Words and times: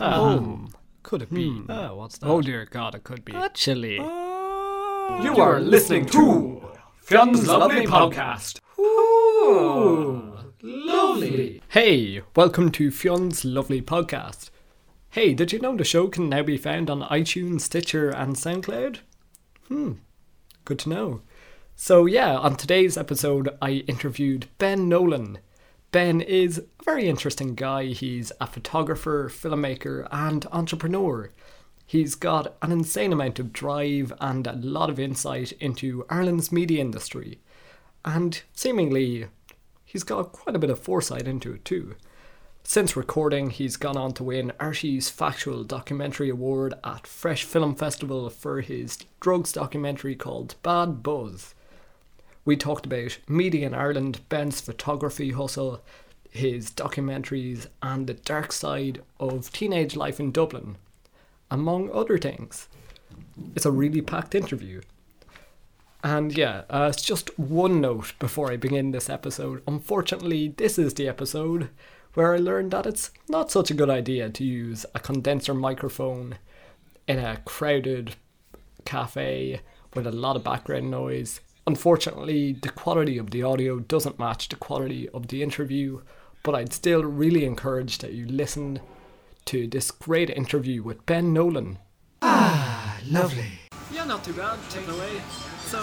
Um, 0.00 0.70
could 1.02 1.22
it 1.22 1.32
be? 1.32 1.62
Oh, 1.68 1.94
what's 1.96 2.18
that? 2.18 2.26
Oh 2.26 2.40
dear 2.40 2.64
God, 2.64 2.94
it 2.94 3.04
could 3.04 3.24
be. 3.24 3.32
Actually, 3.34 3.96
You 3.96 5.36
are 5.38 5.60
listening 5.60 6.06
to 6.06 6.62
Fion's 6.96 7.46
Lovely 7.46 7.86
Podcast. 7.86 8.60
Ooh, 8.78 10.36
lovely. 10.62 11.62
Hey, 11.68 12.22
welcome 12.34 12.70
to 12.72 12.90
Fion's 12.90 13.44
lovely 13.44 13.80
podcast. 13.82 14.50
Hey, 15.10 15.32
did 15.32 15.52
you 15.52 15.60
know 15.60 15.76
the 15.76 15.84
show 15.84 16.08
can 16.08 16.28
now 16.28 16.42
be 16.42 16.56
found 16.56 16.90
on 16.90 17.02
iTunes, 17.02 17.60
Stitcher, 17.60 18.10
and 18.10 18.34
SoundCloud? 18.34 18.98
Hmm, 19.68 19.92
good 20.64 20.80
to 20.80 20.88
know. 20.88 21.20
So, 21.76 22.06
yeah, 22.06 22.36
on 22.36 22.56
today's 22.56 22.96
episode, 22.96 23.48
I 23.62 23.84
interviewed 23.86 24.48
Ben 24.58 24.88
Nolan. 24.88 25.38
Ben 25.94 26.20
is 26.20 26.58
a 26.58 26.82
very 26.82 27.08
interesting 27.08 27.54
guy. 27.54 27.84
He's 27.84 28.32
a 28.40 28.48
photographer, 28.48 29.28
filmmaker, 29.28 30.08
and 30.10 30.44
entrepreneur. 30.50 31.30
He's 31.86 32.16
got 32.16 32.56
an 32.62 32.72
insane 32.72 33.12
amount 33.12 33.38
of 33.38 33.52
drive 33.52 34.12
and 34.18 34.44
a 34.48 34.54
lot 34.54 34.90
of 34.90 34.98
insight 34.98 35.52
into 35.60 36.04
Ireland's 36.10 36.50
media 36.50 36.80
industry. 36.80 37.38
And 38.04 38.42
seemingly, 38.54 39.26
he's 39.84 40.02
got 40.02 40.32
quite 40.32 40.56
a 40.56 40.58
bit 40.58 40.68
of 40.68 40.80
foresight 40.80 41.28
into 41.28 41.52
it 41.52 41.64
too. 41.64 41.94
Since 42.64 42.96
recording, 42.96 43.50
he's 43.50 43.76
gone 43.76 43.96
on 43.96 44.14
to 44.14 44.24
win 44.24 44.52
Archie's 44.58 45.10
Factual 45.10 45.62
Documentary 45.62 46.28
Award 46.28 46.74
at 46.82 47.06
Fresh 47.06 47.44
Film 47.44 47.76
Festival 47.76 48.28
for 48.30 48.62
his 48.62 48.98
drugs 49.20 49.52
documentary 49.52 50.16
called 50.16 50.56
Bad 50.64 51.04
Buzz. 51.04 51.54
We 52.44 52.56
talked 52.56 52.86
about 52.86 53.18
media 53.28 53.66
in 53.66 53.74
Ireland, 53.74 54.20
Ben's 54.28 54.60
photography 54.60 55.30
hustle, 55.30 55.82
his 56.30 56.70
documentaries, 56.70 57.66
and 57.82 58.06
the 58.06 58.14
dark 58.14 58.52
side 58.52 59.02
of 59.18 59.52
teenage 59.52 59.96
life 59.96 60.20
in 60.20 60.32
Dublin, 60.32 60.76
among 61.50 61.90
other 61.90 62.18
things. 62.18 62.68
It's 63.54 63.64
a 63.64 63.70
really 63.70 64.02
packed 64.02 64.34
interview. 64.34 64.82
And 66.02 66.36
yeah, 66.36 66.64
uh, 66.68 66.90
it's 66.92 67.02
just 67.02 67.38
one 67.38 67.80
note 67.80 68.12
before 68.18 68.52
I 68.52 68.56
begin 68.56 68.90
this 68.90 69.08
episode. 69.08 69.62
Unfortunately, 69.66 70.48
this 70.48 70.78
is 70.78 70.94
the 70.94 71.08
episode 71.08 71.70
where 72.12 72.34
I 72.34 72.38
learned 72.38 72.72
that 72.72 72.86
it's 72.86 73.10
not 73.28 73.50
such 73.50 73.70
a 73.70 73.74
good 73.74 73.88
idea 73.88 74.28
to 74.28 74.44
use 74.44 74.84
a 74.94 75.00
condenser 75.00 75.54
microphone 75.54 76.36
in 77.08 77.18
a 77.18 77.38
crowded 77.46 78.16
cafe 78.84 79.60
with 79.94 80.06
a 80.06 80.12
lot 80.12 80.36
of 80.36 80.44
background 80.44 80.90
noise. 80.90 81.40
Unfortunately, 81.66 82.52
the 82.52 82.68
quality 82.68 83.16
of 83.16 83.30
the 83.30 83.42
audio 83.42 83.78
doesn't 83.78 84.18
match 84.18 84.48
the 84.48 84.56
quality 84.56 85.08
of 85.10 85.28
the 85.28 85.42
interview, 85.42 86.02
but 86.42 86.54
I'd 86.54 86.72
still 86.74 87.02
really 87.02 87.44
encourage 87.46 87.98
that 87.98 88.12
you 88.12 88.26
listen 88.26 88.80
to 89.46 89.66
this 89.66 89.90
great 89.90 90.28
interview 90.30 90.82
with 90.82 91.04
Ben 91.06 91.32
Nolan. 91.32 91.78
Ah, 92.20 92.98
lovely. 93.10 93.46
yeah, 93.92 94.04
not 94.04 94.24
too 94.24 94.34
bad. 94.34 94.58
Take 94.70 94.84
it 94.86 94.90
away. 94.94 95.20
So, 95.64 95.80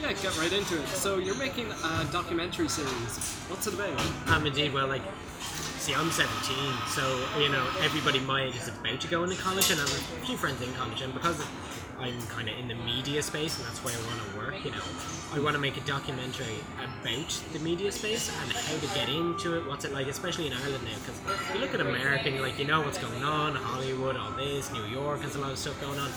yeah, 0.00 0.12
get 0.20 0.36
right 0.38 0.52
into 0.52 0.80
it. 0.80 0.88
So, 0.88 1.18
you're 1.18 1.38
making 1.38 1.66
a 1.70 2.04
documentary 2.10 2.68
series. 2.68 3.18
What's 3.48 3.66
it 3.68 3.74
about? 3.74 4.00
Um, 4.28 4.46
indeed. 4.46 4.72
Well, 4.74 4.88
like, 4.88 5.02
see, 5.78 5.94
I'm 5.94 6.10
17, 6.10 6.28
so 6.88 7.24
you 7.40 7.48
know 7.48 7.64
everybody 7.82 8.18
my 8.20 8.44
age 8.44 8.56
is 8.56 8.68
about 8.68 9.00
to 9.00 9.08
go 9.08 9.22
into 9.24 9.36
college, 9.36 9.70
and 9.70 9.78
I 9.80 9.82
have 9.82 10.22
a 10.22 10.26
few 10.26 10.36
friends 10.36 10.60
in 10.62 10.72
college, 10.74 11.02
and 11.02 11.12
because 11.14 11.40
I'm 12.02 12.20
kind 12.26 12.48
of 12.48 12.58
in 12.58 12.66
the 12.66 12.74
media 12.74 13.22
space, 13.22 13.58
and 13.58 13.66
that's 13.68 13.78
where 13.84 13.94
I 13.94 14.00
want 14.08 14.20
to 14.20 14.36
work. 14.36 14.64
You 14.64 14.72
know, 14.72 14.82
I 15.32 15.38
want 15.38 15.54
to 15.54 15.60
make 15.60 15.76
a 15.76 15.80
documentary 15.82 16.58
about 16.74 17.42
the 17.52 17.58
media 17.60 17.92
space 17.92 18.28
and 18.42 18.52
how 18.52 18.76
to 18.76 18.86
get 18.94 19.08
into 19.08 19.56
it. 19.56 19.68
What's 19.68 19.84
it 19.84 19.92
like, 19.92 20.08
especially 20.08 20.48
in 20.48 20.52
Ireland 20.52 20.82
now? 20.82 20.98
Because 20.98 21.54
you 21.54 21.60
look 21.60 21.74
at 21.74 21.80
America, 21.80 22.26
and 22.26 22.34
you're 22.34 22.44
like, 22.44 22.58
you 22.58 22.64
know 22.64 22.80
what's 22.80 22.98
going 22.98 23.22
on, 23.22 23.54
Hollywood, 23.54 24.16
all 24.16 24.32
this, 24.32 24.72
New 24.72 24.84
York 24.86 25.20
has 25.20 25.36
a 25.36 25.38
lot 25.38 25.52
of 25.52 25.58
stuff 25.58 25.80
going 25.80 25.98
on. 26.00 26.10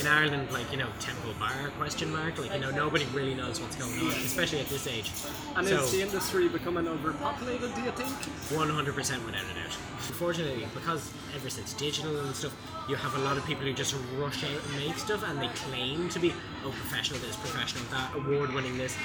In 0.00 0.06
Ireland, 0.06 0.52
like 0.52 0.70
you 0.70 0.78
know, 0.78 0.86
Temple 1.00 1.34
Bar 1.40 1.70
question 1.78 2.12
mark, 2.12 2.38
like 2.38 2.52
you 2.52 2.60
know, 2.60 2.70
nobody 2.70 3.04
really 3.06 3.34
knows 3.34 3.60
what's 3.60 3.74
going 3.76 3.98
on, 3.98 4.12
especially 4.12 4.60
at 4.60 4.68
this 4.68 4.86
age. 4.86 5.10
And 5.56 5.66
So- 5.66 5.82
is 5.82 5.90
the 5.90 6.02
industry 6.02 6.48
becoming 6.48 6.86
overpopulated, 6.86 7.74
do 7.74 7.80
you 7.82 7.90
think? 7.92 8.10
100% 8.50 9.24
without 9.26 9.42
a 9.42 9.54
doubt. 9.54 9.76
Unfortunately, 10.06 10.66
because 10.74 11.10
ever 11.34 11.50
since 11.50 11.72
digital 11.72 12.16
and 12.20 12.34
stuff, 12.34 12.52
you 12.88 12.94
have 12.96 13.14
a 13.16 13.18
lot 13.18 13.36
of 13.36 13.44
people 13.44 13.64
who 13.64 13.72
just 13.72 13.94
rush 14.16 14.44
out 14.44 14.50
and 14.50 14.86
make 14.86 14.96
stuff 14.98 15.24
and 15.26 15.40
they 15.42 15.48
claim 15.48 16.08
to 16.10 16.18
be, 16.20 16.32
oh, 16.64 16.70
professional 16.70 17.18
this, 17.20 17.34
professional 17.36 17.82
that, 17.90 18.14
award 18.14 18.52
winning 18.54 18.78
this. 18.78 18.96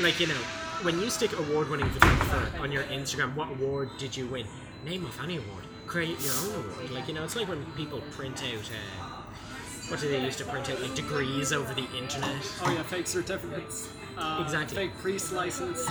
Like, 0.00 0.20
you 0.20 0.28
know, 0.28 0.40
when 0.82 1.00
you 1.00 1.10
stick 1.10 1.32
award 1.38 1.68
winning 1.68 1.90
photographer 1.90 2.60
on 2.60 2.70
your 2.70 2.84
Instagram, 2.84 3.34
what 3.34 3.50
award 3.50 3.90
did 3.98 4.16
you 4.16 4.26
win? 4.26 4.46
Name 4.84 5.04
off 5.04 5.20
any 5.22 5.38
award. 5.38 5.64
Create 5.86 6.20
your 6.20 6.34
own 6.34 6.64
award. 6.64 6.90
Like, 6.92 7.08
you 7.08 7.14
know, 7.14 7.24
it's 7.24 7.34
like 7.34 7.48
when 7.48 7.64
people 7.76 8.00
print 8.12 8.40
out, 8.44 8.70
uh, 8.70 9.07
what 9.88 10.00
do 10.00 10.08
they 10.08 10.22
used 10.22 10.38
to 10.38 10.44
print 10.44 10.68
out? 10.70 10.80
Like 10.80 10.94
degrees 10.94 11.52
over 11.52 11.72
the 11.74 11.86
internet. 11.96 12.36
Oh 12.64 12.70
yeah, 12.72 12.82
fake 12.82 13.06
certificates. 13.06 13.88
Uh, 14.16 14.40
Exactly. 14.44 14.76
Fake 14.76 14.98
priest 14.98 15.32
license. 15.32 15.86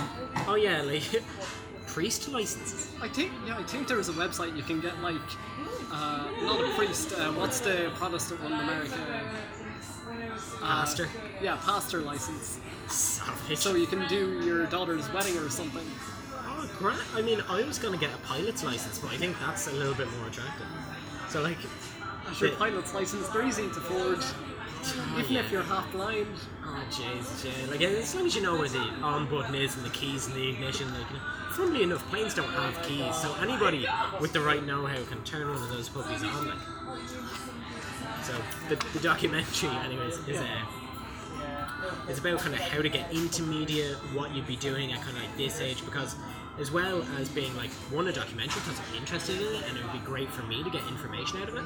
Oh, 0.46 0.54
yeah, 0.54 0.82
like 0.82 1.02
priest 1.86 2.28
licenses. 2.28 2.92
I 3.00 3.08
think 3.08 3.32
yeah, 3.46 3.56
I 3.58 3.62
think 3.62 3.88
there's 3.88 4.08
a 4.08 4.12
website 4.12 4.56
you 4.56 4.62
can 4.62 4.80
get 4.80 5.00
like 5.00 5.16
uh, 5.90 6.28
not 6.42 6.60
a 6.62 6.68
priest. 6.74 7.12
Uh, 7.18 7.32
what's 7.32 7.60
the 7.60 7.90
Protestant 7.94 8.42
one 8.42 8.52
in 8.52 8.60
America? 8.60 8.94
Uh, 10.60 10.60
Pastor. 10.60 11.08
Yeah, 11.42 11.56
pastor 11.64 12.00
license. 12.00 12.58
Savage. 12.88 13.58
So 13.58 13.74
you 13.74 13.86
can 13.86 14.06
do 14.08 14.40
your 14.44 14.66
daughter's 14.66 15.10
wedding 15.12 15.36
or 15.38 15.48
something. 15.48 15.84
Oh, 16.34 16.68
great. 16.78 16.98
I 17.14 17.22
mean, 17.22 17.42
I 17.48 17.62
was 17.64 17.78
going 17.78 17.92
to 17.98 18.00
get 18.00 18.14
a 18.14 18.18
pilot's 18.26 18.64
license, 18.64 18.98
but 18.98 19.10
I 19.12 19.16
think 19.16 19.36
that's 19.40 19.68
a 19.68 19.72
little 19.72 19.94
bit 19.94 20.08
more 20.18 20.28
attractive. 20.28 20.66
So, 21.28 21.42
like, 21.42 21.58
Your 22.40 22.50
pilot's 22.52 22.94
license, 22.94 23.28
they're 23.28 23.46
easy 23.46 23.68
to 23.68 23.80
forge, 23.80 24.24
even 25.18 25.36
if 25.36 25.50
you're 25.50 25.62
half 25.62 25.90
blind. 25.92 26.26
oh, 26.64 26.84
Jesus, 26.90 27.44
yeah. 27.44 27.70
Like, 27.70 27.80
as 27.82 28.14
long 28.14 28.26
as 28.26 28.36
you 28.36 28.42
know 28.42 28.56
where 28.56 28.68
the 28.68 28.78
on 28.78 29.28
button 29.28 29.54
is 29.54 29.76
and 29.76 29.84
the 29.84 29.90
keys 29.90 30.26
and 30.26 30.36
the 30.36 30.48
ignition, 30.48 30.88
like, 30.94 31.08
you 31.10 31.16
know, 31.16 31.22
funnily 31.50 31.82
enough, 31.82 32.08
planes 32.10 32.34
don't 32.34 32.48
have 32.50 32.80
keys, 32.82 33.14
so 33.16 33.34
anybody 33.36 33.86
with 34.20 34.32
the 34.32 34.40
right 34.40 34.64
know 34.64 34.86
how 34.86 35.02
can 35.04 35.22
turn 35.24 35.48
one 35.48 35.56
of 35.62 35.68
those 35.68 35.88
puppies 35.88 36.22
on, 36.22 36.48
like. 36.48 36.58
So, 38.22 38.34
the, 38.68 38.76
the 38.92 39.00
documentary, 39.00 39.70
anyways, 39.70 40.18
is 40.28 40.38
uh, 40.38 40.46
it's 42.08 42.18
about 42.18 42.40
kind 42.40 42.54
of 42.54 42.60
how 42.60 42.82
to 42.82 42.88
get 42.88 43.10
into 43.12 43.42
media, 43.42 43.94
what 44.12 44.34
you'd 44.34 44.46
be 44.46 44.56
doing 44.56 44.92
at 44.92 45.00
kind 45.00 45.16
of 45.16 45.22
like 45.22 45.36
this 45.36 45.60
age, 45.60 45.84
because 45.84 46.16
as 46.58 46.70
well 46.72 47.02
as 47.18 47.28
being 47.28 47.54
like 47.56 47.70
one 47.92 48.08
a 48.08 48.12
documentary 48.12 48.60
because 48.64 48.80
I'm 48.80 48.96
interested 48.98 49.40
in 49.40 49.54
it 49.54 49.62
and 49.68 49.76
it 49.78 49.82
would 49.84 49.92
be 49.92 49.98
great 50.00 50.30
for 50.30 50.42
me 50.42 50.62
to 50.64 50.70
get 50.70 50.82
information 50.88 51.40
out 51.42 51.48
of 51.48 51.56
it. 51.56 51.64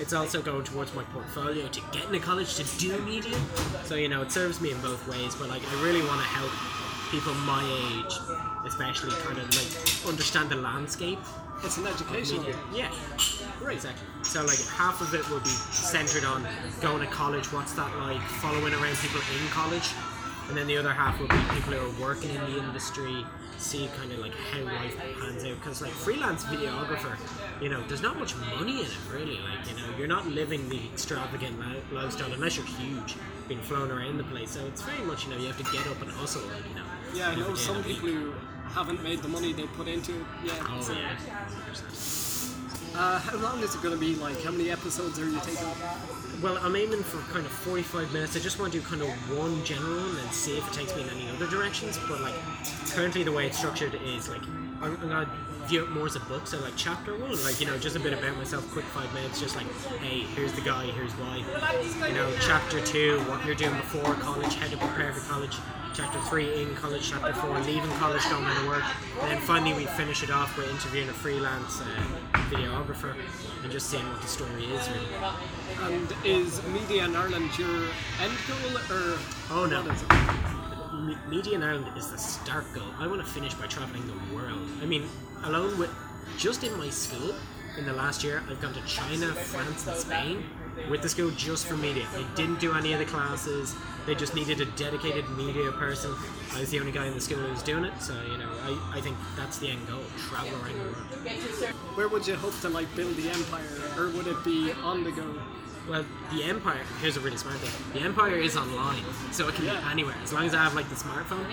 It's 0.00 0.12
also 0.12 0.42
going 0.42 0.64
towards 0.64 0.92
my 0.94 1.04
portfolio 1.04 1.68
to 1.68 1.80
get 1.92 2.04
into 2.06 2.18
college 2.18 2.54
to 2.56 2.64
do 2.78 2.98
media. 3.02 3.38
So 3.84 3.94
you 3.94 4.08
know 4.08 4.22
it 4.22 4.32
serves 4.32 4.60
me 4.60 4.70
in 4.72 4.80
both 4.80 5.06
ways, 5.08 5.34
but 5.36 5.48
like 5.48 5.62
I 5.64 5.82
really 5.84 6.02
want 6.02 6.20
to 6.20 6.26
help 6.26 6.50
people 7.10 7.34
my 7.44 7.62
age, 7.62 8.14
especially 8.66 9.10
kind 9.22 9.38
of 9.38 9.46
like 9.54 10.08
understand 10.08 10.50
the 10.50 10.56
landscape 10.56 11.18
It's 11.62 11.76
an 11.76 11.86
educational. 11.86 12.40
media. 12.40 12.58
Yeah. 12.74 12.90
Exactly. 13.70 14.06
So 14.22 14.42
like 14.44 14.58
half 14.66 15.00
of 15.00 15.14
it 15.14 15.28
will 15.30 15.40
be 15.40 15.48
centered 15.70 16.24
on 16.24 16.46
going 16.80 17.00
to 17.00 17.06
college, 17.06 17.52
what's 17.52 17.74
that 17.74 17.94
like, 17.98 18.20
following 18.42 18.72
around 18.74 18.96
people 18.96 19.20
in 19.20 19.48
college, 19.50 19.90
and 20.48 20.56
then 20.56 20.66
the 20.66 20.76
other 20.76 20.92
half 20.92 21.18
will 21.20 21.28
be 21.28 21.38
people 21.50 21.72
who 21.72 21.86
are 21.86 22.06
working 22.06 22.30
in 22.30 22.40
the 22.42 22.58
industry, 22.58 23.24
see 23.58 23.88
kind 23.96 24.12
of 24.12 24.18
like 24.18 24.34
how 24.34 24.62
life 24.64 24.96
pans 25.20 25.44
out. 25.44 25.54
Because 25.60 25.82
like 25.82 25.92
freelance 25.92 26.44
videographer, 26.44 27.16
you 27.62 27.68
know, 27.68 27.82
there's 27.88 28.02
not 28.02 28.18
much 28.18 28.36
money 28.36 28.80
in 28.80 28.86
it 28.86 28.98
really. 29.12 29.38
Like 29.40 29.68
you 29.70 29.76
know, 29.76 29.96
you're 29.98 30.08
not 30.08 30.26
living 30.26 30.68
the 30.68 30.80
extravagant 30.92 31.56
lifestyle 31.92 32.32
unless 32.32 32.56
you're 32.56 32.66
huge, 32.66 33.14
being 33.48 33.60
flown 33.60 33.90
around 33.90 34.18
the 34.18 34.24
place. 34.24 34.50
So 34.50 34.64
it's 34.66 34.82
very 34.82 35.04
much 35.04 35.24
you 35.26 35.30
know 35.32 35.38
you 35.38 35.46
have 35.46 35.58
to 35.58 35.72
get 35.72 35.86
up 35.86 36.00
and 36.02 36.10
hustle. 36.10 36.42
Like 36.42 36.68
you 36.68 36.74
know. 36.74 36.84
Yeah, 37.14 37.30
I 37.30 37.34
know 37.36 37.54
some 37.54 37.82
people 37.84 38.08
who 38.08 38.32
haven't 38.72 39.02
made 39.02 39.20
the 39.20 39.28
money 39.28 39.52
they 39.52 39.64
put 39.64 39.86
into 39.86 40.12
it 40.12 40.26
yet. 40.44 40.56
Oh 40.62 40.80
so, 40.80 40.92
yeah. 40.94 41.16
uh, 42.98 43.18
how 43.18 43.36
long 43.36 43.60
is 43.60 43.74
it 43.74 43.82
going 43.82 43.94
to 43.94 44.00
be? 44.00 44.14
Like, 44.16 44.42
how 44.42 44.50
many 44.50 44.70
episodes 44.70 45.18
are 45.18 45.28
you 45.28 45.38
taking? 45.40 45.68
Well, 46.42 46.58
I'm 46.58 46.74
aiming 46.74 47.04
for 47.04 47.18
kind 47.32 47.46
of 47.46 47.52
45 47.52 48.12
minutes. 48.12 48.36
I 48.36 48.40
just 48.40 48.58
want 48.58 48.72
to 48.72 48.80
do 48.80 48.84
kind 48.84 49.00
of 49.00 49.08
one 49.38 49.64
general 49.64 50.00
and 50.00 50.16
then 50.16 50.32
see 50.32 50.58
if 50.58 50.66
it 50.66 50.72
takes 50.72 50.92
me 50.96 51.02
in 51.02 51.08
any 51.10 51.30
other 51.30 51.46
directions. 51.46 52.00
But 52.08 52.20
like 52.20 52.34
currently, 52.90 53.22
the 53.22 53.30
way 53.30 53.46
it's 53.46 53.58
structured 53.58 53.94
is 54.02 54.28
like 54.28 54.42
I'm, 54.80 54.96
gonna 54.96 55.30
view 55.66 55.84
it 55.84 55.90
more 55.90 56.06
as 56.06 56.16
a 56.16 56.20
book. 56.20 56.46
So 56.46 56.58
like 56.60 56.74
chapter 56.76 57.16
one, 57.16 57.42
like 57.44 57.60
you 57.60 57.66
know, 57.66 57.78
just 57.78 57.96
a 57.96 58.00
bit 58.00 58.12
about 58.12 58.36
myself, 58.36 58.70
quick 58.72 58.84
five 58.86 59.12
minutes, 59.14 59.40
just 59.40 59.56
like 59.56 59.66
hey, 60.00 60.20
here's 60.34 60.52
the 60.52 60.60
guy, 60.60 60.86
here's 60.86 61.12
why. 61.12 61.44
You 62.08 62.14
know, 62.14 62.32
chapter 62.40 62.80
two, 62.80 63.18
what 63.20 63.44
you're 63.46 63.54
doing 63.54 63.74
before 63.76 64.14
college, 64.14 64.54
how 64.54 64.68
to 64.68 64.76
prepare 64.76 65.12
for 65.12 65.32
college. 65.32 65.56
Chapter 65.94 66.18
three 66.22 66.62
in 66.62 66.74
college, 66.74 67.10
chapter 67.10 67.34
four 67.34 67.58
leaving 67.60 67.90
college, 67.98 68.22
going 68.30 68.46
into 68.48 68.66
work, 68.66 68.82
and 69.20 69.30
then 69.30 69.40
finally 69.42 69.74
we 69.74 69.84
finish 69.84 70.22
it 70.22 70.30
off 70.30 70.56
by 70.56 70.62
interviewing 70.64 71.10
a 71.10 71.12
freelance 71.12 71.82
uh, 71.82 71.84
videographer 72.48 73.14
and 73.62 73.70
just 73.70 73.90
seeing 73.90 74.08
what 74.08 74.22
the 74.22 74.26
story 74.26 74.64
is 74.64 74.88
really. 74.88 75.94
And 75.94 76.14
is 76.24 76.62
media 76.68 77.04
in 77.04 77.14
Ireland 77.14 77.58
your 77.58 77.84
end 78.22 78.32
goal, 78.48 78.96
or 78.96 79.18
Oh, 79.50 79.66
no. 79.66 79.82
Media 81.28 81.54
in 81.54 81.62
Ireland 81.62 81.96
is 81.96 82.10
the 82.10 82.18
start 82.18 82.64
goal. 82.74 82.86
I 82.98 83.08
want 83.08 83.20
to 83.20 83.26
finish 83.26 83.54
by 83.54 83.66
traveling 83.66 84.06
the 84.06 84.34
world. 84.34 84.68
I 84.80 84.86
mean, 84.86 85.08
alone 85.42 85.76
with 85.76 85.90
just 86.38 86.62
in 86.62 86.76
my 86.78 86.90
school, 86.90 87.34
in 87.76 87.86
the 87.86 87.92
last 87.92 88.22
year, 88.22 88.42
I've 88.48 88.60
gone 88.60 88.74
to 88.74 88.84
China, 88.86 89.26
France, 89.26 89.86
and 89.86 89.96
Spain 89.96 90.44
with 90.88 91.02
the 91.02 91.08
school 91.08 91.30
just 91.32 91.66
for 91.66 91.76
media. 91.76 92.06
I 92.14 92.24
didn't 92.36 92.60
do 92.60 92.72
any 92.74 92.92
of 92.92 93.00
the 93.00 93.04
classes. 93.04 93.74
They 94.06 94.14
just 94.14 94.34
needed 94.34 94.60
a 94.60 94.66
dedicated 94.76 95.28
media 95.30 95.72
person. 95.72 96.14
I 96.54 96.60
was 96.60 96.70
the 96.70 96.78
only 96.78 96.92
guy 96.92 97.06
in 97.06 97.14
the 97.14 97.20
school 97.20 97.38
who 97.38 97.50
was 97.50 97.62
doing 97.62 97.84
it, 97.84 98.00
so 98.00 98.14
you 98.30 98.38
know, 98.38 98.50
I, 98.62 98.98
I 98.98 99.00
think 99.00 99.16
that's 99.36 99.58
the 99.58 99.68
end 99.68 99.86
goal: 99.88 100.02
travel 100.18 100.52
around 100.60 100.78
the 100.78 100.84
world. 100.84 101.74
Where 101.94 102.08
would 102.08 102.26
you 102.26 102.36
hope 102.36 102.58
to 102.60 102.68
like 102.68 102.94
build 102.94 103.16
the 103.16 103.28
empire, 103.28 103.66
or 103.98 104.10
would 104.10 104.26
it 104.26 104.44
be 104.44 104.72
on 104.72 105.02
the 105.02 105.10
go? 105.10 105.34
Well, 105.88 106.04
the 106.32 106.44
Empire. 106.44 106.80
Here's 107.00 107.16
a 107.16 107.20
really 107.20 107.36
smart 107.36 107.56
thing. 107.56 107.92
The 108.00 108.06
Empire 108.06 108.36
is 108.36 108.56
online, 108.56 109.02
so 109.32 109.48
it 109.48 109.54
can 109.56 109.64
Yeah. 109.64 109.80
be 109.80 109.90
anywhere 109.90 110.14
as 110.22 110.32
long 110.32 110.46
as 110.46 110.54
I 110.54 110.58
have 110.62 110.74
like 110.74 110.88
the 110.88 110.94
smartphone. 110.94 111.44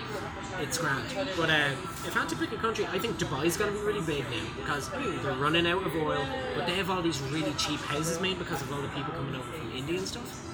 It's 0.61 0.77
grand. 0.77 1.03
But 1.35 1.49
uh, 1.49 1.71
if 2.05 2.15
I 2.15 2.19
had 2.19 2.29
to 2.29 2.35
pick 2.35 2.51
a 2.51 2.57
country, 2.57 2.85
I 2.85 2.99
think 2.99 3.17
Dubai's 3.17 3.57
going 3.57 3.73
to 3.73 3.79
be 3.79 3.83
really 3.85 4.01
big 4.01 4.23
now 4.29 4.45
because 4.57 4.89
they're 5.23 5.33
running 5.33 5.65
out 5.65 5.83
of 5.85 5.95
oil, 5.95 6.23
but 6.55 6.67
they 6.67 6.75
have 6.75 6.89
all 6.91 7.01
these 7.01 7.19
really 7.21 7.53
cheap 7.53 7.79
houses 7.81 8.21
made 8.21 8.37
because 8.37 8.61
of 8.61 8.71
all 8.71 8.81
the 8.81 8.87
people 8.89 9.13
coming 9.13 9.35
over 9.35 9.51
from 9.51 9.71
India 9.71 9.97
and 9.97 10.07
stuff. 10.07 10.45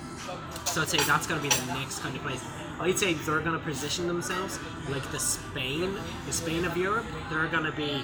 So 0.66 0.82
I'd 0.82 0.88
say 0.90 0.98
that's 1.00 1.28
going 1.28 1.42
to 1.42 1.48
be 1.48 1.54
the 1.54 1.74
next 1.74 2.00
kind 2.00 2.16
of 2.16 2.22
place. 2.24 2.44
I'd 2.80 2.98
say 2.98 3.14
they're 3.14 3.40
going 3.42 3.58
to 3.60 3.64
position 3.66 4.08
themselves 4.08 4.58
like 4.90 5.04
the 5.12 5.20
Spain, 5.20 5.96
the 6.26 6.34
Spain 6.34 6.66
of 6.66 6.76
Europe. 6.78 7.06
They're 7.30 7.48
going 7.48 7.64
to 7.66 7.72
be 7.72 8.04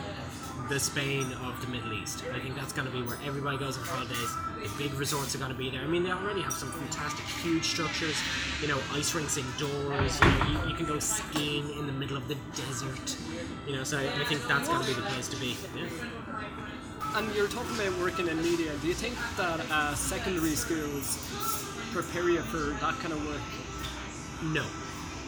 the 0.72 0.80
Spain 0.80 1.30
of 1.44 1.60
the 1.60 1.68
Middle 1.68 1.92
East. 1.92 2.24
I 2.34 2.40
think 2.40 2.56
that's 2.56 2.72
going 2.72 2.88
to 2.88 2.94
be 2.94 3.02
where 3.02 3.18
everybody 3.26 3.58
goes 3.58 3.78
on 3.78 3.84
holidays. 3.84 4.32
The 4.64 4.72
big 4.82 4.94
resorts 4.98 5.36
are 5.36 5.38
going 5.38 5.52
to 5.52 5.58
be 5.58 5.70
there. 5.70 5.82
I 5.82 5.88
mean, 5.88 6.02
they 6.02 6.12
already 6.12 6.40
have 6.42 6.54
some 6.54 6.72
fantastic, 6.72 7.26
huge 7.44 7.66
structures. 7.66 8.16
You 8.62 8.70
know, 8.70 8.80
ice 8.94 9.14
rinks 9.14 9.36
indoors. 9.36 10.18
You 10.22 10.28
know, 10.28 10.48
you, 10.48 10.70
you 10.70 10.76
can 10.76 10.86
go 10.86 10.98
skiing 11.00 11.70
in 11.78 11.88
the 11.88 11.92
middle 11.92 12.16
of 12.16 12.26
the 12.30 12.38
desert. 12.56 13.18
You 13.68 13.76
know, 13.76 13.84
so 13.84 14.00
I, 14.00 14.04
I 14.04 14.24
think 14.24 14.48
that's 14.48 14.70
going 14.70 14.82
to 14.82 14.88
be 14.88 14.94
the 14.94 15.02
place 15.02 15.28
to 15.28 15.38
be. 15.42 15.58
Yeah. 15.76 15.88
And 17.16 17.36
you're 17.36 17.50
talking 17.50 17.76
about 17.76 18.00
working 18.00 18.30
in 18.30 18.42
media. 18.42 18.72
Do 18.82 18.88
you 18.88 18.94
think 18.94 19.16
that 19.36 19.60
uh, 19.70 19.94
secondary 19.96 20.56
schools 20.56 21.20
prepare 21.92 22.30
you 22.30 22.40
for 22.44 22.72
that 22.80 22.98
kind 23.00 23.12
of 23.12 23.20
work? 23.28 23.42
No. 24.54 24.64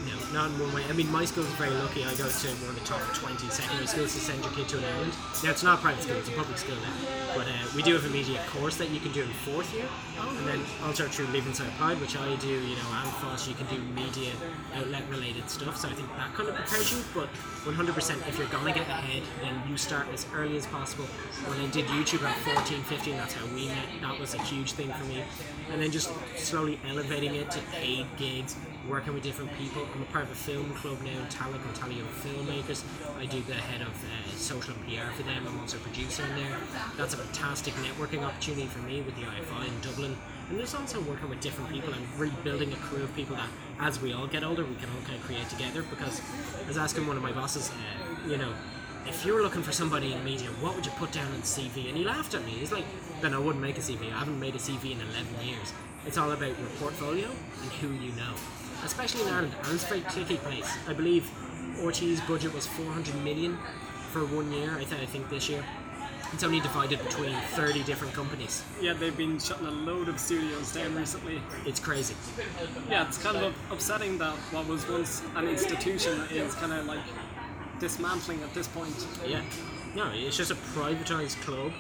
No, 0.04 0.16
not 0.34 0.52
in 0.52 0.60
one 0.60 0.74
way. 0.74 0.84
I 0.90 0.94
mean, 0.94 1.12
my 1.12 1.24
school's 1.24 1.48
very 1.56 1.72
lucky. 1.72 2.04
I 2.04 2.12
go 2.16 2.28
to 2.28 2.48
one 2.60 2.76
of 2.76 2.80
the 2.80 2.86
top 2.86 3.02
20 3.14 3.48
secondary 3.50 3.88
schools 3.88 4.14
to 4.14 4.20
send 4.20 4.44
your 4.44 4.52
kid 4.54 4.68
to 4.70 4.78
an 4.78 4.86
island. 4.86 5.14
Now, 5.44 5.52
it's 5.52 5.64
not 5.64 5.80
a 5.80 5.82
private 5.82 6.04
school, 6.04 6.18
it's 6.18 6.30
a 6.30 6.34
public 6.34 6.58
school 6.58 6.76
now. 6.76 6.94
But 7.36 7.48
uh, 7.48 7.52
we 7.76 7.84
do 7.84 7.94
have 7.94 8.06
a 8.06 8.10
media 8.10 8.42
course 8.52 8.76
that 8.78 8.90
you 8.90 9.00
can 9.00 9.12
do 9.12 9.22
in 9.24 9.30
fourth 9.48 9.74
year. 9.74 9.88
And 10.20 10.48
then 10.48 10.62
also 10.84 11.08
through 11.08 11.28
Leaving 11.28 11.54
Cert 11.54 11.68
Applied, 11.70 12.02
which 12.02 12.18
I 12.18 12.36
do, 12.38 12.50
you 12.50 12.76
know, 12.76 12.90
and 12.92 13.10
FOSS, 13.24 13.48
you 13.48 13.56
can 13.56 13.68
do 13.68 13.80
media 13.96 14.32
outlet 14.76 15.04
related 15.10 15.50
stuff. 15.50 15.78
So 15.78 15.88
I 15.88 15.94
think 15.94 16.10
that 16.18 16.34
kind 16.34 16.50
of 16.50 16.56
prepares 16.56 16.92
you. 16.92 17.04
But 17.14 17.30
100%, 17.64 18.28
if 18.28 18.38
you're 18.38 18.48
going 18.48 18.74
to 18.74 18.80
get 18.80 18.88
ahead, 18.90 19.24
then 19.42 19.56
you 19.70 19.78
start 19.78 20.08
as 20.14 20.26
early 20.34 20.58
as 20.58 20.66
possible. 20.68 21.06
When 21.48 21.60
I 21.60 21.70
did 21.72 21.86
YouTube 21.88 22.24
at 22.24 22.38
14, 22.40 22.84
15, 22.84 23.18
that's 23.18 23.34
how 23.34 23.46
we 23.56 23.68
met. 23.68 23.88
That 24.02 24.20
was 24.20 24.34
a 24.34 24.42
huge 24.42 24.74
thing 24.74 24.92
for 24.92 25.06
me. 25.06 25.24
And 25.72 25.82
then 25.82 25.92
just 25.92 26.12
slowly 26.36 26.80
elevating 26.90 27.36
it 27.36 27.50
to 27.52 27.60
paid 27.72 28.06
gigs, 28.18 28.56
working 28.90 29.14
with 29.14 29.24
different 29.24 29.52
people. 29.58 29.88
I'm 29.94 30.02
a 30.02 30.06
part 30.06 30.26
of 30.26 30.32
a 30.32 30.36
film 30.36 30.74
club 30.74 31.02
now 31.04 31.12
in 31.12 31.26
Tallaght 31.28 31.64
and 31.64 31.76
Tallyo 31.76 32.04
Filmmakers. 32.22 32.84
I 33.18 33.26
do 33.26 33.42
the 33.42 33.54
head 33.54 33.82
of 33.82 33.88
uh, 33.88 34.36
social 34.36 34.74
and 34.74 34.88
PR 34.88 35.12
for 35.16 35.24
them. 35.24 35.48
I'm 35.48 35.60
also 35.60 35.78
a 35.78 35.80
producer 35.82 36.24
in 36.24 36.36
there. 36.36 36.58
That's 36.98 37.14
a 37.14 37.18
fantastic 37.18 37.74
networking 37.76 38.24
opportunity 38.24 38.68
for 38.68 38.80
me 38.80 39.02
with 39.02 39.16
the 39.16 39.22
IFI 39.22 39.68
in 39.68 39.82
Dublin. 39.82 40.18
And 40.50 40.60
there's 40.60 40.76
also 40.76 41.00
working 41.02 41.30
with 41.30 41.40
different 41.40 41.72
people 41.72 41.94
and 41.94 42.06
really 42.18 42.36
building 42.44 42.74
a 42.74 42.76
crew 42.76 43.04
of 43.04 43.16
people 43.16 43.36
that, 43.38 43.48
as 43.80 44.02
we 44.02 44.14
all 44.14 44.28
get 44.28 44.44
older, 44.44 44.64
we 44.66 44.76
can 44.76 44.90
all 44.90 45.02
kind 45.06 45.16
of 45.16 45.24
create 45.24 45.48
together. 45.50 45.84
Because 45.84 46.22
I 46.64 46.68
was 46.68 46.78
asking 46.78 47.08
one 47.08 47.16
of 47.16 47.24
my 47.24 47.32
bosses, 47.32 47.72
uh, 47.72 48.30
you 48.30 48.38
know, 48.38 48.54
if 49.08 49.26
you 49.26 49.34
were 49.34 49.42
looking 49.42 49.64
for 49.64 49.72
somebody 49.72 50.14
in 50.14 50.24
media, 50.24 50.50
what 50.62 50.76
would 50.76 50.86
you 50.86 50.92
put 50.94 51.12
down 51.12 51.30
the 51.32 51.38
CV? 51.40 51.88
And 51.88 51.98
he 51.98 52.04
laughed 52.04 52.34
at 52.34 52.46
me. 52.46 52.52
He's 52.52 52.72
like, 52.72 52.86
then 53.22 53.34
I 53.34 53.40
wouldn't 53.40 53.62
make 53.62 53.78
a 53.78 53.82
CV. 53.82 54.12
I 54.14 54.20
haven't 54.20 54.40
made 54.40 54.56
a 54.56 54.60
CV 54.60 54.92
in 54.92 55.00
11 55.00 55.48
years. 55.48 55.74
It's 56.06 56.18
all 56.18 56.32
about 56.32 56.60
your 56.60 56.68
portfolio 56.80 57.30
and 57.62 57.72
who 57.72 57.88
you 57.94 58.12
know. 58.14 58.34
Especially 58.84 59.22
in 59.22 59.28
Ireland, 59.30 59.54
and 59.64 59.74
it's 59.74 59.84
a 59.84 59.88
very 59.88 60.02
clicky 60.02 60.38
place. 60.38 60.70
I 60.88 60.94
believe 60.94 61.30
RTÉ's 61.78 62.22
budget 62.22 62.54
was 62.54 62.68
400 62.68 63.16
million 63.24 63.58
for 64.12 64.26
one 64.26 64.52
year, 64.52 64.72
I, 64.76 64.84
th- 64.84 65.02
I 65.02 65.06
think 65.06 65.30
this 65.30 65.50
year. 65.50 65.64
It's 66.34 66.44
only 66.44 66.60
divided 66.60 67.00
between 67.04 67.36
30 67.54 67.84
different 67.84 68.14
companies. 68.14 68.64
Yeah, 68.82 68.94
they've 68.94 69.16
been 69.16 69.38
shutting 69.40 69.68
a 69.68 69.72
load 69.72 70.10
of 70.10 70.20
studios 70.20 70.74
down 70.74 70.96
recently. 70.96 71.40
It's 71.66 71.80
crazy. 71.80 72.16
Yeah, 72.90 73.08
it's 73.08 73.20
kind 73.20 73.38
of 73.38 73.44
up- 73.44 73.72
upsetting 73.74 74.18
that 74.18 74.34
what 74.52 74.68
was 74.68 74.88
once 74.90 75.22
an 75.36 75.48
institution 75.48 76.20
is 76.32 76.56
kind 76.56 76.74
of 76.74 76.86
like 76.86 77.00
dismantling 77.80 78.42
at 78.42 78.54
this 78.54 78.68
point. 78.68 79.06
Yeah. 79.28 79.42
No, 79.96 80.10
it's 80.14 80.36
just 80.38 80.50
a 80.52 80.56
privatized 80.56 81.40
club 81.42 81.72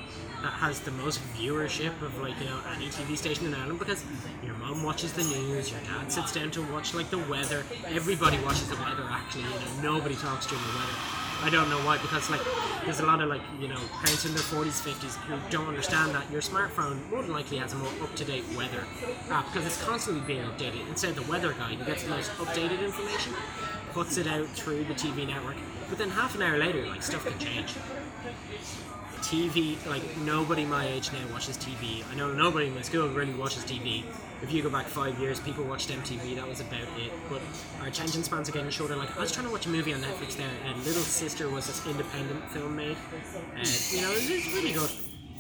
that 0.44 0.52
has 0.52 0.82
the 0.82 0.92
most 0.92 1.22
viewership 1.38 2.00
of 2.02 2.20
like 2.22 2.38
you 2.40 2.46
know 2.46 2.60
any 2.76 2.88
TV 2.88 3.18
station 3.18 3.48
in 3.48 3.54
Ireland 3.56 3.80
because 3.80 4.04
your 4.44 4.54
mum 4.56 4.84
watches 4.84 5.14
the 5.14 5.24
news, 5.24 5.72
your 5.72 5.80
dad 5.82 6.12
sits 6.12 6.34
down 6.34 6.52
to 6.52 6.62
watch 6.72 6.94
like 6.94 7.10
the 7.10 7.18
weather. 7.18 7.64
Everybody 7.88 8.38
watches 8.44 8.68
the 8.68 8.76
weather 8.76 9.08
actually. 9.10 9.44
You 9.44 9.82
know, 9.82 9.96
nobody 9.96 10.16
talks 10.16 10.46
during 10.46 10.64
the 10.64 10.76
weather. 10.78 11.24
I 11.44 11.50
don't 11.50 11.70
know 11.70 11.80
why 11.80 11.98
because 11.98 12.30
like 12.30 12.42
there's 12.84 13.00
a 13.00 13.06
lot 13.06 13.22
of 13.22 13.30
like 13.30 13.42
you 13.60 13.70
know 13.70 13.80
parents 14.04 14.26
in 14.26 14.34
their 14.34 14.44
40s, 14.44 14.84
50s 14.84 15.16
who 15.16 15.36
don't 15.50 15.68
understand 15.68 16.14
that 16.14 16.30
your 16.30 16.42
smartphone 16.42 17.10
more 17.10 17.22
than 17.22 17.32
likely 17.32 17.58
has 17.58 17.72
a 17.72 17.78
more 17.78 17.92
up-to-date 18.02 18.44
weather 18.58 18.84
app 19.32 19.46
because 19.52 19.66
it's 19.66 19.82
constantly 19.84 20.24
being 20.28 20.44
updated. 20.44 20.88
Instead, 20.90 21.16
the 21.16 21.30
weather 21.32 21.54
guy 21.54 21.76
who 21.76 21.86
gets 21.86 22.04
the 22.04 22.10
most 22.10 22.32
updated 22.32 22.84
information 22.84 23.34
puts 23.94 24.18
it 24.18 24.28
out 24.28 24.48
through 24.50 24.84
the 24.86 24.94
TV 24.94 25.26
network, 25.26 25.56
but 25.88 25.98
then 25.98 26.10
half 26.10 26.36
an 26.36 26.42
hour 26.42 26.58
later, 26.58 26.86
like 26.88 27.02
stuff 27.02 27.26
can 27.26 27.40
change. 27.40 27.76
TV, 29.24 29.78
like 29.88 30.04
nobody 30.18 30.66
my 30.66 30.86
age 30.86 31.12
now 31.14 31.20
watches 31.32 31.58
TV. 31.58 32.04
I 32.12 32.16
know 32.16 32.34
nobody 32.34 32.68
in 32.68 32.76
my 32.76 32.82
school 32.82 33.08
really 33.08 33.34
watches 33.34 33.64
TV. 33.64 34.04
If 34.42 34.52
you 34.52 34.62
go 34.62 34.70
back 34.70 34.86
five 34.86 35.18
years, 35.18 35.40
people 35.40 35.64
watched 35.64 35.90
MTV. 35.90 36.36
That 36.36 36.48
was 36.48 36.60
about 36.60 36.82
it. 36.82 37.12
But 37.30 37.42
our 37.80 37.88
attention 37.88 38.24
spans 38.24 38.50
are 38.50 38.52
getting 38.52 38.70
shorter. 38.70 38.98
Like 38.98 39.16
I 39.18 39.22
was 39.22 39.32
trying 39.32 39.46
to 39.46 39.52
watch 39.52 39.66
a 39.66 39.70
movie 39.70 39.94
on 39.94 40.02
Netflix 40.02 40.36
there, 40.36 40.50
and 40.66 40.78
Little 40.84 41.02
Sister 41.02 41.50
was 41.50 41.68
this 41.68 41.86
independent 41.88 42.50
film 42.52 42.76
made, 42.76 42.98
and 43.56 43.68
you 43.92 44.02
know 44.02 44.12
it 44.12 44.30
was 44.30 44.54
really 44.54 44.74
good. 44.74 44.92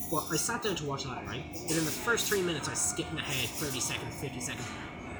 Well, 0.09 0.27
I 0.31 0.37
sat 0.37 0.63
down 0.63 0.75
to 0.77 0.85
watch 0.85 1.03
that, 1.03 1.25
right? 1.27 1.43
And 1.43 1.71
in 1.71 1.85
the 1.85 1.97
first 2.05 2.27
three 2.27 2.41
minutes, 2.41 2.69
I 2.69 2.75
skipping 2.75 3.17
ahead 3.17 3.49
30 3.49 3.79
seconds, 3.79 4.15
50 4.21 4.39
seconds. 4.39 4.67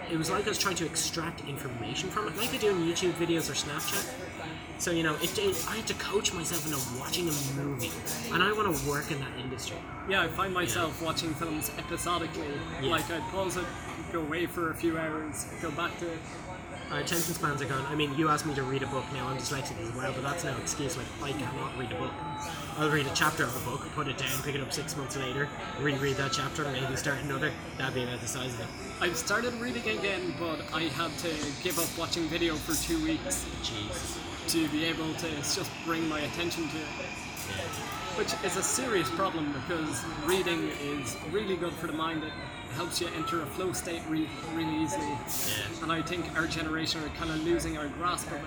It 0.10 0.18
was 0.18 0.30
like 0.30 0.46
I 0.46 0.50
was 0.50 0.60
trying 0.60 0.76
to 0.76 0.86
extract 0.86 1.42
information 1.48 2.10
from 2.10 2.28
it, 2.28 2.38
like 2.38 2.54
I 2.54 2.58
do 2.58 2.70
in 2.70 2.78
YouTube 2.78 3.14
videos 3.14 3.50
or 3.50 3.54
Snapchat. 3.54 4.08
So 4.80 4.92
you 4.92 5.04
know, 5.04 5.16
it, 5.16 5.38
it, 5.38 5.66
I 5.70 5.78
had 5.78 5.88
to 5.88 5.94
coach 5.96 6.34
myself 6.34 6.66
into 6.66 7.00
watching 7.00 7.30
a 7.30 7.62
movie, 7.62 7.92
and 8.34 8.44
I 8.44 8.52
want 8.52 8.76
to 8.76 8.90
work 8.90 9.12
in 9.12 9.20
that 9.20 9.38
industry. 9.40 9.78
Yeah, 10.10 10.24
I 10.24 10.28
find 10.28 10.54
myself 10.54 11.02
watching 11.02 11.34
films 11.36 11.72
episodically. 11.78 12.48
Yeah. 12.82 12.90
Like 12.90 13.10
I'd 13.10 13.22
pause 13.32 13.58
it, 13.58 13.66
go 14.12 14.22
away 14.22 14.46
for 14.46 14.72
a 14.72 14.76
few 14.76 14.98
hours, 14.98 15.48
go 15.62 15.72
back 15.72 15.98
to 16.00 16.12
it. 16.12 16.20
Our 16.92 17.00
attention 17.00 17.34
spans 17.34 17.62
are 17.62 17.66
gone. 17.66 17.86
I 17.88 17.96
mean, 17.96 18.16
you 18.18 18.30
asked 18.30 18.46
me 18.46 18.54
to 18.56 18.62
read 18.62 18.84
a 18.84 18.88
book 18.88 19.06
now. 19.14 19.28
I'm 19.28 19.38
dyslexic 19.38 19.80
as 19.82 19.96
well, 19.96 20.12
but 20.14 20.22
that's 20.22 20.44
no 20.44 20.56
excuse. 20.58 20.96
Like, 20.96 21.08
I 21.24 21.32
cannot 21.32 21.76
read 21.80 21.92
a 21.92 21.96
book. 21.96 22.12
I'll 22.78 22.90
read 22.90 23.08
a 23.08 23.14
chapter 23.16 23.44
of 23.44 23.56
a 23.56 23.70
book, 23.70 23.82
put 23.96 24.08
it 24.08 24.18
down, 24.18 24.30
pick 24.44 24.54
it 24.54 24.62
up 24.62 24.72
six 24.74 24.96
months 24.98 25.16
later, 25.18 25.48
reread 25.80 26.18
that 26.18 26.34
chapter, 26.34 26.64
maybe 26.66 26.96
start 26.96 27.20
another. 27.24 27.52
That'd 27.78 27.96
be 27.96 28.04
about 28.04 28.20
the 28.20 28.28
size 28.28 28.54
of 28.54 28.60
it. 28.60 28.68
I've 29.00 29.18
started 29.18 29.54
reading 29.56 29.98
again, 29.98 30.34
but 30.40 30.60
I 30.74 30.84
had 30.84 31.12
to 31.20 31.30
give 31.64 31.80
up 31.80 31.90
watching 31.98 32.24
video 32.24 32.56
for 32.56 32.76
two 32.76 33.04
weeks 33.04 33.46
Jeez. 33.62 34.23
To 34.48 34.68
be 34.70 34.86
able 34.86 35.14
to 35.16 35.30
just 35.36 35.72
bring 35.86 36.08
my 36.08 36.20
attention 36.20 36.68
to 36.70 36.78
it. 36.78 37.10
Which 38.18 38.34
is 38.44 38.58
a 38.58 38.64
serious 38.64 39.10
problem 39.12 39.54
because 39.54 40.04
reading 40.26 40.70
is 40.82 41.18
really 41.32 41.56
good 41.56 41.74
for 41.74 41.88
the 41.88 41.94
mind. 41.94 42.24
It 42.24 42.32
helps 42.76 43.02
you 43.02 43.08
enter 43.16 43.42
a 43.42 43.46
flow 43.46 43.72
state 43.72 44.02
re- 44.08 44.30
really 44.54 44.84
easily. 44.84 45.06
Yeah. 45.06 45.84
And 45.84 45.92
I 45.92 46.02
think 46.02 46.36
our 46.38 46.48
generation 46.48 47.04
are 47.04 47.10
kind 47.10 47.32
of 47.32 47.44
losing 47.44 47.78
our 47.78 47.88
grasp 47.88 48.28
of 48.28 48.38
it. 48.38 48.42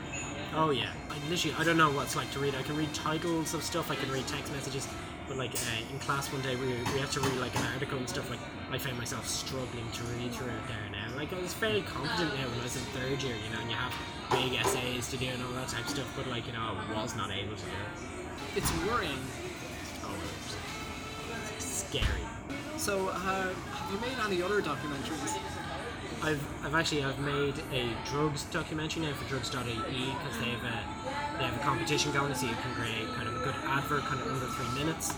Oh 0.55 0.71
yeah. 0.71 0.91
I 1.11 1.29
literally, 1.29 1.57
I 1.59 1.65
don't 1.65 1.77
know 1.77 1.91
what 1.91 2.07
it's 2.07 2.17
like 2.17 2.31
to 2.33 2.39
read. 2.39 2.55
I 2.55 2.63
can 2.63 2.77
read 2.77 2.93
titles 2.95 3.55
of 3.55 3.63
stuff. 3.63 3.91
I 3.91 3.97
can 3.97 4.11
read 4.11 4.27
text 4.27 4.53
messages. 4.53 4.89
But 5.29 5.37
like 5.37 5.55
uh, 5.55 5.93
in 5.93 5.99
class 5.99 6.33
one 6.33 6.43
day, 6.43 6.55
we, 6.57 6.67
we 6.69 7.01
had 7.01 7.11
to 7.13 7.21
read 7.21 7.37
like 7.39 7.55
an 7.57 7.67
article 7.75 7.99
and 7.99 8.09
stuff. 8.09 8.31
Like 8.31 8.39
I 8.71 8.79
found 8.79 8.99
myself 8.99 9.27
struggling 9.27 9.91
to 9.93 10.03
read 10.05 10.33
through 10.33 10.47
it 10.47 10.67
there 10.69 10.91
now. 10.93 11.06
Like 11.17 11.33
I 11.33 11.41
was 11.41 11.55
fairly 11.55 11.81
confident 11.81 12.35
now 12.35 12.47
when 12.49 12.61
I 12.61 12.63
was 12.63 12.77
in 12.77 12.83
third 12.93 13.23
year, 13.23 13.35
you 13.35 13.51
know, 13.51 13.61
and 13.61 13.71
you 13.71 13.77
have 13.77 13.95
big 14.31 14.53
essays 14.61 15.09
to 15.09 15.17
do 15.17 15.27
and 15.27 15.43
all 15.43 15.53
that 15.53 15.69
type 15.69 15.85
of 15.85 15.91
stuff. 15.91 16.13
But 16.15 16.29
like 16.29 16.47
you 16.47 16.53
know, 16.53 16.77
I 16.77 17.03
was 17.03 17.17
not 17.17 17.31
able 17.31 17.57
to 17.57 17.65
do 17.65 17.73
it. 17.73 18.61
It's 18.61 18.71
worrying. 18.85 19.19
Oh, 20.05 20.15
it's 21.57 21.65
scary. 21.65 22.25
So, 22.77 23.09
uh, 23.09 23.17
have 23.17 23.89
you 23.91 23.99
made 23.99 24.17
any 24.27 24.43
other 24.43 24.61
documentaries? 24.61 25.41
I've, 26.23 26.41
I've 26.65 26.75
actually 26.75 27.05
I've 27.05 27.19
made 27.19 27.55
a 27.73 27.89
drugs 28.05 28.45
documentary 28.45 29.03
now 29.05 29.13
for 29.15 29.29
drugs.ie 29.29 29.65
because 29.65 30.39
they 30.39 30.51
have 30.53 30.65
a 30.65 31.39
they 31.39 31.45
have 31.45 31.57
a 31.57 31.65
competition 31.65 32.13
going 32.13 32.35
so 32.35 32.47
you 32.47 32.55
can 32.55 32.75
create 32.75 33.09
kind 33.15 33.29
of 33.29 33.37
a 33.37 33.45
good 33.45 33.55
advert 33.65 34.03
kind 34.05 34.21
of 34.21 34.33
under 34.33 34.47
three 34.47 34.85
minutes. 34.85 35.15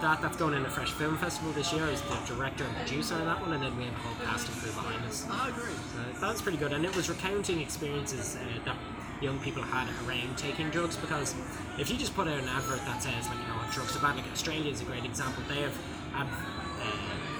That 0.00 0.22
that's 0.22 0.38
going 0.38 0.54
in 0.54 0.64
a 0.64 0.70
Fresh 0.70 0.92
Film 0.92 1.18
Festival 1.18 1.52
this 1.52 1.74
year. 1.74 1.84
I 1.84 1.90
was 1.90 2.00
the 2.00 2.16
director 2.34 2.64
and 2.64 2.74
producer 2.76 3.16
of 3.16 3.26
that 3.26 3.38
one, 3.42 3.52
and 3.52 3.62
then 3.62 3.76
we 3.76 3.84
have 3.84 3.92
a 3.92 3.98
whole 3.98 4.26
cast 4.26 4.48
and 4.48 4.56
crew 4.56 4.72
behind 4.72 5.04
us. 5.04 5.26
Ah, 5.28 5.52
great. 5.54 5.76
So 6.14 6.20
that 6.20 6.32
was 6.32 6.40
pretty 6.40 6.56
good, 6.56 6.72
and 6.72 6.86
it 6.86 6.96
was 6.96 7.10
recounting 7.10 7.60
experiences 7.60 8.36
uh, 8.36 8.64
that 8.64 8.76
young 9.20 9.38
people 9.40 9.62
had 9.62 9.88
around 10.08 10.38
taking 10.38 10.70
drugs 10.70 10.96
because 10.96 11.34
if 11.78 11.90
you 11.90 11.98
just 11.98 12.14
put 12.14 12.26
out 12.26 12.38
an 12.38 12.48
advert 12.48 12.80
that 12.86 13.02
says 13.02 13.28
like 13.28 13.36
you 13.36 13.46
know 13.48 13.60
drugs 13.72 13.94
are 13.94 14.00
bad, 14.00 14.16
like 14.16 14.24
Australia 14.32 14.72
is 14.72 14.80
a 14.80 14.84
great 14.84 15.04
example. 15.04 15.42
They 15.48 15.60
have 15.60 15.76
uh, 16.16 16.24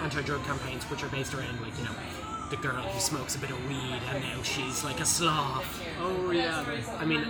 anti-drug 0.04 0.44
campaigns 0.44 0.84
which 0.84 1.02
are 1.02 1.08
based 1.08 1.32
around 1.32 1.58
like 1.62 1.76
you 1.78 1.84
know 1.84 1.96
the 2.50 2.56
girl 2.56 2.82
who 2.82 3.00
smokes 3.00 3.36
a 3.36 3.38
bit 3.38 3.50
of 3.50 3.68
weed 3.68 4.02
and 4.12 4.22
now 4.22 4.42
she's 4.42 4.84
like 4.84 5.00
a 5.00 5.06
sloth. 5.06 5.82
Oh 6.00 6.30
yeah. 6.30 6.62
I 6.98 7.06
mean, 7.06 7.24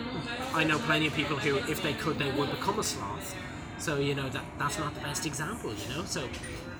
I 0.55 0.65
know 0.65 0.79
plenty 0.81 1.07
of 1.07 1.15
people 1.15 1.37
who, 1.37 1.59
if 1.71 1.83
they 1.83 1.93
could, 1.93 2.19
they 2.19 2.33
would 2.33 2.51
become 2.51 2.81
a 2.81 2.83
sloth. 2.83 3.37
So 3.81 3.97
you 3.97 4.15
know 4.15 4.29
that 4.29 4.45
that's 4.59 4.79
not 4.79 4.95
the 4.95 5.01
best 5.01 5.27
example, 5.27 5.73
you 5.73 5.95
know. 5.95 6.05
So 6.05 6.29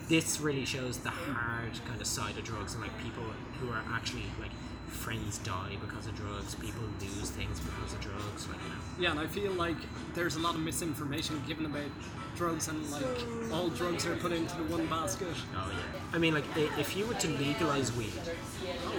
this 0.09 0.41
really 0.41 0.67
shows 0.67 0.99
the 0.99 1.11
hard 1.11 1.73
kind 1.87 2.01
of 2.01 2.07
side 2.07 2.37
of 2.37 2.45
drugs 2.45 2.75
and 2.75 2.83
like 2.83 2.97
people 3.03 3.25
who 3.59 3.71
are 3.71 3.83
actually 3.91 4.25
like 4.39 4.51
friends 4.89 5.39
die 5.39 5.77
because 5.81 6.07
of 6.07 6.15
drugs, 6.15 6.55
people 6.57 6.83
lose 7.01 7.31
things 7.31 7.59
because 7.61 7.95
of 7.95 8.01
drugs, 8.01 8.49
like 8.49 8.59
you 8.63 8.69
know. 8.69 8.75
Yeah, 8.99 9.11
and 9.13 9.21
I 9.21 9.27
feel 9.27 9.53
like 9.53 9.77
there's 10.15 10.37
a 10.37 10.41
lot 10.41 10.55
of 10.55 10.61
misinformation 10.61 11.43
given 11.49 11.65
about 11.65 11.91
drugs, 12.37 12.69
and 12.69 12.91
like 12.91 13.03
all 13.51 13.71
drugs 13.71 14.05
are 14.07 14.17
put 14.17 14.33
into 14.33 14.55
the 14.57 14.65
one 14.65 14.87
basket. 14.87 15.29
Oh 15.57 15.71
yeah. 15.73 16.01
I 16.13 16.19
mean, 16.19 16.35
like 16.35 16.45
if 16.57 16.97
you 16.97 17.07
were 17.07 17.15
to 17.15 17.29
legalize 17.29 17.97
weed, 17.97 18.13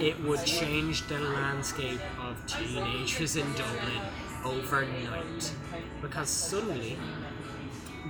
it 0.00 0.20
would 0.24 0.44
change 0.44 1.06
the 1.06 1.20
landscape 1.20 2.00
of 2.20 2.44
teenagers 2.46 3.36
in 3.36 3.46
Dublin 3.52 4.02
overnight, 4.44 5.52
because 6.00 6.28
suddenly 6.28 6.98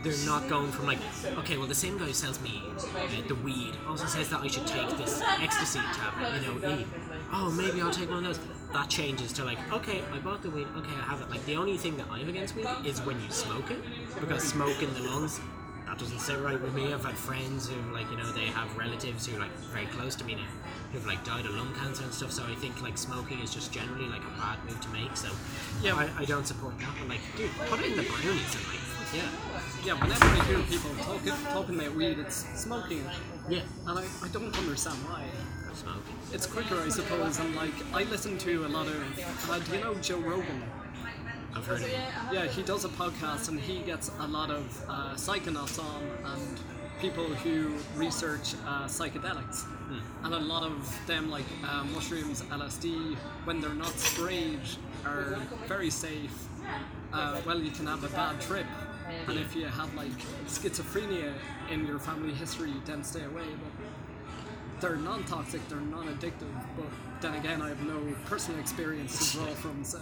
they're 0.02 0.26
not 0.26 0.48
going 0.48 0.70
from 0.72 0.86
like, 0.86 0.98
okay, 1.38 1.56
well 1.56 1.66
the 1.66 1.74
same 1.74 1.98
guy 1.98 2.04
who 2.06 2.12
sells 2.12 2.40
me 2.40 2.62
uh, 2.78 3.28
the 3.28 3.34
weed 3.36 3.72
also 3.88 4.06
says 4.06 4.28
that 4.30 4.40
I 4.40 4.48
should 4.48 4.66
take 4.66 4.88
this 4.96 5.22
ecstasy 5.40 5.78
tablet, 5.78 6.40
you 6.40 6.60
know, 6.60 6.76
E. 6.76 6.86
Oh, 7.32 7.50
maybe 7.50 7.80
I'll 7.80 7.90
take 7.90 8.10
one 8.10 8.18
of 8.18 8.24
those. 8.24 8.40
That 8.72 8.88
changes 8.88 9.32
to 9.34 9.44
like, 9.44 9.58
okay, 9.72 10.02
I 10.12 10.18
bought 10.18 10.42
the 10.42 10.50
weed, 10.50 10.66
okay, 10.76 10.92
I 10.92 11.04
have 11.04 11.20
it. 11.20 11.30
Like 11.30 11.44
the 11.46 11.56
only 11.56 11.76
thing 11.76 11.96
that 11.98 12.06
I 12.10 12.18
have 12.18 12.28
against 12.28 12.56
weed 12.56 12.66
is 12.84 13.00
when 13.02 13.20
you 13.20 13.30
smoke 13.30 13.70
it, 13.70 13.78
because 14.20 14.42
smoke 14.42 14.82
in 14.82 14.92
the 14.94 15.00
lungs 15.00 15.40
that 15.92 15.98
doesn't 15.98 16.20
sit 16.20 16.40
right 16.40 16.58
with 16.58 16.72
me. 16.72 16.90
I've 16.90 17.04
had 17.04 17.18
friends 17.18 17.68
who, 17.68 17.76
like, 17.92 18.10
you 18.10 18.16
know, 18.16 18.32
they 18.32 18.46
have 18.46 18.74
relatives 18.78 19.26
who, 19.26 19.38
like, 19.38 19.50
very 19.74 19.84
close 19.84 20.14
to 20.16 20.24
me 20.24 20.36
now, 20.36 20.48
who've, 20.90 21.04
like, 21.04 21.22
died 21.22 21.44
of 21.44 21.54
lung 21.54 21.74
cancer 21.74 22.02
and 22.02 22.14
stuff. 22.14 22.32
So 22.32 22.42
I 22.44 22.54
think, 22.54 22.80
like, 22.80 22.96
smoking 22.96 23.40
is 23.40 23.52
just 23.52 23.72
generally, 23.72 24.06
like, 24.06 24.22
a 24.22 24.40
bad 24.40 24.56
move 24.64 24.80
to 24.80 24.88
make. 24.88 25.14
So, 25.18 25.28
yeah, 25.82 25.94
I, 25.94 26.08
I 26.16 26.24
don't 26.24 26.46
support 26.46 26.78
that. 26.78 26.94
But, 26.98 27.10
like, 27.10 27.20
dude, 27.36 27.50
put 27.68 27.80
it 27.80 27.90
in 27.90 27.96
the 27.98 28.04
brownies 28.04 28.54
and, 28.56 28.64
like, 28.68 28.80
yeah. 29.12 29.28
Yeah, 29.84 29.94
whenever 29.94 30.24
I 30.24 30.44
hear 30.44 30.58
people 30.60 30.90
talking 31.02 31.32
talking 31.52 31.74
about 31.80 31.94
weed, 31.96 32.18
it's 32.18 32.46
smoking, 32.60 33.04
Yeah. 33.48 33.62
and 33.86 33.98
I, 33.98 34.04
I 34.22 34.28
don't 34.28 34.56
understand 34.56 34.96
why. 35.08 35.24
Smoking. 35.74 36.16
It's 36.32 36.46
quicker, 36.46 36.78
I 36.80 36.88
suppose, 36.88 37.40
and 37.40 37.54
like 37.56 37.74
I 37.92 38.04
listen 38.04 38.38
to 38.38 38.66
a 38.66 38.68
lot 38.68 38.86
of. 38.86 39.50
Uh, 39.50 39.58
do 39.58 39.76
you 39.76 39.80
know 39.82 39.94
Joe 39.96 40.18
Rogan? 40.18 40.62
I've 41.54 41.66
heard 41.66 41.80
of 41.80 41.88
it. 41.88 41.98
Yeah, 42.32 42.46
he 42.46 42.62
does 42.62 42.84
a 42.84 42.88
podcast 42.90 43.48
and 43.48 43.58
he 43.58 43.80
gets 43.80 44.10
a 44.20 44.26
lot 44.26 44.50
of 44.50 44.84
uh, 44.88 45.14
psychonauts 45.14 45.78
on 45.82 46.02
and 46.32 46.60
people 47.00 47.24
who 47.24 47.74
research 47.96 48.54
uh, 48.66 48.84
psychedelics. 48.84 49.64
And 50.24 50.32
a 50.32 50.38
lot 50.38 50.62
of 50.62 50.98
them, 51.06 51.30
like 51.30 51.44
uh, 51.68 51.84
mushrooms, 51.92 52.40
LSD, 52.44 53.16
when 53.44 53.60
they're 53.60 53.74
not 53.74 53.98
sprayed, 53.98 54.60
are 55.04 55.36
very 55.66 55.90
safe. 55.90 56.32
Uh, 57.12 57.40
well, 57.44 57.60
you 57.60 57.70
can 57.70 57.86
have 57.86 58.02
a 58.04 58.08
bad 58.08 58.40
trip. 58.40 58.64
And 59.28 59.38
if 59.38 59.54
you 59.54 59.66
have 59.66 59.94
like 59.94 60.18
schizophrenia 60.46 61.32
in 61.70 61.86
your 61.86 61.98
family 61.98 62.34
history, 62.34 62.72
then 62.84 63.04
stay 63.04 63.24
away. 63.24 63.44
But 63.44 64.80
they're 64.80 64.96
non-toxic, 64.96 65.66
they're 65.68 65.80
non-addictive. 65.80 66.52
But 66.76 66.86
then 67.20 67.34
again, 67.34 67.62
I 67.62 67.68
have 67.68 67.82
no 67.82 68.14
personal 68.26 68.60
experience 68.60 69.32
to 69.32 69.38
draw 69.38 69.46
from. 69.54 69.84
So, 69.84 69.98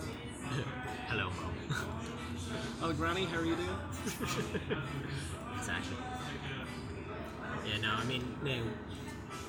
Hello, 1.09 1.27
Mo. 1.29 1.77
oh, 2.83 2.93
Granny, 2.93 3.25
how 3.27 3.39
are 3.39 3.45
you 3.45 3.57
doing? 3.57 3.69
exactly. 5.57 5.97
Yeah, 7.67 7.81
no, 7.83 7.91
I 7.93 8.05
mean, 8.05 8.25
no. 8.43 8.63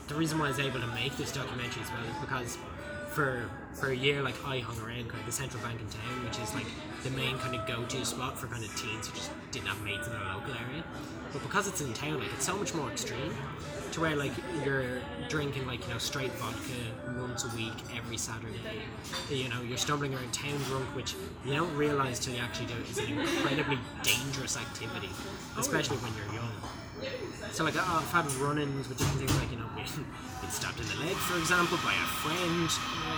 The 0.08 0.16
reason 0.16 0.38
why 0.38 0.48
I 0.48 0.50
was 0.50 0.60
able 0.60 0.82
to 0.82 0.88
make 0.88 1.16
this 1.18 1.32
documentary 1.32 1.84
as 1.84 1.90
well 1.92 2.04
is 2.04 2.18
because 2.20 2.58
for 3.12 3.44
for 3.74 3.92
a 3.92 3.96
year, 3.96 4.22
like 4.22 4.36
I 4.46 4.60
hung 4.60 4.78
around 4.80 5.08
kind 5.10 5.20
of 5.20 5.26
the 5.26 5.32
central 5.32 5.62
bank 5.64 5.80
in 5.80 5.88
town, 5.88 6.26
which 6.26 6.40
is 6.40 6.54
like 6.54 6.66
the 7.04 7.10
main 7.12 7.38
kind 7.38 7.56
of 7.56 7.66
go-to 7.68 8.06
spot 8.06 8.38
for 8.38 8.48
kind 8.48 8.64
of 8.64 8.76
teens 8.76 9.08
who 9.08 9.16
just 9.16 9.32
didn't 9.52 9.68
have 9.68 9.82
mates 9.84 10.08
in 10.08 10.14
their 10.14 10.24
local 10.34 10.54
area. 10.54 10.84
But 11.32 11.42
because 11.42 11.68
it's 11.68 11.82
in 11.82 11.94
town, 11.94 12.20
like 12.20 12.32
it's 12.34 12.46
so 12.46 12.56
much 12.58 12.74
more 12.74 12.90
extreme, 12.92 13.34
to 13.92 14.02
where 14.02 14.16
like 14.16 14.32
you're 14.66 15.02
drinking 15.30 15.68
like 15.68 15.86
you 15.88 15.94
know 15.94 16.00
straight 16.00 16.32
vodka 16.34 17.20
once 17.20 17.46
a 17.46 17.56
week 17.56 17.74
every 17.96 18.18
Saturday. 18.18 18.82
You 19.30 19.50
know 19.50 19.62
you're 19.62 19.78
stumbling 19.78 20.14
around 20.14 20.34
town 20.34 20.58
drunk, 20.68 20.86
which 20.96 21.16
you 21.46 21.54
don't 21.54 21.76
realize 21.76 22.20
till 22.20 22.34
you 22.34 22.42
actually 22.42 22.68
do 22.68 22.74
it 22.82 22.90
is 22.90 22.98
an 22.98 23.20
incredibly 23.20 23.80
dangerous 24.04 24.58
activity, 24.58 25.10
oh, 25.12 25.60
especially 25.60 25.98
when 25.98 26.14
you're 26.16 26.36
young. 26.36 26.52
So 27.52 27.64
like 27.66 27.76
I've 27.76 28.10
had 28.12 28.32
run-ins 28.36 28.88
with 28.88 28.98
different 28.98 29.20
things 29.20 29.36
like 29.40 29.52
you 29.52 29.58
know 29.58 29.68
being, 29.76 29.88
being 30.40 30.52
stabbed 30.52 30.80
in 30.80 30.88
the 30.88 30.96
leg 31.06 31.16
for 31.16 31.38
example 31.38 31.78
by 31.84 31.92
a 31.94 32.08
friend. 32.24 32.70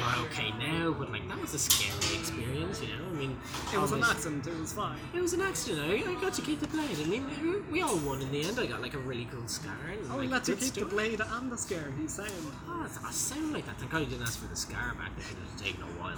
We're 0.02 0.26
okay 0.28 0.50
now, 0.58 0.92
but 0.98 1.12
like 1.12 1.28
that 1.30 1.40
was 1.40 1.54
a 1.54 1.60
scary 1.60 2.20
experience, 2.20 2.82
you 2.82 2.88
know. 2.90 3.06
I 3.12 3.14
mean, 3.14 3.38
It 3.74 3.80
was 3.80 3.92
an 3.92 4.04
accident, 4.04 4.48
it 4.48 4.60
was 4.60 4.74
fine. 4.74 4.98
It 5.14 5.22
was 5.22 5.34
an 5.34 5.42
accident. 5.42 5.82
I, 5.90 6.12
I 6.12 6.16
got 6.20 6.34
to 6.34 6.42
keep 6.42 6.60
the 6.62 6.68
blade. 6.68 6.98
I 7.00 7.06
mean, 7.06 7.26
we, 7.42 7.60
we 7.72 7.82
all 7.82 7.98
won 8.00 8.22
in 8.22 8.32
the 8.32 8.44
end. 8.44 8.60
I 8.60 8.66
got 8.66 8.82
like 8.82 8.96
a 8.96 9.00
really 9.00 9.28
cool 9.32 9.48
scar. 9.48 9.76
And, 9.92 10.00
Oh, 10.12 10.18
like, 10.18 10.30
let 10.32 10.48
you 10.48 10.56
keep 10.56 10.74
the 10.74 10.86
blade 10.86 11.22
and 11.22 11.52
the 11.52 11.58
scare, 11.58 11.92
he's 12.00 12.14
saying. 12.14 12.32
Oh, 12.68 12.88
I 13.06 13.12
sound 13.12 13.54
like 13.54 13.66
that. 13.68 13.78
Thank 13.78 13.92
God 13.92 14.00
you 14.00 14.06
didn't 14.08 14.24
ask 14.24 14.40
for 14.40 14.48
the 14.48 14.56
scar 14.56 14.96
back. 14.96 15.16
That 15.16 15.26
could 15.28 15.38
have 15.38 15.62
taken 15.62 15.84
a 15.84 15.86
while. 16.02 16.18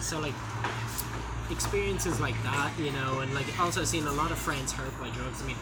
So 0.00 0.20
like 0.20 0.34
experiences 1.50 2.20
like 2.20 2.40
that, 2.44 2.72
you 2.78 2.90
know, 2.92 3.20
and 3.20 3.32
like 3.34 3.46
also 3.60 3.84
seeing 3.84 4.06
a 4.06 4.12
lot 4.12 4.30
of 4.30 4.38
friends 4.38 4.72
hurt 4.72 4.92
by 5.00 5.10
drugs. 5.10 5.42
I 5.42 5.46
mean, 5.46 5.56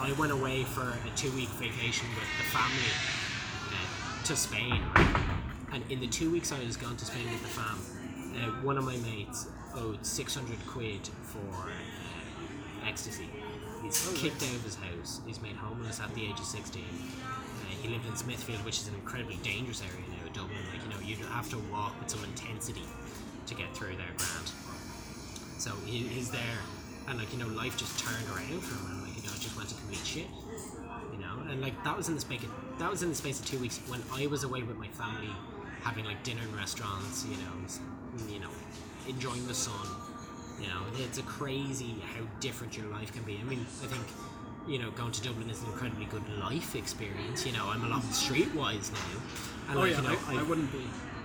I 0.00 0.12
went 0.12 0.32
away 0.32 0.64
for 0.64 0.80
a 0.80 1.16
two-week 1.16 1.50
vacation 1.50 2.08
with 2.14 2.28
the 2.38 2.44
family 2.56 2.90
uh, 3.68 4.24
to 4.24 4.34
Spain, 4.34 4.80
right? 4.96 5.16
and 5.74 5.84
in 5.90 6.00
the 6.00 6.06
two 6.06 6.30
weeks 6.30 6.52
I 6.52 6.64
was 6.64 6.78
gone 6.78 6.96
to 6.96 7.04
Spain 7.04 7.30
with 7.30 7.42
the 7.42 7.48
fam, 7.48 7.78
uh, 8.34 8.64
one 8.64 8.78
of 8.78 8.84
my 8.84 8.96
mates 8.96 9.46
owed 9.76 10.04
six 10.04 10.34
hundred 10.34 10.56
quid 10.66 11.06
for 11.24 11.68
uh, 11.68 12.88
ecstasy. 12.88 13.28
He's 13.82 14.12
kicked 14.16 14.42
out 14.42 14.54
of 14.54 14.64
his 14.64 14.76
house. 14.76 15.20
He's 15.26 15.40
made 15.42 15.56
homeless 15.56 16.00
at 16.00 16.14
the 16.14 16.24
age 16.24 16.38
of 16.38 16.46
sixteen. 16.46 16.84
Uh, 17.20 17.68
he 17.82 17.88
lived 17.90 18.06
in 18.06 18.16
Smithfield, 18.16 18.64
which 18.64 18.78
is 18.78 18.88
an 18.88 18.94
incredibly 18.94 19.36
dangerous 19.42 19.82
area 19.82 20.04
now 20.08 20.26
in 20.26 20.32
Dublin. 20.32 20.64
Like 20.72 20.82
you 20.82 20.90
know, 20.90 21.00
you 21.04 21.26
have 21.26 21.50
to 21.50 21.58
walk 21.70 22.00
with 22.00 22.08
some 22.08 22.24
intensity 22.24 22.84
to 23.46 23.54
get 23.54 23.74
through 23.74 23.96
there, 23.96 24.14
Grant. 24.16 24.52
So 25.58 25.72
he, 25.84 25.98
he's 26.08 26.30
there, 26.30 26.60
and 27.06 27.18
like 27.18 27.30
you 27.34 27.38
know, 27.38 27.48
life 27.48 27.76
just 27.76 27.98
turned 27.98 28.24
around 28.34 28.62
for 28.62 28.74
him, 28.88 29.09
you 29.22 29.28
know, 29.28 29.34
it 29.34 29.40
just 29.40 29.56
went 29.56 29.68
to 29.68 29.74
complete 29.74 30.04
shit. 30.04 30.26
You 31.12 31.18
know, 31.18 31.50
and 31.50 31.60
like 31.60 31.82
that 31.84 31.96
was 31.96 32.08
in 32.08 32.14
the 32.14 32.20
space. 32.20 32.42
Of, 32.42 32.50
that 32.78 32.90
was 32.90 33.02
in 33.02 33.08
the 33.10 33.14
space 33.14 33.40
of 33.40 33.46
two 33.46 33.58
weeks 33.58 33.78
when 33.88 34.02
I 34.12 34.26
was 34.26 34.44
away 34.44 34.62
with 34.62 34.76
my 34.78 34.88
family, 34.88 35.30
having 35.82 36.04
like 36.04 36.22
dinner 36.24 36.42
in 36.42 36.56
restaurants. 36.56 37.26
You 37.26 37.36
know, 37.36 38.32
you 38.32 38.40
know, 38.40 38.50
enjoying 39.08 39.46
the 39.46 39.54
sun. 39.54 39.86
You 40.60 40.68
know, 40.68 40.82
it's 40.98 41.18
a 41.18 41.22
crazy 41.22 41.96
how 42.14 42.24
different 42.40 42.76
your 42.76 42.86
life 42.86 43.12
can 43.12 43.22
be. 43.22 43.38
I 43.40 43.44
mean, 43.44 43.66
I 43.82 43.86
think. 43.86 44.06
You 44.68 44.78
know, 44.78 44.90
going 44.90 45.10
to 45.10 45.22
Dublin 45.22 45.48
is 45.48 45.62
an 45.62 45.68
incredibly 45.68 46.04
good 46.04 46.22
life 46.38 46.76
experience. 46.76 47.46
You 47.46 47.52
know, 47.54 47.66
I'm 47.70 47.82
a 47.82 47.88
lot 47.88 48.02
streetwise 48.02 48.92
now. 48.92 49.20
And 49.70 49.78
Oh 49.78 49.80
like, 49.80 49.92
yeah, 49.92 50.02
you 50.02 50.08
know, 50.08 50.18
I, 50.28 50.38
I 50.38 50.42
wouldn't 50.42 50.70
be. 50.70 50.84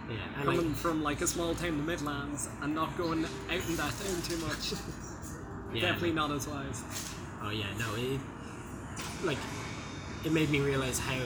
yeah, 0.09 0.15
and 0.39 0.47
like, 0.47 0.55
Coming 0.57 0.73
from 0.73 1.03
like 1.03 1.19
a 1.21 1.27
small 1.27 1.53
town 1.53 1.67
in 1.67 1.77
the 1.77 1.83
Midlands 1.83 2.47
and 2.61 2.73
not 2.73 2.97
going 2.97 3.25
out 3.25 3.51
in 3.69 3.75
that 3.75 3.93
town 3.99 4.21
too 4.23 4.37
much. 4.37 4.71
yeah, 5.73 5.81
Definitely 5.81 6.13
not 6.13 6.31
as 6.31 6.47
wise. 6.47 6.81
Oh 7.45 7.51
yeah, 7.51 7.67
no, 7.77 7.93
it 7.95 8.19
like 9.23 9.37
it 10.23 10.31
made 10.31 10.49
me 10.49 10.61
realize 10.61 10.97
how 10.97 11.19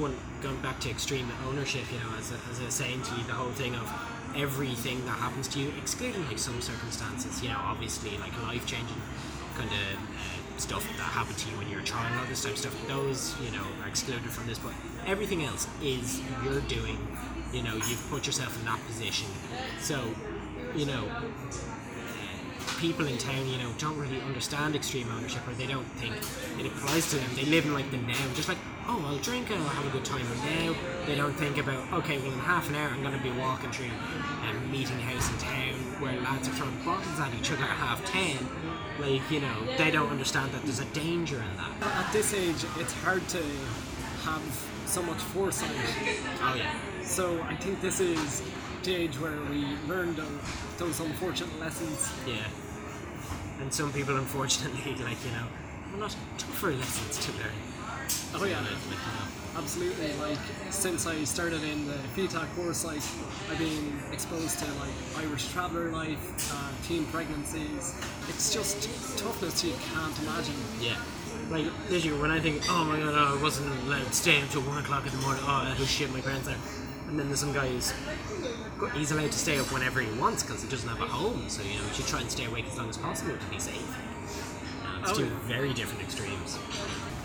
one 0.00 0.16
going 0.42 0.60
back 0.60 0.80
to 0.80 0.90
extreme 0.90 1.30
ownership. 1.46 1.82
You 1.92 1.98
know, 1.98 2.18
as 2.18 2.32
a, 2.32 2.38
as 2.50 2.60
I 2.60 2.64
was 2.64 2.74
saying 2.74 3.02
to 3.02 3.14
you, 3.14 3.22
the 3.24 3.32
whole 3.32 3.52
thing 3.52 3.76
of 3.76 3.88
everything 4.34 5.04
that 5.06 5.18
happens 5.18 5.46
to 5.48 5.60
you, 5.60 5.72
excluding 5.80 6.26
like 6.26 6.38
some 6.38 6.60
circumstances. 6.60 7.42
You 7.42 7.50
know, 7.50 7.60
obviously 7.60 8.18
like 8.18 8.32
life 8.42 8.66
changing 8.66 9.00
kind 9.56 9.70
of 9.70 9.76
uh, 9.76 10.58
stuff 10.58 10.84
that 10.96 11.10
happened 11.14 11.38
to 11.38 11.50
you 11.50 11.56
when 11.58 11.68
you 11.68 11.76
were 11.76 11.82
a 11.82 11.84
child, 11.84 12.12
all 12.18 12.26
this 12.26 12.42
type 12.42 12.52
of 12.52 12.58
stuff. 12.58 12.88
Those 12.88 13.36
you 13.40 13.52
know 13.52 13.64
are 13.82 13.88
excluded 13.88 14.28
from 14.28 14.48
this, 14.48 14.58
but 14.58 14.72
everything 15.06 15.44
else 15.44 15.68
is 15.80 16.20
you're 16.42 16.60
doing. 16.62 16.98
You 17.52 17.62
know, 17.62 17.74
you've 17.74 18.04
put 18.10 18.26
yourself 18.26 18.58
in 18.58 18.64
that 18.66 18.84
position. 18.88 19.28
So, 19.78 20.02
you 20.74 20.84
know, 20.84 21.08
people 22.78 23.06
in 23.06 23.18
town, 23.18 23.48
you 23.48 23.58
know, 23.58 23.70
don't 23.78 23.98
really 23.98 24.20
understand 24.20 24.74
extreme 24.74 25.10
ownership, 25.12 25.46
or 25.48 25.52
they 25.54 25.66
don't 25.66 25.86
think 25.98 26.14
it 26.58 26.66
applies 26.66 27.10
to 27.10 27.16
them. 27.16 27.30
They 27.34 27.44
live 27.44 27.64
in 27.64 27.74
like 27.74 27.90
the 27.90 27.96
now, 27.98 28.14
just 28.34 28.48
like, 28.48 28.58
oh, 28.88 29.04
I'll 29.06 29.18
drink 29.18 29.50
and 29.50 29.62
I'll 29.62 29.68
have 29.68 29.86
a 29.86 29.90
good 29.90 30.04
time 30.04 30.24
now. 30.44 30.74
They 31.06 31.14
don't 31.14 31.32
think 31.32 31.58
about, 31.58 31.92
okay, 32.00 32.18
well, 32.18 32.32
in 32.32 32.38
half 32.38 32.68
an 32.68 32.76
hour, 32.76 32.88
I'm 32.88 33.02
going 33.02 33.16
to 33.16 33.22
be 33.22 33.32
walking 33.32 33.70
through 33.70 33.86
a 33.86 34.52
meeting 34.70 34.98
house 35.00 35.30
in 35.30 35.38
town 35.38 35.74
where 36.00 36.20
lads 36.20 36.48
are 36.48 36.52
throwing 36.52 36.76
bottles 36.84 37.18
at 37.18 37.34
each 37.34 37.50
other 37.50 37.64
at 37.64 37.70
half 37.70 38.04
ten. 38.04 38.36
Like, 39.00 39.28
you 39.30 39.40
know, 39.40 39.76
they 39.76 39.90
don't 39.90 40.10
understand 40.10 40.52
that 40.52 40.62
there's 40.62 40.80
a 40.80 40.84
danger 40.86 41.36
in 41.36 41.56
that. 41.56 42.06
At 42.06 42.12
this 42.12 42.32
age, 42.34 42.64
it's 42.78 42.92
hard 42.92 43.26
to 43.28 43.42
have 44.24 44.42
so 44.86 45.02
much 45.02 45.18
foresight. 45.18 45.70
Oh 46.40 46.54
yeah, 46.56 46.72
So 47.02 47.40
I 47.42 47.56
think 47.56 47.80
this 47.80 48.00
is 48.00 48.42
the 48.82 48.94
age 48.94 49.18
where 49.18 49.38
we 49.50 49.64
learn 49.88 50.14
those, 50.14 50.28
those 50.78 51.00
unfortunate 51.00 51.58
lessons. 51.58 52.12
Yeah. 52.26 52.34
And 53.60 53.72
some 53.72 53.92
people, 53.92 54.16
unfortunately, 54.16 54.94
like, 55.04 55.16
you 55.24 55.30
know, 55.32 55.46
a 55.94 55.96
lot 55.98 56.14
tougher 56.38 56.72
lessons 56.72 57.18
to 57.26 57.32
learn. 57.32 57.52
Oh 58.34 58.44
yeah, 58.44 58.60
Like, 58.60 58.70
you 58.70 58.90
know. 58.90 59.58
absolutely. 59.58 60.12
Like 60.14 60.38
since 60.70 61.06
I 61.06 61.24
started 61.24 61.62
in 61.64 61.86
the 61.88 61.94
FETAC 62.14 62.54
course, 62.54 62.84
like 62.84 63.00
I've 63.50 63.58
been 63.58 63.98
exposed 64.12 64.58
to 64.60 64.66
like 64.74 64.92
Irish 65.18 65.50
traveller 65.52 65.90
life, 65.90 66.52
uh, 66.52 66.70
teen 66.86 67.04
pregnancies. 67.06 67.94
It's 68.28 68.52
just 68.52 69.18
toughness 69.18 69.64
you 69.64 69.72
can't 69.92 70.16
imagine. 70.20 70.54
Yeah. 70.80 70.96
Like, 71.50 71.66
literally, 71.90 72.20
when 72.20 72.30
I 72.30 72.40
think, 72.40 72.62
oh 72.68 72.84
my 72.84 72.98
god, 72.98 73.14
oh, 73.16 73.38
I 73.38 73.42
wasn't 73.42 73.72
allowed 73.86 74.04
to 74.06 74.12
stay 74.12 74.40
until 74.40 74.62
1 74.62 74.78
o'clock 74.84 75.06
in 75.06 75.12
the 75.12 75.18
morning, 75.18 75.42
oh, 75.46 75.74
how 75.78 75.84
shit 75.84 76.12
my 76.12 76.20
parents 76.20 76.48
are. 76.48 76.56
And 77.08 77.18
then 77.18 77.28
there's 77.28 77.38
some 77.40 77.52
guy 77.52 77.68
who's 77.68 77.92
he's 78.94 79.10
allowed 79.10 79.32
to 79.32 79.38
stay 79.38 79.58
up 79.58 79.72
whenever 79.72 80.00
he 80.00 80.10
wants 80.18 80.42
because 80.42 80.62
he 80.62 80.68
doesn't 80.68 80.88
have 80.88 81.00
a 81.00 81.06
home, 81.06 81.48
so, 81.48 81.62
you 81.62 81.74
know, 81.78 81.84
he 81.88 81.94
should 81.94 82.06
try 82.06 82.20
and 82.20 82.30
stay 82.30 82.44
awake 82.44 82.66
as 82.70 82.76
long 82.76 82.88
as 82.88 82.96
possible 82.98 83.36
to 83.36 83.46
be 83.50 83.58
safe. 83.58 83.96
Uh, 84.84 85.00
it's 85.02 85.10
Oh, 85.12 85.14
two 85.14 85.26
very 85.44 85.72
different 85.72 86.02
extremes. 86.02 86.58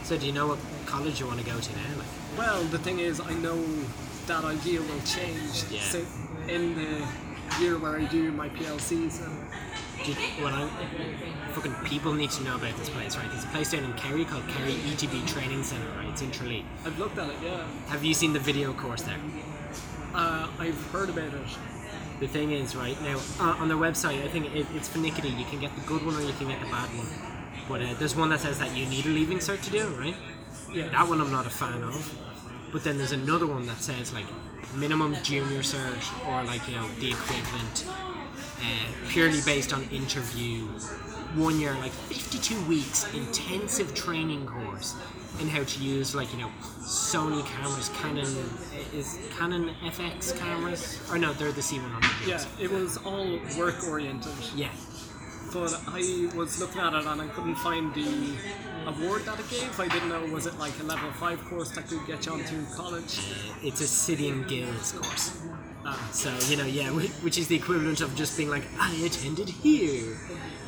So, 0.03 0.17
do 0.17 0.25
you 0.25 0.31
know 0.33 0.47
what 0.47 0.59
college 0.85 1.19
you 1.19 1.27
want 1.27 1.39
to 1.39 1.45
go 1.45 1.57
to 1.59 1.71
now? 1.75 1.97
Like, 1.97 2.07
Well, 2.37 2.63
the 2.65 2.79
thing 2.79 2.99
is, 2.99 3.19
I 3.19 3.33
know 3.33 3.61
that 4.27 4.43
idea 4.43 4.81
will 4.81 5.01
change 5.05 5.63
Yeah. 5.69 5.81
so 5.81 6.05
in 6.47 6.75
the 6.75 7.07
year 7.59 7.77
where 7.77 7.97
I 7.99 8.05
do 8.05 8.31
my 8.31 8.49
PLCs. 8.49 9.21
And 9.21 10.07
you, 10.07 10.15
what 10.43 10.53
I, 10.53 10.67
fucking 11.51 11.73
people 11.85 12.13
need 12.13 12.31
to 12.31 12.43
know 12.43 12.55
about 12.55 12.75
this 12.77 12.89
place, 12.89 13.15
right? 13.17 13.29
There's 13.29 13.43
a 13.43 13.47
place 13.47 13.71
down 13.71 13.83
in 13.83 13.93
Kerry 13.93 14.25
called 14.25 14.47
Kerry 14.47 14.73
ETB 14.73 15.27
Training 15.27 15.63
Centre, 15.63 15.87
right? 15.97 16.07
It's 16.09 16.21
in 16.21 16.31
Tralee. 16.31 16.65
I've 16.85 16.97
looked 16.97 17.17
at 17.17 17.29
it, 17.29 17.35
yeah. 17.43 17.63
Have 17.87 18.03
you 18.03 18.13
seen 18.13 18.33
the 18.33 18.39
video 18.39 18.73
course 18.73 19.03
there? 19.03 19.17
Uh, 20.13 20.47
I've 20.59 20.91
heard 20.91 21.09
about 21.09 21.33
it. 21.33 21.57
The 22.19 22.27
thing 22.27 22.51
is, 22.51 22.75
right 22.75 22.99
now 23.01 23.19
uh, 23.39 23.55
on 23.59 23.67
their 23.67 23.77
website, 23.77 24.23
I 24.23 24.27
think 24.27 24.53
it, 24.53 24.67
it's 24.75 24.87
finicky. 24.87 25.27
You 25.29 25.45
can 25.45 25.59
get 25.59 25.75
the 25.75 25.81
good 25.81 26.05
one 26.05 26.15
or 26.15 26.21
you 26.21 26.33
can 26.33 26.47
get 26.49 26.59
the 26.59 26.67
bad 26.67 26.89
one. 26.89 27.07
But 27.67 27.81
uh, 27.81 27.93
there's 27.97 28.15
one 28.15 28.29
that 28.29 28.41
says 28.41 28.59
that 28.59 28.75
you 28.75 28.85
need 28.85 29.05
a 29.05 29.09
leaving 29.09 29.39
cert 29.39 29.61
to 29.63 29.71
do, 29.71 29.87
right? 29.87 30.15
Yeah. 30.71 30.89
That 30.89 31.07
one 31.07 31.21
I'm 31.21 31.31
not 31.31 31.45
a 31.45 31.49
fan 31.49 31.81
of. 31.83 32.13
But 32.71 32.83
then 32.83 32.97
there's 32.97 33.11
another 33.11 33.47
one 33.47 33.65
that 33.67 33.77
says 33.77 34.13
like 34.13 34.25
minimum 34.75 35.15
junior 35.23 35.59
cert 35.59 36.27
or 36.27 36.43
like 36.43 36.67
you 36.67 36.75
know 36.75 36.87
the 36.99 37.11
equivalent, 37.11 37.85
uh, 38.61 39.09
purely 39.09 39.41
based 39.45 39.73
on 39.73 39.83
interview. 39.89 40.67
One 41.35 41.59
year, 41.59 41.73
like 41.75 41.91
52 41.93 42.61
weeks 42.67 43.11
intensive 43.13 43.95
training 43.95 44.45
course 44.45 44.95
in 45.39 45.47
how 45.47 45.63
to 45.63 45.79
use 45.81 46.13
like 46.13 46.29
you 46.33 46.39
know 46.39 46.51
Sony 46.81 47.45
cameras, 47.45 47.89
Canon 47.95 48.27
is 48.93 49.17
Canon 49.37 49.73
FX 49.81 50.37
cameras, 50.37 50.99
or 51.09 51.17
no, 51.17 51.31
they're 51.33 51.53
the 51.53 51.61
C100. 51.61 52.27
Yeah, 52.27 52.43
it 52.59 52.69
was 52.69 52.97
all 52.97 53.39
work 53.57 53.81
oriented. 53.87 54.33
Yeah, 54.55 54.71
But 55.53 55.73
I 55.87 56.29
was 56.35 56.59
looking 56.59 56.81
at 56.81 56.93
it 56.93 57.05
and 57.05 57.21
I 57.21 57.27
couldn't 57.27 57.55
find 57.55 57.93
the 57.93 58.35
award 58.87 59.23
that 59.23 59.39
it 59.39 59.49
gave. 59.49 59.79
I 59.79 59.87
didn't 59.87 60.09
know 60.09 60.25
was 60.25 60.47
it 60.47 60.57
like 60.59 60.77
a 60.81 60.83
level 60.83 61.11
five 61.13 61.43
course 61.45 61.71
that 61.71 61.87
could 61.87 62.05
get 62.07 62.25
you 62.25 62.33
onto 62.33 62.65
college. 62.75 63.19
it's 63.63 63.79
a 63.79 63.87
city 63.87 64.27
and 64.27 64.45
guilds 64.49 64.91
course. 64.91 65.41
Uh, 65.85 65.95
so 66.11 66.31
you 66.49 66.57
know, 66.57 66.65
yeah, 66.65 66.89
which 66.89 67.37
is 67.37 67.47
the 67.47 67.55
equivalent 67.55 68.01
of 68.01 68.15
just 68.15 68.37
being 68.37 68.49
like, 68.49 68.63
I 68.79 68.93
attended 69.05 69.49
here, 69.49 70.17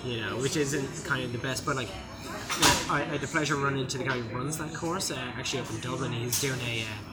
you 0.03 0.21
know, 0.21 0.37
which 0.37 0.57
isn't 0.57 1.05
kind 1.05 1.23
of 1.23 1.31
the 1.31 1.37
best. 1.37 1.65
But 1.65 1.75
like, 1.75 1.89
I, 2.89 3.01
I 3.01 3.03
had 3.03 3.21
the 3.21 3.27
pleasure 3.27 3.55
of 3.55 3.61
running 3.61 3.81
into 3.81 3.97
the 3.97 4.05
guy 4.05 4.19
who 4.19 4.35
runs 4.35 4.57
that 4.57 4.73
course, 4.73 5.11
uh, 5.11 5.15
actually 5.37 5.61
up 5.61 5.69
in 5.69 5.79
Dublin. 5.81 6.11
He's 6.11 6.41
doing 6.41 6.59
a, 6.61 6.81
uh, 6.81 7.12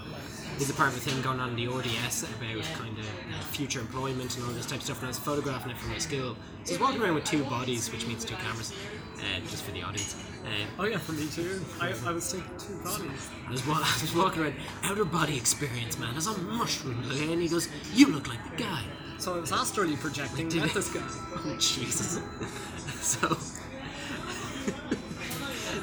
he's 0.60 0.68
a 0.70 0.74
part 0.74 0.90
of 0.90 0.96
a 0.96 1.00
thing 1.00 1.20
going 1.22 1.40
on 1.40 1.48
in 1.50 1.56
the 1.56 1.66
ODS 1.68 2.24
about 2.24 2.62
kind 2.78 2.98
of 2.98 3.06
uh, 3.06 3.40
future 3.50 3.80
employment 3.80 4.36
and 4.36 4.44
all 4.46 4.52
this 4.52 4.66
type 4.66 4.76
of 4.78 4.84
stuff. 4.84 4.98
And 4.98 5.06
I 5.06 5.08
was 5.08 5.18
photographing 5.18 5.70
it 5.72 5.78
for 5.78 5.88
my 5.88 5.96
school. 5.98 6.36
So 6.64 6.72
he's 6.74 6.80
walking 6.80 7.00
around 7.02 7.14
with 7.14 7.24
two 7.24 7.42
bodies, 7.44 7.90
which 7.90 8.06
means 8.06 8.26
two 8.26 8.34
cameras, 8.36 8.72
uh, 9.16 9.40
just 9.48 9.64
for 9.64 9.70
the 9.72 9.82
audience. 9.82 10.14
Uh, 10.44 10.48
Oh 10.78 10.84
yeah, 10.84 10.98
for 10.98 11.12
me 11.12 11.28
too. 11.28 11.64
I, 11.80 11.94
I 12.06 12.12
was 12.12 12.30
taking 12.30 12.50
two 12.58 12.76
bodies. 12.84 13.30
I 13.48 13.50
was, 13.50 13.66
wa- 13.66 13.74
I 13.82 13.98
was 14.02 14.14
walking 14.14 14.42
around, 14.42 14.54
outer 14.84 15.04
body 15.06 15.36
experience, 15.36 15.98
man. 15.98 16.14
As 16.14 16.26
a 16.26 16.36
mushroom, 16.38 17.02
and 17.10 17.40
he 17.40 17.48
goes, 17.48 17.68
"You 17.94 18.08
look 18.08 18.28
like 18.28 18.42
the 18.50 18.62
guy." 18.62 18.82
So 19.18 19.36
I 19.36 19.40
was 19.40 19.52
astrally 19.52 19.96
projecting 19.96 20.48
Did 20.48 20.62
at 20.62 20.70
it? 20.70 20.74
this 20.74 20.92
guy. 20.92 21.02
Oh 21.06 21.56
Jesus! 21.58 22.20
so, 23.00 23.28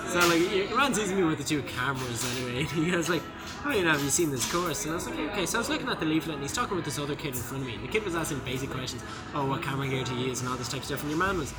so 0.07 0.19
like, 0.27 0.75
Ron 0.75 0.93
sees 0.93 1.11
me 1.13 1.23
with 1.23 1.37
the 1.39 1.43
two 1.43 1.61
cameras 1.63 2.25
anyway, 2.37 2.59
and 2.61 2.69
he 2.69 2.91
goes 2.91 3.09
like, 3.09 3.21
"Oh, 3.65 3.71
you 3.71 3.83
know, 3.83 3.91
have 3.91 4.03
you 4.03 4.09
seen 4.09 4.31
this 4.31 4.51
course?" 4.51 4.83
And 4.85 4.93
I 4.93 4.95
was 4.95 5.07
like, 5.07 5.19
"Okay." 5.19 5.45
So 5.45 5.57
I 5.57 5.59
was 5.59 5.69
looking 5.69 5.87
at 5.89 5.99
the 5.99 6.05
leaflet, 6.05 6.35
and 6.35 6.43
he's 6.43 6.53
talking 6.53 6.75
with 6.75 6.85
this 6.85 6.99
other 6.99 7.15
kid 7.15 7.35
in 7.35 7.41
front 7.41 7.63
of 7.63 7.67
me. 7.67 7.75
And 7.75 7.83
the 7.83 7.87
kid 7.87 8.03
was 8.03 8.15
asking 8.15 8.39
basic 8.39 8.69
questions, 8.69 9.03
"Oh, 9.33 9.45
what 9.45 9.61
camera 9.61 9.87
gear 9.87 10.03
to 10.03 10.15
use?" 10.15 10.41
and 10.41 10.49
all 10.49 10.55
this 10.55 10.69
type 10.69 10.79
of 10.79 10.85
stuff. 10.85 11.01
And 11.01 11.09
your 11.09 11.19
man 11.19 11.37
was 11.37 11.53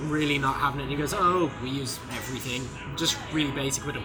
really 0.00 0.38
not 0.38 0.56
having 0.56 0.80
it. 0.80 0.84
And 0.84 0.92
he 0.92 0.96
goes, 0.96 1.14
"Oh, 1.14 1.50
we 1.62 1.70
use 1.70 1.98
everything, 2.12 2.68
just 2.96 3.16
really 3.32 3.52
basic 3.52 3.84
with 3.86 3.96
him." 3.96 4.04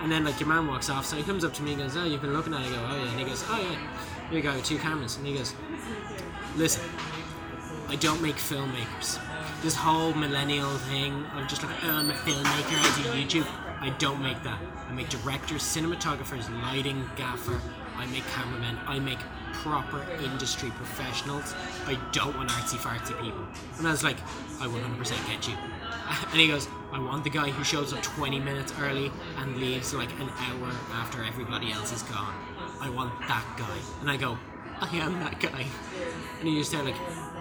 And 0.00 0.10
then 0.10 0.24
like 0.24 0.40
your 0.40 0.48
man 0.48 0.66
walks 0.66 0.88
off, 0.88 1.04
so 1.04 1.16
he 1.16 1.22
comes 1.22 1.44
up 1.44 1.52
to 1.54 1.62
me 1.62 1.72
and 1.74 1.82
goes, 1.82 1.96
"Oh, 1.96 2.04
you've 2.04 2.22
been 2.22 2.32
looking 2.32 2.54
at 2.54 2.62
it." 2.62 2.68
I 2.68 2.70
go, 2.70 2.86
"Oh 2.90 2.96
yeah," 2.96 3.10
and 3.10 3.20
he 3.20 3.26
goes, 3.26 3.44
"Oh 3.48 3.60
yeah." 3.60 3.76
Here 4.30 4.38
you 4.38 4.42
go, 4.42 4.60
two 4.60 4.78
cameras, 4.78 5.16
and 5.16 5.26
he 5.26 5.34
goes, 5.34 5.54
"Listen." 6.56 6.82
I 7.88 7.96
don't 7.96 8.22
make 8.22 8.36
filmmakers. 8.36 9.18
This 9.62 9.74
whole 9.74 10.14
millennial 10.14 10.70
thing 10.90 11.24
of 11.36 11.48
just 11.48 11.64
like, 11.64 11.74
oh, 11.82 11.90
I'm 11.90 12.08
a 12.08 12.12
filmmaker, 12.12 12.78
I 12.78 13.26
do 13.26 13.40
YouTube. 13.40 13.46
I 13.80 13.90
don't 13.98 14.22
make 14.22 14.42
that. 14.42 14.60
I 14.88 14.92
make 14.92 15.08
directors, 15.08 15.62
cinematographers, 15.62 16.50
lighting, 16.62 17.08
gaffer. 17.16 17.60
I 17.96 18.06
make 18.06 18.24
cameramen. 18.28 18.78
I 18.86 18.98
make 18.98 19.18
proper 19.54 20.04
industry 20.22 20.70
professionals. 20.70 21.54
I 21.86 21.98
don't 22.12 22.36
want 22.36 22.50
artsy 22.50 22.76
fartsy 22.76 23.18
people. 23.22 23.44
And 23.78 23.86
I 23.86 23.90
was 23.90 24.04
like, 24.04 24.18
I 24.60 24.66
100% 24.66 25.26
get 25.26 25.48
you. 25.48 25.54
And 26.32 26.40
he 26.40 26.48
goes, 26.48 26.68
I 26.92 26.98
want 26.98 27.24
the 27.24 27.30
guy 27.30 27.50
who 27.50 27.62
shows 27.62 27.92
up 27.92 28.02
20 28.02 28.40
minutes 28.40 28.72
early 28.80 29.12
and 29.38 29.56
leaves 29.58 29.94
like 29.94 30.10
an 30.20 30.28
hour 30.28 30.72
after 30.92 31.22
everybody 31.22 31.72
else 31.72 31.92
is 31.92 32.02
gone. 32.02 32.34
I 32.80 32.90
want 32.90 33.18
that 33.28 33.44
guy. 33.56 33.78
And 34.00 34.10
I 34.10 34.16
go, 34.16 34.36
I 34.80 34.88
am 34.96 35.20
that 35.20 35.38
guy. 35.40 35.66
And 36.40 36.48
he 36.48 36.58
just 36.58 36.70
said 36.70 36.84
like, 36.84 36.96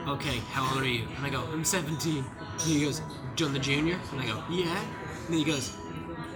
okay, 0.07 0.37
how 0.51 0.73
old 0.73 0.83
are 0.83 0.87
you? 0.87 1.07
And 1.17 1.25
I 1.25 1.29
go, 1.29 1.43
I'm 1.51 1.65
17. 1.65 2.17
And 2.17 2.61
he 2.61 2.85
goes, 2.85 3.01
done 3.35 3.53
the 3.53 3.59
junior? 3.59 3.99
And 4.11 4.21
I 4.21 4.27
go, 4.27 4.43
yeah. 4.49 4.83
And 5.25 5.35
he 5.35 5.43
goes, 5.43 5.75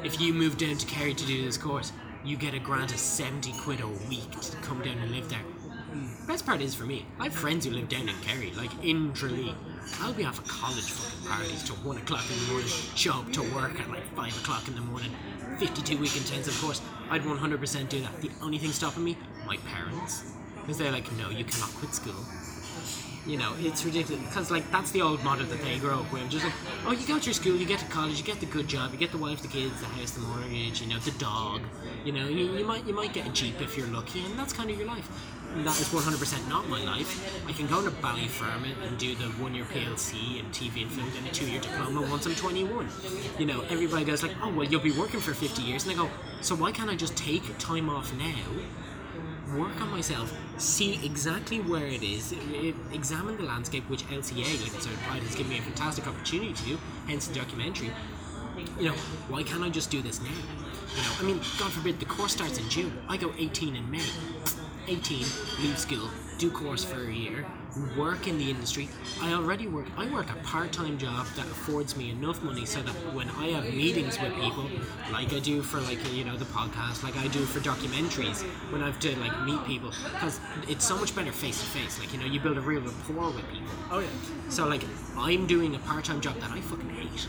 if 0.03 0.19
you 0.19 0.33
move 0.33 0.57
down 0.57 0.77
to 0.77 0.85
Kerry 0.85 1.13
to 1.13 1.25
do 1.25 1.45
this 1.45 1.57
course, 1.57 1.91
you 2.25 2.37
get 2.37 2.53
a 2.53 2.59
grant 2.59 2.91
of 2.91 2.99
70 2.99 3.53
quid 3.59 3.81
a 3.81 3.87
week 4.09 4.31
to 4.41 4.57
come 4.57 4.81
down 4.81 4.97
and 4.97 5.11
live 5.11 5.29
there. 5.29 5.39
Hmm. 5.39 6.27
Best 6.27 6.45
part 6.45 6.61
is 6.61 6.75
for 6.75 6.85
me, 6.85 7.05
I 7.19 7.25
have 7.25 7.33
friends 7.33 7.65
who 7.65 7.71
live 7.71 7.89
down 7.89 8.09
in 8.09 8.15
Kerry, 8.21 8.51
like 8.51 8.71
in 8.83 9.13
Tralee. 9.13 9.55
I'll 10.01 10.13
be 10.13 10.25
off 10.25 10.39
at 10.39 10.47
college 10.47 10.89
fucking 10.91 11.29
parties 11.29 11.63
till 11.63 11.75
1 11.77 11.97
o'clock 11.97 12.23
in 12.31 12.39
the 12.39 12.51
morning, 12.51 12.69
show 12.95 13.13
up 13.13 13.31
to 13.33 13.41
work 13.53 13.79
at 13.79 13.89
like 13.89 14.03
5 14.15 14.41
o'clock 14.41 14.67
in 14.67 14.75
the 14.75 14.81
morning, 14.81 15.11
52 15.59 15.97
week 15.97 16.15
intensive 16.15 16.59
course. 16.61 16.81
I'd 17.09 17.21
100% 17.21 17.89
do 17.89 18.01
that. 18.01 18.21
The 18.21 18.31
only 18.41 18.57
thing 18.57 18.71
stopping 18.71 19.03
me, 19.03 19.17
my 19.45 19.57
parents. 19.57 20.33
Because 20.61 20.77
they're 20.77 20.91
like, 20.91 21.11
no, 21.17 21.29
you 21.29 21.43
cannot 21.43 21.69
quit 21.75 21.93
school. 21.93 22.15
You 23.25 23.37
know, 23.37 23.53
it's 23.59 23.85
ridiculous 23.85 24.21
because 24.25 24.51
like 24.51 24.69
that's 24.69 24.91
the 24.91 25.01
old 25.01 25.23
model 25.23 25.45
that 25.45 25.61
they 25.61 25.79
grow 25.79 25.99
up 25.99 26.11
with. 26.11 26.29
Just 26.29 26.43
like, 26.43 26.53
oh, 26.85 26.91
you 26.91 27.07
go 27.07 27.19
to 27.19 27.25
your 27.25 27.33
school, 27.33 27.55
you 27.55 27.65
get 27.65 27.79
to 27.79 27.85
college, 27.85 28.17
you 28.17 28.23
get 28.23 28.41
the 28.41 28.45
good 28.45 28.67
job, 28.67 28.91
you 28.91 28.97
get 28.97 29.11
the 29.11 29.17
wife, 29.17 29.41
the 29.41 29.47
kids, 29.47 29.79
the 29.79 29.85
house, 29.85 30.11
the 30.11 30.21
mortgage, 30.21 30.81
you 30.81 30.87
know, 30.87 30.99
the 30.99 31.11
dog. 31.11 31.61
You 32.03 32.11
know, 32.11 32.27
you, 32.27 32.51
you 32.57 32.65
might 32.65 32.85
you 32.85 32.93
might 32.93 33.13
get 33.13 33.25
a 33.25 33.31
jeep 33.31 33.61
if 33.61 33.77
you're 33.77 33.87
lucky, 33.87 34.25
and 34.25 34.37
that's 34.37 34.51
kind 34.51 34.69
of 34.69 34.77
your 34.77 34.87
life. 34.87 35.09
And 35.55 35.65
that 35.65 35.79
is 35.79 35.87
100% 35.89 36.49
not 36.49 36.67
my 36.67 36.83
life. 36.83 37.47
I 37.47 37.53
can 37.53 37.67
go 37.67 37.81
to 37.83 37.91
Ballyfermot 37.91 38.87
and 38.87 38.97
do 38.97 39.13
the 39.13 39.25
one-year 39.41 39.65
PLC 39.65 40.39
and 40.39 40.51
TV 40.51 40.81
and 40.81 40.91
film, 40.91 41.11
and 41.15 41.27
a 41.27 41.31
two-year 41.31 41.61
diploma 41.61 42.01
once 42.01 42.25
I'm 42.25 42.35
21. 42.35 42.89
You 43.37 43.45
know, 43.45 43.61
everybody 43.69 44.03
goes 44.03 44.23
like, 44.23 44.35
oh 44.41 44.51
well, 44.51 44.65
you'll 44.65 44.81
be 44.81 44.91
working 44.91 45.21
for 45.21 45.33
50 45.33 45.61
years, 45.61 45.83
and 45.85 45.93
I 45.93 45.95
go, 45.95 46.09
so 46.41 46.55
why 46.55 46.71
can't 46.71 46.89
I 46.89 46.95
just 46.95 47.15
take 47.15 47.57
time 47.57 47.89
off 47.89 48.13
now? 48.17 48.33
Work 49.57 49.79
on 49.81 49.89
myself, 49.89 50.35
see 50.57 51.03
exactly 51.05 51.59
where 51.59 51.85
it 51.85 52.03
is, 52.03 52.33
examine 52.91 53.37
the 53.37 53.43
landscape, 53.43 53.89
which 53.89 54.03
LCA, 54.07 54.61
like 54.61 54.81
South 54.81 55.01
Pride, 55.03 55.23
has 55.23 55.35
given 55.35 55.51
me 55.51 55.59
a 55.59 55.61
fantastic 55.61 56.07
opportunity 56.07 56.53
to 56.53 56.63
do, 56.63 56.79
hence 57.07 57.27
the 57.27 57.35
documentary. 57.35 57.91
You 58.79 58.89
know, 58.89 58.95
why 59.29 59.43
can't 59.43 59.63
I 59.63 59.69
just 59.69 59.89
do 59.89 60.01
this 60.01 60.21
now? 60.21 60.29
You 60.29 61.01
know, 61.01 61.11
I 61.19 61.23
mean, 61.23 61.37
God 61.59 61.71
forbid, 61.71 61.99
the 61.99 62.05
course 62.05 62.33
starts 62.33 62.57
in 62.59 62.69
June. 62.69 62.93
I 63.09 63.17
go 63.17 63.31
18 63.37 63.75
in 63.75 63.89
May. 63.89 64.05
18, 64.87 65.19
leave 65.61 65.79
school, 65.79 66.09
do 66.43 66.51
course 66.51 66.83
for 66.83 67.01
a 67.01 67.13
year, 67.13 67.45
work 67.97 68.27
in 68.27 68.37
the 68.37 68.49
industry. 68.49 68.89
I 69.21 69.31
already 69.31 69.67
work, 69.67 69.85
I 69.95 70.11
work 70.11 70.29
a 70.29 70.35
part-time 70.43 70.97
job 70.97 71.25
that 71.37 71.45
affords 71.45 71.95
me 71.95 72.11
enough 72.11 72.43
money 72.43 72.65
so 72.65 72.81
that 72.81 72.91
when 73.15 73.29
I 73.29 73.47
have 73.51 73.63
meetings 73.73 74.19
with 74.19 74.35
people, 74.35 74.69
like 75.13 75.31
I 75.31 75.39
do 75.39 75.61
for 75.61 75.79
like, 75.79 75.99
you 76.13 76.25
know, 76.25 76.35
the 76.35 76.43
podcast, 76.45 77.01
like 77.01 77.15
I 77.15 77.29
do 77.29 77.39
for 77.45 77.61
documentaries, 77.61 78.43
when 78.73 78.83
I 78.83 78.87
have 78.87 78.99
to 78.99 79.17
like 79.19 79.41
meet 79.45 79.63
people, 79.65 79.91
because 80.11 80.41
it's 80.67 80.85
so 80.85 80.97
much 80.97 81.15
better 81.15 81.31
face 81.31 81.61
to 81.61 81.65
face. 81.67 81.97
Like, 81.97 82.11
you 82.11 82.19
know, 82.19 82.25
you 82.25 82.41
build 82.41 82.57
a 82.57 82.61
real 82.61 82.81
rapport 82.81 83.27
with 83.27 83.49
people. 83.49 83.73
Oh 83.89 83.99
yeah. 83.99 84.07
So 84.49 84.67
like, 84.67 84.83
I'm 85.15 85.47
doing 85.47 85.75
a 85.75 85.79
part-time 85.79 86.19
job 86.19 86.35
that 86.41 86.51
I 86.51 86.59
fucking 86.59 86.89
hate. 86.89 87.27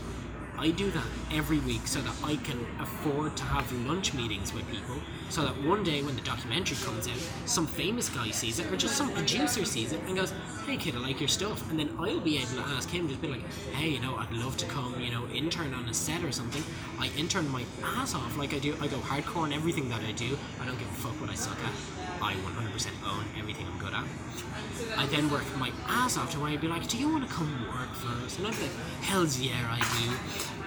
I 0.57 0.71
do 0.71 0.89
that 0.91 1.03
every 1.33 1.59
week 1.59 1.85
so 1.85 1.99
that 2.01 2.15
I 2.23 2.37
can 2.37 2.65
afford 2.79 3.35
to 3.37 3.43
have 3.43 3.69
lunch 3.85 4.13
meetings 4.13 4.53
with 4.53 4.69
people 4.69 4.95
so 5.29 5.41
that 5.43 5.61
one 5.63 5.83
day 5.83 6.01
when 6.01 6.15
the 6.15 6.21
documentary 6.21 6.77
comes 6.77 7.07
out, 7.07 7.17
some 7.45 7.67
famous 7.67 8.09
guy 8.09 8.31
sees 8.31 8.59
it 8.59 8.71
or 8.71 8.77
just 8.77 8.95
some 8.95 9.11
producer 9.11 9.65
sees 9.65 9.91
it 9.91 9.99
and 10.07 10.15
goes, 10.15 10.33
Hey 10.65 10.77
kid, 10.77 10.95
I 10.95 10.99
like 10.99 11.19
your 11.19 11.27
stuff 11.27 11.69
and 11.69 11.77
then 11.77 11.93
I'll 11.99 12.21
be 12.21 12.37
able 12.37 12.55
to 12.55 12.61
ask 12.69 12.89
him 12.89 13.07
just 13.09 13.21
be 13.21 13.27
like, 13.27 13.47
Hey, 13.73 13.89
you 13.89 13.99
know, 13.99 14.15
I'd 14.15 14.31
love 14.31 14.55
to 14.57 14.65
come, 14.67 14.99
you 14.99 15.11
know, 15.11 15.27
intern 15.27 15.73
on 15.73 15.85
a 15.89 15.93
set 15.93 16.23
or 16.23 16.31
something. 16.31 16.63
I 16.99 17.09
intern 17.17 17.49
my 17.49 17.65
ass 17.83 18.15
off 18.15 18.37
like 18.37 18.53
I 18.53 18.59
do 18.59 18.75
I 18.79 18.87
go 18.87 18.97
hardcore 18.97 19.45
in 19.45 19.53
everything 19.53 19.89
that 19.89 20.01
I 20.01 20.13
do. 20.13 20.37
I 20.61 20.65
don't 20.65 20.79
give 20.79 20.87
a 20.87 20.93
fuck 20.93 21.19
what 21.19 21.29
I 21.29 21.35
suck 21.35 21.57
at. 21.63 22.14
I 22.25 22.33
100% 22.33 22.87
own 23.05 23.25
everything 23.37 23.67
I'm 23.67 23.77
good 23.77 23.93
at. 23.93 24.03
I 24.97 25.05
then 25.05 25.29
work 25.29 25.45
my 25.59 25.71
ass 25.87 26.17
off 26.17 26.31
to 26.31 26.39
where 26.39 26.49
I'd 26.49 26.59
be 26.59 26.67
like, 26.67 26.87
Do 26.87 26.97
you 26.97 27.07
want 27.07 27.27
to 27.27 27.31
come 27.31 27.67
work 27.67 27.93
for 27.93 28.25
us? 28.25 28.39
And 28.39 28.47
I'd 28.47 28.55
be 28.55 28.63
like, 28.63 28.71
Hells 29.01 29.39
yeah, 29.39 29.53
I 29.69 29.79
do. 30.01 30.11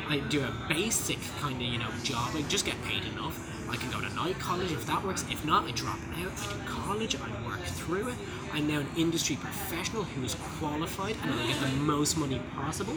I 0.08 0.20
do 0.28 0.44
a 0.44 0.52
basic 0.68 1.18
kind 1.40 1.56
of, 1.56 1.62
you 1.62 1.78
know, 1.78 1.90
job. 2.04 2.30
I 2.34 2.42
just 2.42 2.64
get 2.64 2.80
paid 2.84 3.04
enough. 3.12 3.36
I 3.68 3.76
can 3.76 3.90
go 3.90 4.00
to 4.00 4.08
night 4.14 4.38
college 4.38 4.70
if 4.70 4.86
that 4.86 5.04
works. 5.04 5.24
If 5.30 5.44
not, 5.44 5.64
I 5.64 5.72
drop 5.72 5.98
out. 6.22 6.32
I 6.32 6.52
do 6.52 6.60
college. 6.64 7.16
I 7.16 7.46
work 7.46 7.60
through 7.60 8.08
it. 8.08 8.14
I'm 8.52 8.66
now 8.66 8.80
an 8.80 8.88
industry 8.96 9.36
professional 9.36 10.04
who 10.04 10.24
is 10.24 10.36
qualified 10.58 11.16
and 11.22 11.32
I 11.32 11.46
get 11.46 11.60
the 11.60 11.68
most 11.76 12.16
money 12.16 12.40
possible. 12.54 12.94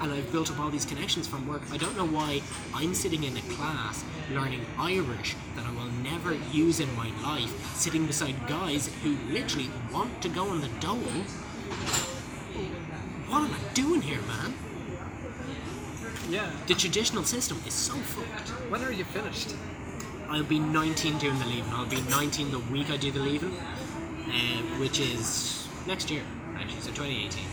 And 0.00 0.12
I've 0.12 0.30
built 0.32 0.50
up 0.50 0.60
all 0.60 0.70
these 0.70 0.84
connections 0.84 1.26
from 1.26 1.46
work. 1.46 1.62
I 1.72 1.76
don't 1.76 1.96
know 1.96 2.06
why 2.06 2.42
I'm 2.74 2.94
sitting 2.94 3.24
in 3.24 3.36
a 3.36 3.40
class 3.54 4.04
learning 4.30 4.64
Irish 4.78 5.36
that 5.54 5.64
I 5.64 5.70
will 5.72 5.90
never 6.02 6.34
use 6.52 6.80
in 6.80 6.94
my 6.96 7.10
life, 7.22 7.74
sitting 7.76 8.06
beside 8.06 8.34
guys 8.46 8.90
who 9.02 9.16
literally 9.32 9.70
want 9.92 10.20
to 10.22 10.28
go 10.28 10.48
on 10.48 10.60
the 10.60 10.68
dole. 10.80 10.96
What 13.28 13.42
am 13.42 13.52
I 13.52 13.74
doing 13.74 14.02
here, 14.02 14.20
man? 14.22 14.54
Yeah. 16.28 16.50
The 16.66 16.74
traditional 16.74 17.24
system 17.24 17.60
is 17.66 17.74
so 17.74 17.94
fucked. 17.94 18.48
When 18.70 18.82
are 18.82 18.92
you 18.92 19.04
finished? 19.04 19.54
I'll 20.28 20.42
be 20.42 20.58
19 20.58 21.18
doing 21.18 21.38
the 21.38 21.46
leaving. 21.46 21.72
I'll 21.72 21.86
be 21.86 22.00
19 22.02 22.50
the 22.50 22.58
week 22.58 22.90
I 22.90 22.96
do 22.96 23.12
the 23.12 23.20
leaving, 23.20 23.56
which 24.78 25.00
is 25.00 25.68
next 25.86 26.10
year, 26.10 26.22
actually, 26.56 26.80
so 26.80 26.90
2018. 26.90 27.44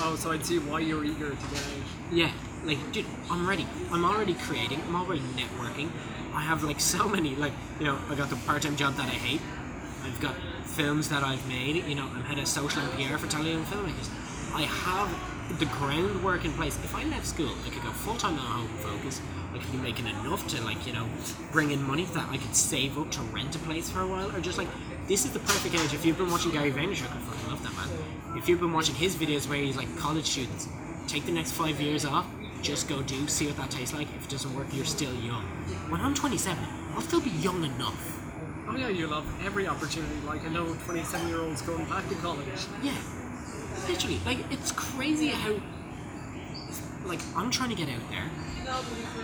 Oh, 0.00 0.16
so 0.16 0.32
I'd 0.32 0.44
see 0.44 0.58
why 0.58 0.80
you're 0.80 1.04
eager 1.04 1.30
to 1.30 1.36
get 1.36 1.58
out. 1.58 2.12
Yeah, 2.12 2.32
like, 2.64 2.92
dude, 2.92 3.06
I'm 3.30 3.48
ready. 3.48 3.66
I'm 3.90 4.04
already 4.04 4.34
creating. 4.34 4.80
I'm 4.88 4.96
already 4.96 5.20
networking. 5.20 5.90
I 6.34 6.42
have 6.42 6.62
like 6.62 6.80
so 6.94 7.08
many, 7.08 7.34
like, 7.34 7.52
you 7.78 7.86
know, 7.86 7.98
I 8.08 8.14
got 8.14 8.30
the 8.30 8.36
part-time 8.36 8.76
job 8.76 8.94
that 8.94 9.06
I 9.06 9.14
hate. 9.14 9.40
I've 10.04 10.20
got 10.20 10.34
films 10.64 11.08
that 11.10 11.22
I've 11.22 11.46
made. 11.48 11.76
You 11.86 11.94
know, 11.94 12.08
I'm 12.14 12.22
head 12.24 12.38
of 12.38 12.46
social 12.46 12.82
and 12.82 12.92
PR 12.92 13.18
for 13.18 13.26
Italian 13.26 13.64
filmmakers. 13.64 14.10
I 14.54 14.62
have 14.62 15.58
the 15.58 15.66
groundwork 15.66 16.44
in 16.44 16.52
place. 16.52 16.76
If 16.76 16.94
I 16.94 17.04
left 17.04 17.26
school, 17.26 17.50
I 17.66 17.70
could 17.70 17.82
go 17.82 17.90
full-time 17.90 18.38
on 18.38 18.38
Home 18.38 18.68
Focus. 18.78 19.20
I 19.54 19.58
could 19.58 19.72
be 19.72 19.78
making 19.78 20.06
enough 20.06 20.46
to, 20.48 20.62
like, 20.62 20.86
you 20.86 20.92
know, 20.92 21.06
bring 21.52 21.70
in 21.70 21.82
money 21.82 22.04
that 22.06 22.28
I 22.30 22.38
could 22.38 22.56
save 22.56 22.98
up 22.98 23.10
to 23.12 23.20
rent 23.22 23.54
a 23.54 23.58
place 23.60 23.90
for 23.90 24.00
a 24.00 24.06
while, 24.06 24.34
or 24.34 24.40
just 24.40 24.58
like, 24.58 24.68
this 25.08 25.24
is 25.24 25.32
the 25.32 25.40
perfect 25.40 25.74
age. 25.74 25.92
If 25.92 26.04
you've 26.04 26.18
been 26.18 26.30
watching 26.30 26.52
Gary 26.52 26.70
Vaynerchuk, 26.70 27.10
I 27.10 27.18
fucking 27.18 27.50
love 27.50 27.62
that 27.62 27.74
man. 27.74 28.36
If 28.36 28.48
you've 28.48 28.60
been 28.60 28.72
watching 28.72 28.94
his 28.94 29.16
videos 29.16 29.48
where 29.48 29.58
he's 29.58 29.76
like 29.76 29.94
college 29.98 30.26
students, 30.26 30.68
take 31.08 31.26
the 31.26 31.32
next 31.32 31.52
five 31.52 31.80
years 31.80 32.04
off, 32.04 32.26
just 32.62 32.88
go 32.88 33.02
do, 33.02 33.26
see 33.26 33.46
what 33.46 33.56
that 33.56 33.70
tastes 33.70 33.94
like. 33.94 34.08
If 34.14 34.24
it 34.24 34.30
doesn't 34.30 34.54
work, 34.54 34.68
you're 34.72 34.84
still 34.84 35.12
young. 35.14 35.42
When 35.90 36.00
I'm 36.00 36.14
27, 36.14 36.64
I'll 36.94 37.00
still 37.00 37.20
be 37.20 37.30
young 37.30 37.64
enough. 37.64 38.20
Oh 38.68 38.76
yeah, 38.76 38.88
you 38.88 39.06
love 39.06 39.26
every 39.44 39.66
opportunity. 39.66 40.14
Like 40.24 40.44
I 40.44 40.48
know 40.48 40.74
27 40.84 41.28
year 41.28 41.40
olds 41.40 41.62
going 41.62 41.84
back 41.86 42.08
to 42.08 42.14
college. 42.16 42.46
Yeah, 42.82 42.96
literally. 43.88 44.20
Like 44.24 44.38
it's 44.50 44.72
crazy 44.72 45.28
how, 45.28 45.60
like 47.04 47.20
I'm 47.36 47.50
trying 47.50 47.70
to 47.70 47.76
get 47.76 47.88
out 47.88 48.08
there, 48.08 48.30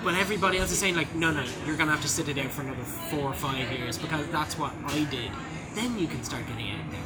but 0.04 0.14
everybody 0.14 0.58
else 0.58 0.72
is 0.72 0.78
saying 0.78 0.96
like, 0.96 1.14
no, 1.14 1.30
no, 1.30 1.44
you're 1.64 1.76
gonna 1.76 1.92
have 1.92 2.02
to 2.02 2.08
sit 2.08 2.28
it 2.28 2.36
out 2.38 2.50
for 2.50 2.62
another 2.62 2.82
four 2.82 3.30
or 3.30 3.34
five 3.34 3.70
years 3.72 3.96
because 3.96 4.26
that's 4.28 4.58
what 4.58 4.72
I 4.86 5.04
did. 5.04 5.30
Then 5.78 5.96
you 5.96 6.08
can 6.08 6.24
start 6.24 6.44
getting 6.48 6.72
out 6.72 6.90
there. 6.90 7.00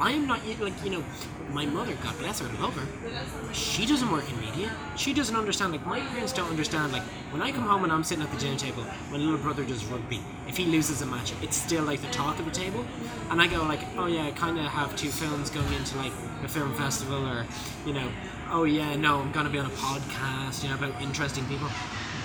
I'm 0.00 0.26
not 0.26 0.44
yet 0.44 0.58
like 0.58 0.74
you 0.84 0.90
know, 0.90 1.04
my 1.52 1.66
mother, 1.66 1.94
God 2.02 2.18
bless 2.18 2.40
her, 2.40 2.48
I 2.48 2.60
love 2.60 2.74
her. 2.74 3.54
She 3.54 3.86
doesn't 3.86 4.10
work 4.10 4.28
in 4.28 4.40
media. 4.40 4.72
She 4.96 5.14
doesn't 5.14 5.36
understand. 5.36 5.70
Like 5.70 5.86
my 5.86 6.00
parents 6.00 6.32
don't 6.32 6.50
understand. 6.50 6.92
Like 6.92 7.04
when 7.30 7.42
I 7.42 7.52
come 7.52 7.62
home 7.62 7.84
and 7.84 7.92
I'm 7.92 8.02
sitting 8.02 8.24
at 8.24 8.30
the 8.32 8.38
dinner 8.38 8.58
table, 8.58 8.84
my 9.12 9.18
little 9.18 9.38
brother 9.38 9.64
does 9.64 9.84
rugby. 9.84 10.20
If 10.48 10.56
he 10.56 10.64
loses 10.64 11.00
a 11.00 11.06
match, 11.06 11.32
it's 11.42 11.56
still 11.56 11.84
like 11.84 12.02
the 12.02 12.08
talk 12.08 12.40
of 12.40 12.44
the 12.44 12.50
table. 12.50 12.84
And 13.30 13.40
I 13.40 13.46
go 13.46 13.62
like, 13.62 13.84
oh 13.96 14.06
yeah, 14.06 14.26
I 14.26 14.32
kind 14.32 14.58
of 14.58 14.64
have 14.64 14.96
two 14.96 15.10
films 15.10 15.48
going 15.50 15.72
into 15.74 15.96
like 15.96 16.12
a 16.42 16.48
film 16.48 16.74
festival, 16.74 17.24
or 17.24 17.46
you 17.86 17.92
know, 17.92 18.08
oh 18.50 18.64
yeah, 18.64 18.96
no, 18.96 19.20
I'm 19.20 19.30
gonna 19.30 19.48
be 19.48 19.60
on 19.60 19.66
a 19.66 19.76
podcast, 19.86 20.64
you 20.64 20.70
know, 20.70 20.74
about 20.74 21.00
interesting 21.00 21.44
people. 21.46 21.68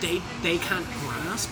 They 0.01 0.23
they 0.41 0.57
can't 0.57 0.87
grasp 1.01 1.51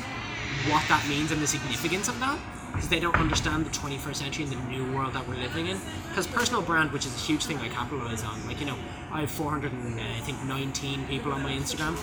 what 0.68 0.84
that 0.90 1.08
means 1.08 1.32
and 1.32 1.40
the 1.40 1.48
significance 1.48 2.08
of 2.08 2.20
that 2.22 2.40
because 2.72 2.90
they 2.90 3.00
don't 3.00 3.16
understand 3.16 3.66
the 3.66 3.70
21st 3.70 4.16
century 4.16 4.44
and 4.46 4.54
the 4.54 4.58
new 4.70 4.92
world 4.94 5.14
that 5.14 5.28
we're 5.28 5.36
living 5.36 5.68
in. 5.68 5.80
Because 6.10 6.28
personal 6.28 6.62
brand, 6.62 6.92
which 6.92 7.06
is 7.06 7.14
a 7.16 7.20
huge 7.20 7.46
thing 7.46 7.58
I 7.58 7.70
capitalize 7.70 8.24
on, 8.24 8.46
like 8.48 8.60
you 8.60 8.66
know, 8.66 8.78
I 9.12 9.22
have 9.22 9.32
400 9.32 9.72
and 9.72 10.00
I 10.00 10.20
think 10.20 10.44
19 10.44 11.08
people 11.08 11.32
on 11.32 11.44
my 11.44 11.52
Instagram. 11.52 11.98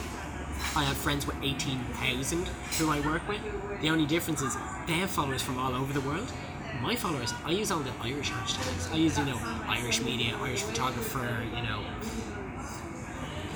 I 0.77 0.85
have 0.85 0.97
friends 0.97 1.27
with 1.27 1.37
18,000 1.43 2.49
who 2.79 2.91
I 2.91 3.01
work 3.01 3.27
with. 3.29 3.41
The 3.81 3.91
only 3.91 4.07
difference 4.07 4.43
is 4.43 4.57
they 4.87 4.95
have 4.95 5.11
followers 5.11 5.43
from 5.43 5.59
all 5.59 5.75
over 5.75 5.93
the 5.93 6.01
world. 6.01 6.31
My 6.83 6.95
followers, 6.95 7.33
I 7.45 7.51
use 7.51 7.71
all 7.71 7.81
the 7.81 7.93
Irish 8.03 8.31
hashtags. 8.31 8.93
I 8.93 8.97
use, 8.97 9.19
you 9.19 9.25
know, 9.25 9.39
Irish 9.67 10.03
media, 10.03 10.37
Irish 10.41 10.63
photographer, 10.63 11.45
you 11.55 11.63
know, 11.63 11.83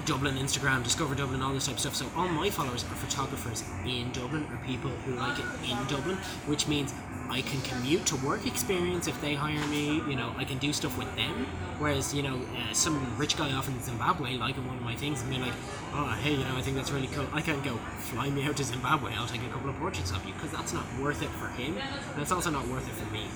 Dublin 0.05 0.37
Instagram, 0.37 0.83
Discover 0.83 1.15
Dublin, 1.15 1.43
all 1.43 1.53
this 1.53 1.67
type 1.67 1.75
of 1.75 1.81
stuff. 1.81 1.95
So 1.95 2.07
all 2.17 2.29
my 2.29 2.51
followers 2.51 2.85
are 2.85 2.95
photographers 2.95 3.65
in 3.85 4.11
Dublin 4.12 4.47
or 4.51 4.57
people 4.67 4.91
who 4.91 5.15
like 5.15 5.38
it 5.38 5.45
in 5.71 5.77
Dublin, 5.87 6.17
which 6.47 6.67
means 6.69 6.93
I 7.31 7.41
can 7.43 7.61
commute 7.62 8.05
to 8.07 8.17
work 8.17 8.47
experience 8.47 9.07
if 9.07 9.21
they 9.21 9.35
hire 9.35 9.65
me. 9.69 10.03
You 10.09 10.17
know, 10.17 10.35
I 10.37 10.45
can 10.45 10.59
do 10.59 10.73
stuff 10.73 10.99
with 10.99 11.15
them. 11.17 11.47
Whereas 11.79 12.15
you 12.15 12.23
know, 12.23 12.41
uh, 12.57 12.73
some 12.73 13.17
rich 13.17 13.37
guy 13.37 13.53
off 13.53 13.69
in 13.69 13.81
Zimbabwe 13.83 14.37
liking 14.37 14.67
one 14.67 14.77
of 14.77 14.83
my 14.83 14.95
things 14.95 15.23
and 15.23 15.31
be 15.31 15.38
like, 15.38 15.55
oh 15.95 16.11
hey, 16.23 16.33
you 16.33 16.45
know, 16.45 16.57
I 16.57 16.62
think 16.62 16.77
that's 16.77 16.91
really 16.91 17.09
cool. 17.09 17.27
I 17.33 17.41
can't 17.41 17.65
go 17.65 17.77
fly 18.11 18.29
me 18.31 18.45
out 18.45 18.57
to 18.57 18.65
Zimbabwe. 18.65 19.15
I'll 19.15 19.27
take 19.27 19.43
a 19.43 19.49
couple 19.49 19.71
of 19.71 19.77
portraits 19.77 20.11
of 20.11 20.25
you 20.27 20.35
because 20.35 20.51
that's 20.51 20.73
not 20.73 20.85
worth 21.01 21.23
it 21.23 21.31
for 21.31 21.49
him, 21.49 21.77
and 22.12 22.23
it's 22.23 22.33
also 22.33 22.51
not 22.51 22.67
worth 22.69 22.88
it 22.88 22.95
for 22.95 23.12
me. 23.12 23.27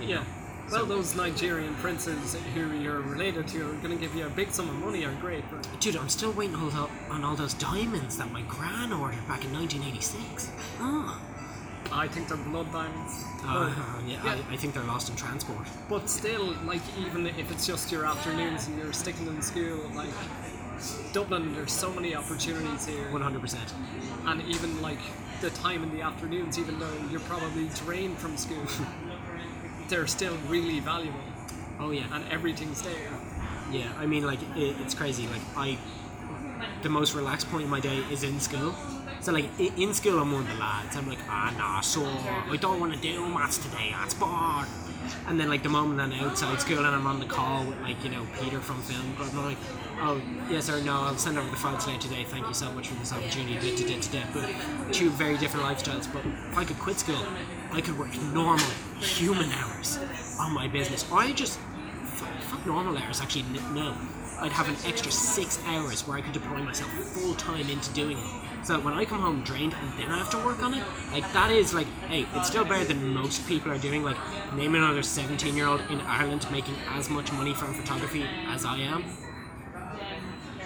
you 0.00 0.16
Yeah. 0.16 0.24
Well, 0.70 0.86
those 0.86 1.14
Nigerian 1.14 1.74
princes 1.76 2.36
who 2.54 2.72
you're 2.72 3.00
related 3.00 3.46
to 3.48 3.70
are 3.70 3.74
going 3.74 3.90
to 3.90 3.96
give 3.96 4.14
you 4.14 4.26
a 4.26 4.30
big 4.30 4.50
sum 4.50 4.68
of 4.68 4.74
money 4.76 5.04
are 5.04 5.14
great, 5.20 5.44
but 5.50 5.68
Dude, 5.80 5.96
I'm 5.96 6.08
still 6.08 6.32
waiting 6.32 6.56
on 6.56 6.72
all, 6.72 6.90
on 7.10 7.24
all 7.24 7.36
those 7.36 7.54
diamonds 7.54 8.16
that 8.18 8.30
my 8.32 8.42
gran 8.42 8.92
ordered 8.92 9.26
back 9.28 9.44
in 9.44 9.52
1986. 9.52 10.50
Oh. 10.80 11.20
I 11.92 12.08
think 12.08 12.28
they're 12.28 12.36
blood 12.38 12.72
diamonds. 12.72 13.24
Uh, 13.44 13.72
yeah, 14.06 14.24
yeah. 14.24 14.42
I, 14.50 14.54
I 14.54 14.56
think 14.56 14.74
they're 14.74 14.82
lost 14.84 15.10
in 15.10 15.16
transport. 15.16 15.66
But 15.88 16.08
still, 16.08 16.54
like, 16.64 16.80
even 16.98 17.26
if 17.26 17.50
it's 17.52 17.66
just 17.66 17.92
your 17.92 18.06
afternoons 18.06 18.66
and 18.66 18.78
you're 18.78 18.92
sticking 18.92 19.26
in 19.26 19.42
school, 19.42 19.78
like, 19.94 20.08
Dublin, 21.12 21.54
there's 21.54 21.72
so 21.72 21.92
many 21.92 22.16
opportunities 22.16 22.86
here. 22.86 23.04
100%. 23.12 23.72
And 24.26 24.42
even, 24.48 24.82
like, 24.82 24.98
the 25.40 25.50
time 25.50 25.82
in 25.82 25.94
the 25.94 26.00
afternoons, 26.00 26.58
even 26.58 26.78
though 26.78 26.92
you're 27.10 27.20
probably 27.20 27.68
drained 27.84 28.18
from 28.18 28.36
school, 28.36 28.64
they're 29.88 30.06
still 30.06 30.36
really 30.48 30.80
valuable. 30.80 31.20
Oh, 31.78 31.90
yeah. 31.90 32.04
And 32.12 32.24
everything's 32.30 32.82
there. 32.82 33.10
Yeah, 33.70 33.92
I 33.98 34.06
mean, 34.06 34.24
like, 34.24 34.40
it, 34.56 34.76
it's 34.80 34.94
crazy. 34.94 35.26
Like, 35.26 35.42
I. 35.56 35.78
The 36.82 36.88
most 36.88 37.14
relaxed 37.14 37.50
point 37.50 37.64
in 37.64 37.70
my 37.70 37.80
day 37.80 37.98
is 38.10 38.22
in 38.22 38.40
school. 38.40 38.74
So, 39.20 39.32
like, 39.32 39.46
in 39.58 39.92
school, 39.92 40.18
I'm 40.18 40.32
one 40.32 40.42
of 40.42 40.48
the 40.48 40.54
lads. 40.54 40.96
I'm 40.96 41.08
like, 41.08 41.18
ah, 41.28 41.52
nah, 41.56 41.80
so 41.80 42.04
I 42.04 42.56
don't 42.60 42.78
want 42.78 42.94
to 42.94 43.00
do 43.00 43.26
maths 43.26 43.58
today. 43.58 43.90
That's 43.92 44.14
bored. 44.14 44.66
And 45.26 45.38
then, 45.38 45.48
like, 45.48 45.62
the 45.62 45.68
moment 45.68 46.00
I'm 46.00 46.12
outside 46.12 46.60
school 46.60 46.78
and 46.78 46.88
I'm 46.88 47.06
on 47.06 47.20
the 47.20 47.26
call 47.26 47.64
with, 47.64 47.80
like, 47.80 48.02
you 48.04 48.10
know, 48.10 48.26
Peter 48.40 48.60
from 48.60 48.80
Film 48.82 49.14
Club, 49.16 49.30
and 49.30 49.38
I'm 49.38 49.44
like, 49.46 49.58
oh, 50.00 50.20
yes 50.50 50.68
or 50.70 50.80
no, 50.82 50.92
I'll 50.92 51.16
send 51.16 51.38
over 51.38 51.48
the 51.48 51.56
files 51.56 51.84
today 51.84 51.98
today. 51.98 52.24
Thank 52.24 52.46
you 52.46 52.54
so 52.54 52.70
much 52.72 52.88
for 52.88 52.94
this 52.94 53.12
opportunity. 53.12 53.54
Da, 53.54 53.76
da, 53.76 54.00
da, 54.00 54.10
da. 54.10 54.24
But 54.32 54.94
two 54.94 55.10
very 55.10 55.36
different 55.38 55.66
lifestyles. 55.66 56.12
But 56.12 56.24
if 56.26 56.58
I 56.58 56.64
could 56.64 56.78
quit 56.78 56.98
school, 56.98 57.22
I 57.72 57.80
could 57.80 57.98
work 57.98 58.16
normal, 58.32 58.66
human 59.00 59.50
hours 59.50 59.98
on 60.38 60.52
my 60.52 60.68
business. 60.68 61.10
Or 61.10 61.18
I 61.18 61.32
just 61.32 61.58
fuck, 62.14 62.40
fuck 62.42 62.66
normal 62.66 62.96
hours 62.96 63.20
actually 63.20 63.44
no 63.72 63.96
i'd 64.40 64.52
have 64.52 64.68
an 64.68 64.76
extra 64.86 65.10
six 65.10 65.60
hours 65.66 66.06
where 66.06 66.16
i 66.16 66.20
could 66.20 66.32
deploy 66.32 66.58
myself 66.58 66.90
full 66.90 67.34
time 67.34 67.68
into 67.68 67.92
doing 67.92 68.18
it 68.18 68.24
so 68.64 68.78
when 68.80 68.94
i 68.94 69.04
come 69.04 69.20
home 69.20 69.42
drained 69.42 69.74
and 69.74 69.98
then 69.98 70.10
i 70.10 70.18
have 70.18 70.30
to 70.30 70.38
work 70.44 70.62
on 70.62 70.74
it 70.74 70.82
like 71.12 71.30
that 71.32 71.50
is 71.50 71.74
like 71.74 71.86
hey 72.08 72.26
it's 72.34 72.48
still 72.48 72.64
better 72.64 72.84
than 72.84 73.14
most 73.14 73.46
people 73.46 73.70
are 73.70 73.78
doing 73.78 74.02
like 74.02 74.16
name 74.54 74.74
another 74.74 75.02
17 75.02 75.56
year 75.56 75.66
old 75.66 75.80
in 75.90 76.00
ireland 76.02 76.46
making 76.50 76.74
as 76.90 77.10
much 77.10 77.32
money 77.32 77.54
from 77.54 77.74
photography 77.74 78.24
as 78.48 78.64
i 78.64 78.76
am 78.76 79.04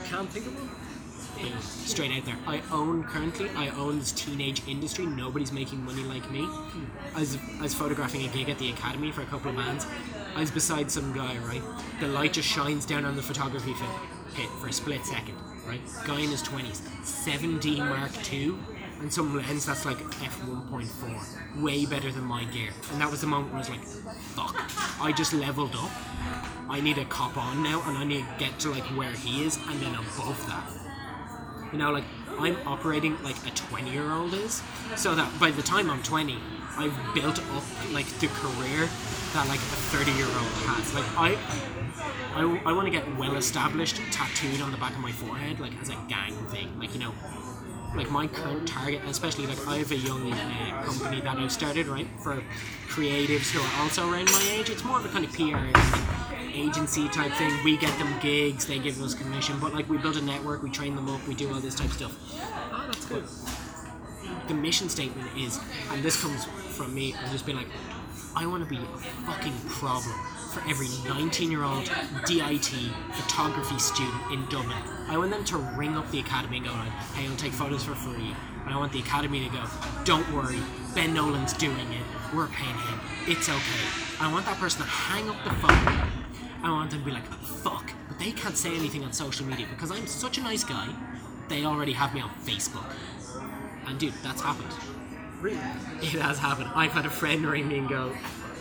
Can't 0.08 0.28
think 0.30 0.46
of 0.46 0.54
one. 0.56 1.60
straight 1.60 2.10
out 2.12 2.24
there. 2.24 2.36
I 2.46 2.62
own 2.72 3.04
currently. 3.04 3.48
I 3.56 3.68
own 3.70 3.98
this 3.98 4.12
teenage 4.12 4.66
industry. 4.66 5.06
Nobody's 5.06 5.52
making 5.52 5.84
money 5.84 6.02
like 6.02 6.28
me. 6.30 6.40
I 7.14 7.20
was, 7.20 7.36
I 7.58 7.62
was 7.62 7.74
photographing 7.74 8.24
a 8.24 8.28
gig 8.28 8.48
at 8.48 8.58
the 8.58 8.70
academy 8.70 9.12
for 9.12 9.22
a 9.22 9.26
couple 9.26 9.50
of 9.50 9.56
bands. 9.56 9.86
I 10.34 10.40
was 10.40 10.50
beside 10.50 10.90
some 10.90 11.12
guy, 11.12 11.36
right? 11.38 11.62
The 12.00 12.08
light 12.08 12.32
just 12.32 12.48
shines 12.48 12.86
down 12.86 13.04
on 13.04 13.16
the 13.16 13.22
photography 13.22 13.74
fit, 13.74 13.88
pit 14.34 14.48
for 14.60 14.68
a 14.68 14.72
split 14.72 15.04
second. 15.04 15.34
right? 15.66 15.80
Guy 16.06 16.20
in 16.20 16.30
his 16.30 16.42
twenties, 16.42 16.80
7D 17.02 17.78
Mark 17.78 18.10
II, 18.32 18.54
and 19.00 19.12
some 19.12 19.36
lens 19.36 19.66
that's 19.66 19.84
like 19.84 19.98
f 20.22 20.40
1.4, 20.40 21.62
way 21.62 21.86
better 21.86 22.10
than 22.10 22.24
my 22.24 22.44
gear. 22.44 22.70
And 22.92 23.00
that 23.00 23.10
was 23.10 23.20
the 23.20 23.26
moment 23.26 23.52
where 23.52 23.56
I 23.56 23.60
was 23.60 23.70
like, 23.70 23.84
fuck, 23.84 24.56
I 25.00 25.12
just 25.12 25.32
leveled 25.32 25.74
up. 25.74 25.90
I 26.68 26.80
need 26.80 26.96
to 26.96 27.04
cop 27.04 27.36
on 27.36 27.62
now, 27.62 27.82
and 27.86 27.96
I 27.96 28.04
need 28.04 28.24
to 28.24 28.34
get 28.38 28.58
to 28.60 28.70
like 28.70 28.84
where 28.96 29.12
he 29.12 29.44
is, 29.44 29.56
and 29.56 29.80
then 29.80 29.94
above 29.94 30.44
that. 30.48 30.70
You 31.72 31.78
know, 31.78 31.90
like 31.90 32.04
I'm 32.38 32.56
operating 32.66 33.22
like 33.22 33.36
a 33.46 33.50
20 33.50 33.90
year 33.90 34.10
old 34.10 34.34
is, 34.34 34.62
so 34.96 35.14
that 35.14 35.38
by 35.40 35.50
the 35.50 35.62
time 35.62 35.90
I'm 35.90 36.02
20, 36.02 36.36
I've 36.76 37.14
built 37.14 37.38
up 37.38 37.64
like 37.92 38.06
the 38.20 38.28
career 38.28 38.88
that 39.32 39.48
like 39.48 39.58
a 39.58 39.78
30 39.92 40.12
year 40.12 40.26
old 40.26 40.54
has. 40.66 40.94
Like 40.94 41.04
I, 41.16 41.36
I, 42.34 42.70
I 42.70 42.72
want 42.72 42.86
to 42.86 42.92
get 42.92 43.16
well 43.16 43.36
established, 43.36 43.96
tattooed 44.10 44.60
on 44.60 44.70
the 44.70 44.78
back 44.78 44.92
of 44.92 45.00
my 45.00 45.12
forehead, 45.12 45.60
like 45.60 45.72
as 45.80 45.88
a 45.88 45.96
gang 46.08 46.34
thing. 46.48 46.78
Like 46.78 46.94
you 46.94 47.00
know, 47.00 47.14
like 47.94 48.10
my 48.10 48.26
current 48.26 48.68
target, 48.68 49.02
especially 49.06 49.46
like 49.46 49.66
I 49.66 49.76
have 49.78 49.90
a 49.90 49.96
young 49.96 50.32
uh, 50.32 50.82
company 50.84 51.20
that 51.20 51.36
I've 51.38 51.52
started 51.52 51.86
right 51.86 52.06
for 52.20 52.42
creatives 52.88 53.50
who 53.50 53.60
are 53.60 53.82
also 53.82 54.10
around 54.10 54.30
my 54.30 54.48
age. 54.52 54.70
It's 54.70 54.84
more 54.84 54.98
of 54.98 55.04
a 55.04 55.08
kind 55.08 55.24
of 55.24 55.32
PR 55.32 55.78
agency 56.52 57.08
type 57.08 57.32
thing. 57.32 57.52
We 57.64 57.76
get 57.76 57.96
them 57.98 58.12
gigs, 58.20 58.66
they 58.66 58.78
give 58.78 59.00
us 59.00 59.14
commission, 59.14 59.58
but 59.60 59.72
like 59.74 59.88
we 59.88 59.98
build 59.98 60.16
a 60.16 60.22
network, 60.22 60.62
we 60.62 60.70
train 60.70 60.96
them 60.96 61.08
up, 61.08 61.26
we 61.26 61.34
do 61.34 61.52
all 61.52 61.60
this 61.60 61.74
type 61.74 61.86
of 61.88 61.92
stuff. 61.94 62.16
Oh, 62.72 62.84
that's 62.86 63.06
good. 63.06 63.24
The 64.48 64.54
mission 64.54 64.88
statement 64.88 65.30
is, 65.36 65.60
and 65.90 66.02
this 66.02 66.20
comes 66.20 66.44
from 66.76 66.94
me, 66.94 67.14
I've 67.14 67.30
just 67.30 67.46
been 67.46 67.56
like, 67.56 67.68
I 68.36 68.46
want 68.46 68.62
to 68.62 68.68
be 68.68 68.76
a 68.76 68.98
fucking 69.26 69.54
problem 69.68 70.14
for 70.58 70.68
every 70.68 70.88
19 71.08 71.50
year 71.50 71.64
old 71.64 71.90
DIT 72.26 72.72
photography 73.12 73.78
student 73.78 74.32
in 74.32 74.44
Dublin. 74.46 74.76
I 75.08 75.16
want 75.16 75.30
them 75.30 75.44
to 75.44 75.56
ring 75.56 75.96
up 75.96 76.10
the 76.10 76.20
academy 76.20 76.58
and 76.58 76.66
go, 76.66 76.72
hey, 76.72 77.28
I'll 77.28 77.36
take 77.36 77.52
photos 77.52 77.84
for 77.84 77.94
free. 77.94 78.34
And 78.64 78.74
I 78.74 78.76
want 78.76 78.92
the 78.92 79.00
academy 79.00 79.44
to 79.44 79.50
go, 79.50 79.64
don't 80.04 80.30
worry, 80.32 80.58
Ben 80.94 81.14
Nolan's 81.14 81.52
doing 81.54 81.92
it, 81.92 82.02
we're 82.34 82.48
paying 82.48 82.74
him, 82.74 83.00
it's 83.26 83.48
okay. 83.48 83.60
I 84.20 84.30
want 84.30 84.44
that 84.46 84.58
person 84.58 84.82
to 84.82 84.86
hang 84.86 85.28
up 85.30 85.36
the 85.44 85.50
phone. 85.50 86.08
I 86.62 86.70
want 86.70 86.90
them 86.90 87.00
to 87.00 87.04
be 87.04 87.12
like, 87.12 87.24
fuck, 87.24 87.92
but 88.08 88.18
they 88.18 88.32
can't 88.32 88.56
say 88.56 88.74
anything 88.74 89.04
on 89.04 89.12
social 89.12 89.46
media 89.46 89.66
because 89.70 89.90
I'm 89.90 90.06
such 90.06 90.38
a 90.38 90.42
nice 90.42 90.64
guy, 90.64 90.88
they 91.48 91.64
already 91.64 91.92
have 91.92 92.14
me 92.14 92.20
on 92.20 92.30
Facebook. 92.44 92.92
And 93.86 93.98
dude, 93.98 94.12
that's 94.22 94.42
happened. 94.42 94.74
Really? 95.40 95.56
It 96.02 96.20
has 96.20 96.38
happened. 96.38 96.70
I've 96.74 96.92
had 96.92 97.06
a 97.06 97.10
friend 97.10 97.46
ring 97.46 97.68
me 97.68 97.78
and 97.78 97.88
go, 97.88 98.12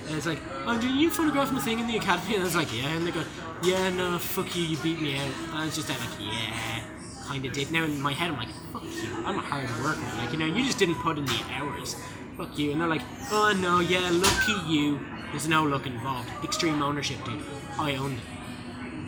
and 0.08 0.16
it's 0.18 0.26
like, 0.26 0.40
oh, 0.66 0.80
did 0.80 0.92
you 0.92 1.10
photograph 1.10 1.52
my 1.52 1.60
thing 1.60 1.80
in 1.80 1.88
the 1.88 1.98
academy? 1.98 2.34
And 2.36 2.44
I 2.44 2.46
was 2.46 2.56
like, 2.56 2.74
yeah. 2.76 2.88
And 2.90 3.06
they 3.06 3.12
go, 3.12 3.24
yeah, 3.64 3.90
no, 3.90 4.18
fuck 4.18 4.56
you, 4.56 4.64
you 4.64 4.78
beat 4.78 5.02
me 5.02 5.18
out. 5.18 5.30
And 5.50 5.54
I 5.60 5.66
was 5.66 5.76
just 5.76 5.88
there 5.88 5.98
like, 5.98 6.20
yeah, 6.20 6.82
kind 7.26 7.46
of 7.46 7.54
did. 7.54 7.72
Now 7.72 7.84
in 7.84 8.02
my 8.02 8.14
head, 8.14 8.32
I'm 8.32 8.38
like, 8.38 8.50
fuck 8.72 8.84
you, 8.84 9.10
I'm 9.26 9.38
a 9.38 9.42
hard 9.42 9.70
worker. 9.84 10.00
Like, 10.18 10.32
you 10.32 10.40
know, 10.40 10.46
you 10.46 10.64
just 10.66 10.80
didn't 10.80 10.96
put 10.96 11.18
in 11.18 11.26
the 11.26 11.42
hours. 11.54 11.96
Fuck 12.38 12.58
you. 12.58 12.72
And 12.72 12.80
they're 12.82 12.88
like, 12.88 13.02
oh, 13.32 13.54
no, 13.60 13.80
yeah, 13.80 14.10
lucky 14.12 14.54
you. 14.72 15.00
There's 15.32 15.48
no 15.48 15.64
luck 15.64 15.86
involved. 15.88 16.30
Extreme 16.44 16.82
ownership, 16.82 17.18
dude. 17.26 17.42
I 17.78 17.96
owned 17.96 18.18
it. 18.18 18.24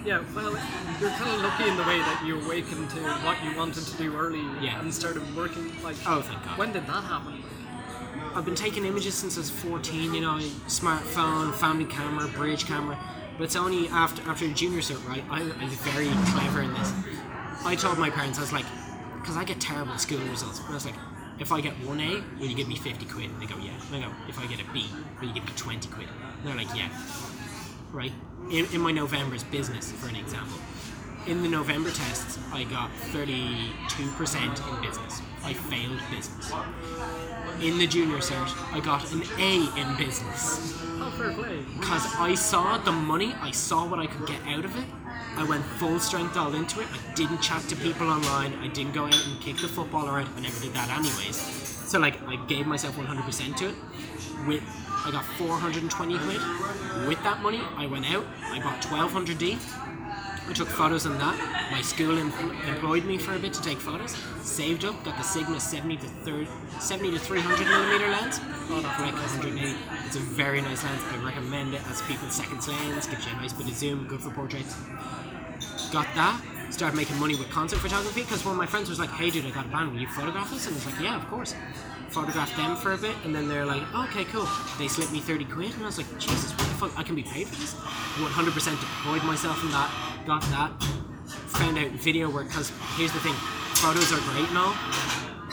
Yeah, 0.06 0.24
well, 0.34 0.52
you're 1.00 1.10
kind 1.12 1.32
of 1.36 1.42
lucky 1.44 1.68
in 1.70 1.76
the 1.78 1.84
way 1.84 1.98
that 2.00 2.24
you 2.26 2.42
awakened 2.42 2.90
to 2.92 3.00
what 3.26 3.38
you 3.44 3.56
wanted 3.58 3.84
to 3.86 3.98
do 3.98 4.16
early 4.16 4.40
Yeah. 4.62 4.80
and 4.80 4.94
started 4.94 5.24
working. 5.36 5.72
Like, 5.84 5.98
Oh, 6.08 6.22
thank 6.22 6.44
God. 6.46 6.58
when 6.58 6.72
did 6.72 6.88
that 6.88 7.04
happen? 7.04 7.44
I've 8.36 8.46
been 8.46 8.56
taking 8.56 8.86
images 8.86 9.16
since 9.16 9.38
I 9.38 9.42
was 9.42 9.50
14, 9.50 10.14
you 10.14 10.22
know, 10.22 10.38
smartphone, 10.68 11.54
family 11.54 11.86
camera, 11.86 12.28
bridge 12.28 12.66
camera. 12.66 12.98
But 13.38 13.46
it's 13.46 13.56
only 13.56 13.88
after 13.90 14.22
after 14.30 14.48
junior 14.50 14.80
cert, 14.80 15.06
right? 15.08 15.24
I, 15.30 15.42
I 15.42 15.64
was 15.66 15.74
very 15.76 16.10
clever 16.32 16.62
in 16.62 16.74
this. 16.74 16.94
I 17.66 17.76
told 17.76 17.98
my 17.98 18.10
parents, 18.10 18.38
I 18.38 18.42
was 18.42 18.54
like, 18.54 18.66
because 19.20 19.38
I 19.38 19.44
get 19.44 19.60
terrible 19.60 19.98
school 19.98 20.20
results. 20.20 20.62
I 20.68 20.74
was 20.74 20.86
like, 20.86 20.96
if 21.40 21.52
I 21.52 21.62
get 21.62 21.74
one 21.86 22.00
A, 22.02 22.22
will 22.40 22.48
you 22.48 22.56
give 22.56 22.68
me 22.68 22.76
50 22.76 23.06
quid? 23.06 23.30
And 23.30 23.42
they 23.42 23.46
go, 23.46 23.58
yeah. 23.58 23.80
And 23.88 24.04
I 24.04 24.08
go, 24.08 24.14
if 24.28 24.38
I 24.38 24.46
get 24.48 24.60
a 24.60 24.66
B, 24.74 24.86
will 25.20 25.28
you 25.30 25.34
give 25.34 25.46
me 25.46 25.52
20 25.56 25.88
quid? 25.90 26.08
And 26.40 26.48
they're 26.48 26.56
like, 26.56 26.76
yeah. 26.76 26.90
Right? 27.92 28.12
In, 28.52 28.66
in 28.74 28.82
my 28.82 28.92
November's 28.92 29.44
business, 29.46 29.92
for 29.92 30.10
an 30.10 30.16
example. 30.16 30.58
In 31.28 31.42
the 31.44 31.50
November 31.50 31.92
tests, 31.92 32.40
I 32.52 32.64
got 32.66 32.92
32% 33.12 34.74
in 34.74 34.82
business. 34.82 35.22
I 35.44 35.54
failed 35.54 36.02
business. 36.12 36.52
In 37.62 37.78
the 37.78 37.88
junior 37.88 38.20
cert, 38.20 38.56
I 38.74 38.80
got 38.80 39.12
an 39.12 39.22
A 39.38 39.70
in 39.78 39.98
business. 39.98 40.82
Oh, 41.02 41.14
fair 41.18 41.34
play. 41.34 41.60
Because 41.78 42.16
I 42.16 42.34
saw 42.34 42.78
the 42.78 42.94
money, 42.94 43.34
I 43.42 43.52
saw 43.52 43.86
what 43.86 44.00
I 44.00 44.08
could 44.08 44.26
get 44.26 44.40
out 44.48 44.64
of 44.64 44.78
it. 44.78 44.86
I 45.36 45.44
went 45.44 45.66
full 45.66 46.00
strength 46.00 46.38
all 46.38 46.56
into 46.56 46.80
it. 46.80 46.88
I 46.88 47.14
didn't 47.16 47.42
chat 47.42 47.62
to 47.64 47.76
people 47.76 48.10
online. 48.10 48.54
I 48.62 48.70
didn't 48.70 48.94
go 48.94 49.06
out 49.06 49.28
and 49.28 49.42
kick 49.42 49.58
the 49.58 49.68
football 49.68 50.08
around. 50.08 50.30
I 50.38 50.40
never 50.40 50.60
did 50.62 50.74
that 50.74 50.90
anyways. 50.90 51.36
So 51.36 52.00
like 52.00 52.22
I 52.28 52.38
gave 52.46 52.66
myself 52.66 52.96
100% 52.96 53.56
to 53.58 53.70
it. 53.70 53.76
With 54.48 54.64
I 55.06 55.12
got 55.12 55.26
420 55.38 56.18
quid. 56.18 56.42
With 57.08 57.22
that 57.24 57.42
money, 57.42 57.62
I 57.76 57.88
went 57.88 58.10
out. 58.10 58.26
I 58.44 58.60
bought 58.60 58.82
1200D. 58.82 59.58
I 60.50 60.54
took 60.54 60.68
photos 60.68 61.06
on 61.06 61.18
that. 61.20 61.70
My 61.72 61.82
school 61.84 62.18
em- 62.18 62.34
employed 62.68 63.06
me 63.06 63.20
for 63.20 63.36
a 63.36 63.40
bit 63.40 63.54
to 63.54 63.62
take 63.62 63.78
photos. 63.78 64.18
Saved 64.42 64.84
up, 64.84 65.04
got 65.04 65.16
the 65.16 65.24
Sigma 65.24 65.60
70 65.60 65.98
to 65.98 66.08
30, 66.08 66.48
70 66.80 67.12
to 67.12 67.20
300 67.20 67.68
millimeter 67.68 68.10
lens. 68.10 68.40
Oh, 68.72 68.82
for 68.82 69.04
like 69.04 69.14
180. 69.14 69.78
It's 70.08 70.16
a 70.16 70.20
very 70.20 70.62
nice 70.62 70.84
lens. 70.84 71.02
I 71.12 71.24
recommend 71.24 71.76
it 71.76 71.82
as 71.88 72.02
people's 72.02 72.34
second 72.34 72.68
lens. 72.68 73.06
Gives 73.06 73.28
you 73.28 73.34
a 73.34 73.36
nice 73.36 73.54
bit 73.54 73.68
of 73.68 73.76
zoom, 73.76 74.08
good 74.08 74.22
for 74.22 74.32
portraits. 74.32 74.76
Got 75.92 76.08
that. 76.16 76.42
Started 76.72 76.98
making 76.98 77.20
money 77.20 77.36
with 77.36 77.50
concert 77.52 77.78
photography 77.80 78.22
because 78.22 78.44
one 78.44 78.54
of 78.54 78.58
my 78.58 78.66
friends 78.66 78.90
was 78.90 79.00
like, 79.00 79.10
"Hey, 79.12 79.30
dude, 79.30 79.46
I 79.46 79.52
got 79.52 79.66
a 79.66 79.70
band. 79.70 79.92
Will 79.92 80.00
you 80.00 80.08
photograph 80.08 80.52
us?" 80.52 80.66
And 80.66 80.76
I 80.76 80.78
was 80.78 80.86
like, 80.88 81.00
"Yeah, 81.00 81.16
of 81.16 81.28
course." 81.30 81.54
Photographed 82.12 82.58
them 82.58 82.76
for 82.76 82.94
a 82.94 82.98
bit, 82.98 83.16
and 83.24 83.36
then 83.36 83.48
they're 83.48 83.68
like, 83.68 83.84
"Okay, 83.94 84.26
cool." 84.26 84.48
They 84.80 84.88
slipped 84.88 85.12
me 85.12 85.20
thirty 85.20 85.46
quid, 85.46 85.74
and 85.76 85.84
I 85.84 85.86
was 85.86 85.98
like, 85.98 86.10
"Jesus, 86.18 86.52
what 86.52 86.68
the 86.68 86.76
fuck? 86.76 86.92
I 86.98 87.04
can 87.04 87.14
be 87.16 87.22
paid 87.22 87.48
for 87.48 87.56
this." 87.56 87.74
One 88.20 88.32
hundred 88.32 88.54
percent 88.54 88.80
deployed 88.80 89.24
myself 89.24 89.64
in 89.64 89.70
that. 89.72 89.92
Got 90.26 90.42
that. 90.50 90.72
Found 91.60 91.78
out 91.78 91.92
video 91.92 92.30
work 92.30 92.48
because 92.48 92.72
here's 92.98 93.12
the 93.12 93.20
thing: 93.20 93.36
photos 93.78 94.12
are 94.12 94.20
great 94.34 94.50
and 94.50 94.58
all, 94.58 94.74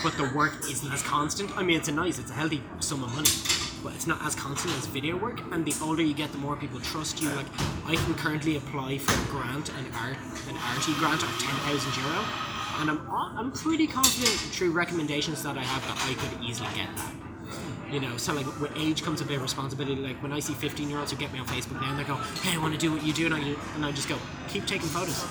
but 0.01 0.17
the 0.17 0.31
work 0.35 0.53
isn't 0.67 0.91
as 0.91 1.03
constant. 1.03 1.55
I 1.55 1.61
mean, 1.61 1.77
it's 1.77 1.89
a 1.89 1.91
nice, 1.91 2.17
it's 2.17 2.31
a 2.31 2.33
healthy 2.33 2.63
sum 2.79 3.03
of 3.03 3.13
money, 3.13 3.29
but 3.83 3.93
it's 3.93 4.07
not 4.07 4.19
as 4.25 4.33
constant 4.33 4.73
as 4.77 4.87
video 4.87 5.15
work. 5.15 5.39
And 5.51 5.63
the 5.63 5.75
older 5.81 6.01
you 6.01 6.15
get, 6.15 6.31
the 6.31 6.39
more 6.39 6.55
people 6.55 6.79
trust 6.79 7.21
you. 7.21 7.29
Like, 7.29 7.45
I 7.85 7.95
can 7.95 8.15
currently 8.15 8.57
apply 8.57 8.97
for 8.97 9.13
a 9.13 9.25
grant, 9.31 9.69
an 9.69 9.85
art, 9.93 10.17
an 10.49 10.55
RTÉ 10.55 10.97
grant 10.97 11.21
of 11.21 11.29
ten 11.37 11.55
thousand 11.69 11.93
euro, 12.01 12.25
and 12.79 12.89
I'm 12.91 13.09
uh, 13.09 13.39
I'm 13.39 13.51
pretty 13.51 13.87
confident 13.87 14.35
through 14.53 14.71
recommendations 14.71 15.43
that 15.43 15.57
I 15.57 15.63
have 15.63 15.81
that 15.87 16.09
I 16.09 16.13
could 16.13 16.43
easily 16.43 16.69
get 16.75 16.89
that. 16.95 17.13
You 17.91 18.01
know, 18.01 18.17
so 18.17 18.33
like 18.33 18.45
with 18.59 18.71
age 18.75 19.03
comes 19.03 19.21
a 19.21 19.25
bit 19.25 19.37
of 19.37 19.41
responsibility. 19.41 20.01
Like 20.01 20.21
when 20.21 20.33
I 20.33 20.39
see 20.39 20.53
15 20.53 20.89
year 20.89 20.99
olds 20.99 21.11
who 21.11 21.17
get 21.17 21.31
me 21.31 21.39
on 21.39 21.47
Facebook 21.47 21.79
now 21.81 21.91
and 21.91 21.99
they 21.99 22.03
go, 22.03 22.15
hey, 22.43 22.55
I 22.55 22.57
want 22.57 22.73
to 22.73 22.79
do 22.79 22.91
what 22.91 23.03
you 23.03 23.13
do, 23.13 23.25
and 23.27 23.35
I, 23.35 23.55
and 23.75 23.85
I 23.85 23.91
just 23.91 24.09
go, 24.09 24.17
keep 24.49 24.65
taking 24.65 24.87
photos 24.87 25.25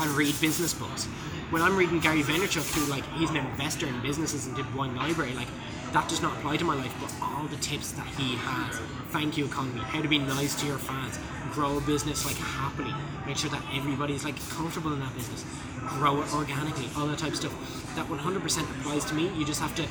and 0.00 0.10
read 0.10 0.34
business 0.40 0.74
books. 0.74 1.04
When 1.50 1.62
I'm 1.62 1.76
reading 1.76 2.00
Gary 2.00 2.22
Vaynerchuk, 2.22 2.66
who 2.74 2.90
like 2.90 3.04
he's 3.12 3.30
an 3.30 3.36
investor 3.36 3.86
in 3.86 4.00
businesses 4.02 4.46
and 4.46 4.56
did 4.56 4.74
wine 4.74 4.96
library, 4.96 5.34
like 5.34 5.48
that 5.92 6.08
does 6.08 6.22
not 6.22 6.36
apply 6.38 6.56
to 6.56 6.64
my 6.64 6.74
life, 6.74 6.94
but 7.00 7.12
all 7.22 7.44
the 7.44 7.56
tips 7.56 7.92
that 7.92 8.06
he 8.06 8.36
has, 8.36 8.78
thank 9.10 9.36
you 9.36 9.44
economy, 9.44 9.80
how 9.80 10.00
to 10.00 10.08
be 10.08 10.18
nice 10.18 10.58
to 10.60 10.66
your 10.66 10.78
fans, 10.78 11.18
grow 11.52 11.76
a 11.76 11.80
business 11.82 12.24
like 12.24 12.36
happily, 12.36 12.94
make 13.26 13.36
sure 13.36 13.50
that 13.50 13.62
everybody's 13.74 14.24
like 14.24 14.36
comfortable 14.48 14.92
in 14.94 15.00
that 15.00 15.14
business, 15.14 15.44
grow 15.86 16.22
it 16.22 16.34
organically, 16.34 16.88
all 16.96 17.06
that 17.06 17.18
type 17.18 17.32
of 17.32 17.36
stuff. 17.36 17.94
That 17.94 18.06
100% 18.06 18.80
applies 18.80 19.04
to 19.06 19.14
me. 19.14 19.30
You 19.36 19.44
just 19.44 19.60
have 19.60 19.74
to, 19.76 19.82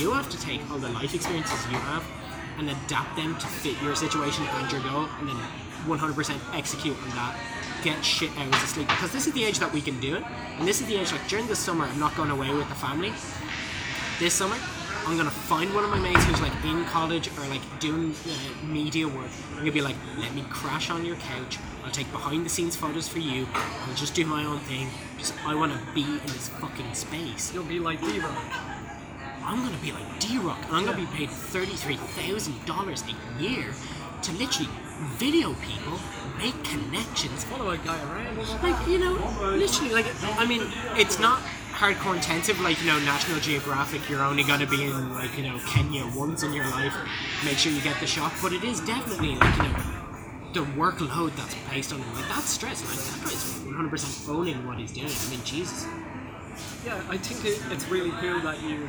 you 0.00 0.10
have 0.10 0.28
to 0.30 0.40
take 0.40 0.60
all 0.70 0.78
the 0.78 0.88
life 0.88 1.14
experiences 1.14 1.64
you 1.70 1.78
have 1.78 2.04
and 2.58 2.68
adapt 2.68 3.14
them 3.16 3.36
to 3.36 3.46
fit 3.46 3.80
your 3.82 3.94
situation 3.94 4.44
and 4.44 4.72
your 4.72 4.80
goal, 4.80 5.06
and 5.20 5.28
then 5.28 5.36
100% 5.86 6.56
execute 6.56 6.96
on 6.96 7.08
that. 7.10 7.36
Get 7.84 8.04
shit 8.04 8.30
out 8.36 8.48
of 8.48 8.68
sleep 8.68 8.88
because 8.88 9.12
this 9.12 9.28
is 9.28 9.32
the 9.34 9.44
age 9.44 9.60
that 9.60 9.72
we 9.72 9.80
can 9.80 10.00
do 10.00 10.16
it, 10.16 10.24
and 10.58 10.66
this 10.66 10.80
is 10.80 10.88
the 10.88 10.96
age 10.96 11.12
like 11.12 11.28
during 11.28 11.46
the 11.46 11.54
summer 11.54 11.84
I'm 11.84 12.00
not 12.00 12.16
going 12.16 12.30
away 12.30 12.52
with 12.52 12.68
the 12.68 12.74
family. 12.74 13.12
This 14.18 14.34
summer 14.34 14.56
I'm 15.06 15.16
gonna 15.16 15.30
find 15.30 15.72
one 15.72 15.84
of 15.84 15.90
my 15.90 16.00
mates 16.00 16.24
who's 16.24 16.40
like 16.40 16.52
in 16.64 16.84
college 16.86 17.28
or 17.38 17.46
like 17.46 17.60
doing 17.78 18.12
uh, 18.12 18.66
media 18.66 19.06
work. 19.06 19.30
I'm 19.52 19.58
gonna 19.60 19.70
be 19.70 19.80
like, 19.80 19.94
let 20.18 20.34
me 20.34 20.44
crash 20.50 20.90
on 20.90 21.04
your 21.04 21.14
couch. 21.16 21.58
I'll 21.84 21.92
take 21.92 22.10
behind 22.10 22.44
the 22.44 22.50
scenes 22.50 22.74
photos 22.74 23.06
for 23.06 23.20
you. 23.20 23.46
I'll 23.54 23.94
just 23.94 24.14
do 24.14 24.26
my 24.26 24.44
own 24.44 24.58
thing. 24.60 24.88
Just 25.16 25.34
I 25.46 25.54
want 25.54 25.72
to 25.72 25.78
be 25.94 26.02
in 26.02 26.26
this 26.26 26.48
fucking 26.48 26.92
space. 26.94 27.54
You'll 27.54 27.62
be 27.64 27.78
like 27.78 28.00
Diva. 28.00 28.34
I'm 29.44 29.62
gonna 29.62 29.78
be 29.78 29.92
like 29.92 30.18
D-Rock. 30.18 30.58
I'm 30.72 30.84
gonna 30.84 30.96
be 30.96 31.06
paid 31.06 31.30
thirty-three 31.30 31.98
thousand 31.98 32.66
dollars 32.66 33.04
a 33.04 33.40
year 33.40 33.72
to 34.22 34.32
literally 34.32 34.68
video 35.18 35.54
people, 35.54 36.00
make 36.38 36.64
connections, 36.64 37.44
Follow 37.44 37.70
a 37.70 37.78
guy 37.78 37.96
around. 38.02 38.38
like 38.62 38.88
you 38.88 38.98
know, 38.98 39.12
literally 39.54 39.92
like 39.92 40.06
I 40.36 40.44
mean, 40.46 40.62
it's 40.96 41.20
not 41.20 41.40
hardcore 41.76 42.16
intensive 42.16 42.58
like 42.60 42.80
you 42.80 42.86
know 42.86 42.98
National 43.00 43.38
Geographic. 43.38 44.08
You're 44.08 44.24
only 44.24 44.42
gonna 44.42 44.66
be 44.66 44.84
in 44.84 45.14
like 45.14 45.36
you 45.36 45.44
know 45.44 45.58
Kenya 45.66 46.06
once 46.16 46.42
in 46.42 46.52
your 46.52 46.64
life. 46.70 46.94
Make 47.44 47.58
sure 47.58 47.70
you 47.70 47.82
get 47.82 48.00
the 48.00 48.06
shot, 48.06 48.32
but 48.42 48.52
it 48.52 48.64
is 48.64 48.80
definitely 48.80 49.36
like 49.36 49.56
you 49.56 49.62
know 49.64 49.96
the 50.54 50.60
workload 50.72 51.36
that's 51.36 51.54
placed 51.68 51.92
on 51.92 52.00
him, 52.00 52.14
like 52.14 52.28
that's 52.28 52.48
stress. 52.48 52.82
Like 52.82 53.20
that 53.20 53.30
guy's 53.30 53.60
100 53.66 53.90
percent 53.90 54.28
owning 54.28 54.66
what 54.66 54.78
he's 54.78 54.92
doing. 54.92 55.10
I 55.10 55.30
mean, 55.30 55.44
Jesus. 55.44 55.86
Yeah, 56.86 57.02
I 57.10 57.18
think 57.18 57.44
it, 57.44 57.60
it's 57.70 57.86
really 57.88 58.10
cool 58.12 58.40
that 58.40 58.62
you 58.62 58.88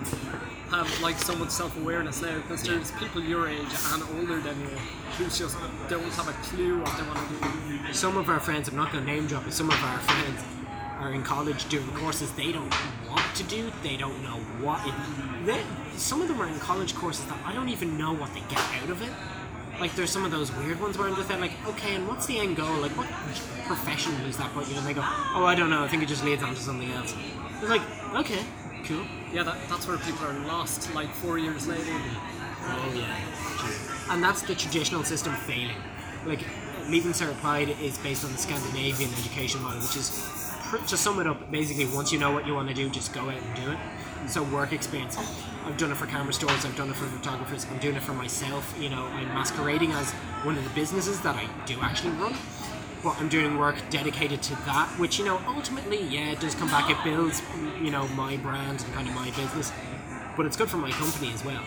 have 0.71 1.01
like 1.01 1.17
so 1.17 1.35
much 1.35 1.49
self-awareness 1.49 2.21
now 2.21 2.37
because 2.37 2.63
there's 2.63 2.91
people 2.91 3.21
your 3.21 3.49
age 3.49 3.67
and 3.91 4.03
older 4.17 4.39
than 4.39 4.57
you 4.61 4.67
who 5.17 5.25
just 5.25 5.57
don't 5.89 6.03
have 6.13 6.29
a 6.29 6.33
clue 6.47 6.79
what 6.79 6.95
they 6.95 7.03
want 7.03 7.19
to 7.27 7.87
do. 7.87 7.93
Some 7.93 8.15
of 8.15 8.29
our 8.29 8.39
friends, 8.39 8.69
I'm 8.69 8.77
not 8.77 8.93
going 8.93 9.05
to 9.05 9.11
name 9.11 9.27
drop, 9.27 9.43
but 9.43 9.53
some 9.53 9.69
of 9.69 9.83
our 9.83 9.97
friends 9.99 10.39
are 10.99 11.13
in 11.13 11.23
college 11.23 11.67
doing 11.69 11.87
courses 11.95 12.31
they 12.33 12.51
don't 12.51 12.73
want 13.09 13.35
to 13.35 13.43
do. 13.43 13.71
They 13.83 13.97
don't 13.97 14.21
know 14.23 14.37
what. 14.61 14.81
It, 14.85 15.63
some 15.99 16.21
of 16.21 16.27
them 16.27 16.41
are 16.41 16.47
in 16.47 16.59
college 16.59 16.95
courses 16.95 17.25
that 17.25 17.39
I 17.45 17.53
don't 17.53 17.69
even 17.69 17.97
know 17.97 18.13
what 18.13 18.33
they 18.33 18.41
get 18.41 18.59
out 18.81 18.89
of 18.89 19.01
it. 19.01 19.11
Like 19.79 19.95
there's 19.95 20.09
some 20.09 20.25
of 20.25 20.31
those 20.31 20.51
weird 20.55 20.81
ones 20.81 20.97
where 20.97 21.07
I'm 21.07 21.15
just 21.15 21.27
there 21.29 21.37
like, 21.37 21.53
okay, 21.67 21.95
and 21.95 22.07
what's 22.07 22.25
the 22.25 22.39
end 22.39 22.57
goal? 22.57 22.77
Like 22.77 22.91
what 22.97 23.07
profession 23.67 24.13
is 24.25 24.37
that 24.37 24.51
put 24.53 24.67
you? 24.67 24.75
And 24.75 24.85
they 24.85 24.93
go, 24.93 25.03
oh, 25.03 25.45
I 25.45 25.53
don't 25.55 25.69
know. 25.69 25.83
I 25.83 25.87
think 25.87 26.01
it 26.01 26.09
just 26.09 26.23
leads 26.23 26.41
on 26.41 26.55
to 26.55 26.61
something 26.61 26.91
else. 26.91 27.15
It's 27.61 27.69
like, 27.69 27.81
okay, 28.15 28.43
cool. 28.85 29.03
Yeah, 29.31 29.43
that, 29.43 29.57
that's 29.69 29.87
where 29.87 29.97
people 29.97 30.25
are 30.25 30.33
lost 30.47 30.93
like 30.95 31.09
four 31.09 31.37
years 31.37 31.67
later. 31.67 31.83
Oh 32.69 32.93
yeah, 32.95 34.13
and 34.13 34.23
that's 34.23 34.41
the 34.41 34.55
traditional 34.55 35.03
system 35.03 35.33
failing. 35.35 35.77
Like 36.25 36.41
leaving 36.87 37.11
Cert 37.11 37.31
Applied 37.31 37.69
is 37.81 37.97
based 37.99 38.25
on 38.25 38.31
the 38.31 38.37
Scandinavian 38.37 39.11
education 39.13 39.61
model, 39.61 39.81
which 39.81 39.95
is 39.95 40.09
to 40.87 40.97
sum 40.97 41.19
it 41.19 41.27
up, 41.27 41.51
basically 41.51 41.85
once 41.85 42.11
you 42.11 42.19
know 42.19 42.31
what 42.31 42.45
you 42.45 42.53
want 42.53 42.67
to 42.69 42.73
do, 42.73 42.89
just 42.89 43.13
go 43.13 43.21
out 43.21 43.35
and 43.35 43.55
do 43.55 43.71
it. 43.71 43.77
So 44.27 44.43
work 44.43 44.73
experience. 44.73 45.17
I've 45.65 45.77
done 45.77 45.91
it 45.91 45.95
for 45.95 46.05
camera 46.05 46.33
stores. 46.33 46.65
I've 46.65 46.75
done 46.75 46.89
it 46.89 46.95
for 46.95 47.05
photographers. 47.05 47.65
I'm 47.69 47.77
doing 47.79 47.95
it 47.95 48.03
for 48.03 48.13
myself. 48.13 48.75
You 48.79 48.89
know, 48.89 49.03
I'm 49.03 49.27
masquerading 49.29 49.91
as 49.91 50.11
one 50.43 50.57
of 50.57 50.63
the 50.63 50.69
businesses 50.71 51.21
that 51.21 51.35
I 51.35 51.47
do 51.65 51.79
actually 51.81 52.11
run. 52.11 52.35
But 53.03 53.19
I'm 53.19 53.29
doing 53.29 53.57
work 53.57 53.75
dedicated 53.89 54.41
to 54.43 54.55
that, 54.65 54.87
which 54.97 55.19
you 55.19 55.25
know 55.25 55.39
ultimately, 55.47 56.01
yeah, 56.03 56.31
it 56.31 56.39
does 56.39 56.55
come 56.55 56.67
back. 56.67 56.89
It 56.89 56.97
builds, 57.03 57.41
you 57.81 57.91
know, 57.91 58.07
my 58.09 58.37
brand 58.37 58.83
and 58.83 58.93
kind 58.93 59.07
of 59.07 59.13
my 59.13 59.29
business. 59.31 59.71
But 60.35 60.45
it's 60.45 60.57
good 60.57 60.69
for 60.69 60.77
my 60.77 60.91
company 60.91 61.31
as 61.31 61.45
well. 61.45 61.63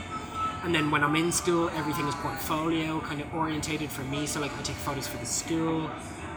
And 0.63 0.75
then 0.75 0.91
when 0.91 1.03
I'm 1.03 1.17
in 1.17 1.33
school, 1.33 1.71
everything 1.71 2.07
is 2.07 2.15
portfolio 2.17 3.01
kind 3.01 3.21
of 3.21 3.33
orientated 3.33 3.91
for 3.91 4.03
me. 4.03 4.27
So 4.27 4.41
like 4.41 4.57
I 4.59 4.63
take 4.63 4.77
photos 4.77 5.07
for 5.07 5.17
the 5.17 5.27
school. 5.27 5.91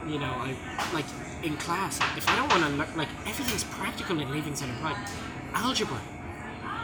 You 0.08 0.20
know, 0.20 0.32
I 0.32 0.56
like 0.94 1.06
in 1.44 1.58
class. 1.58 2.00
If 2.18 2.28
I 2.30 2.36
don't 2.36 2.50
want 2.50 2.64
to 2.64 2.70
look 2.70 2.96
like 2.96 3.10
everything's 3.28 3.64
practical 3.66 4.20
in 4.20 4.32
Leaving 4.32 4.54
Cert 4.54 4.74
Applied, 4.78 4.98
algebra, 5.54 6.00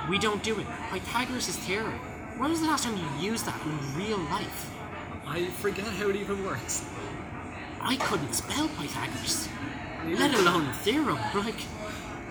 we 0.10 0.20
don't 0.20 0.44
do 0.44 0.60
it. 0.60 0.68
Pythagoras' 0.92 1.56
theorem. 1.56 2.00
When 2.38 2.52
was 2.52 2.62
the 2.62 2.68
last 2.68 2.84
time 2.84 2.98
you 2.98 3.32
used 3.32 3.46
that 3.46 3.60
in 3.66 3.96
real 3.98 4.18
life? 4.18 4.72
I 5.26 5.46
forget 5.46 5.86
how 5.86 6.10
it 6.10 6.16
even 6.16 6.46
works. 6.46 6.86
I 7.82 7.96
couldn't 7.96 8.34
spell 8.34 8.68
Pythagoras, 8.68 9.48
let 10.06 10.34
alone 10.34 10.66
a 10.68 10.74
theorem. 10.74 11.20
Like, 11.34 11.62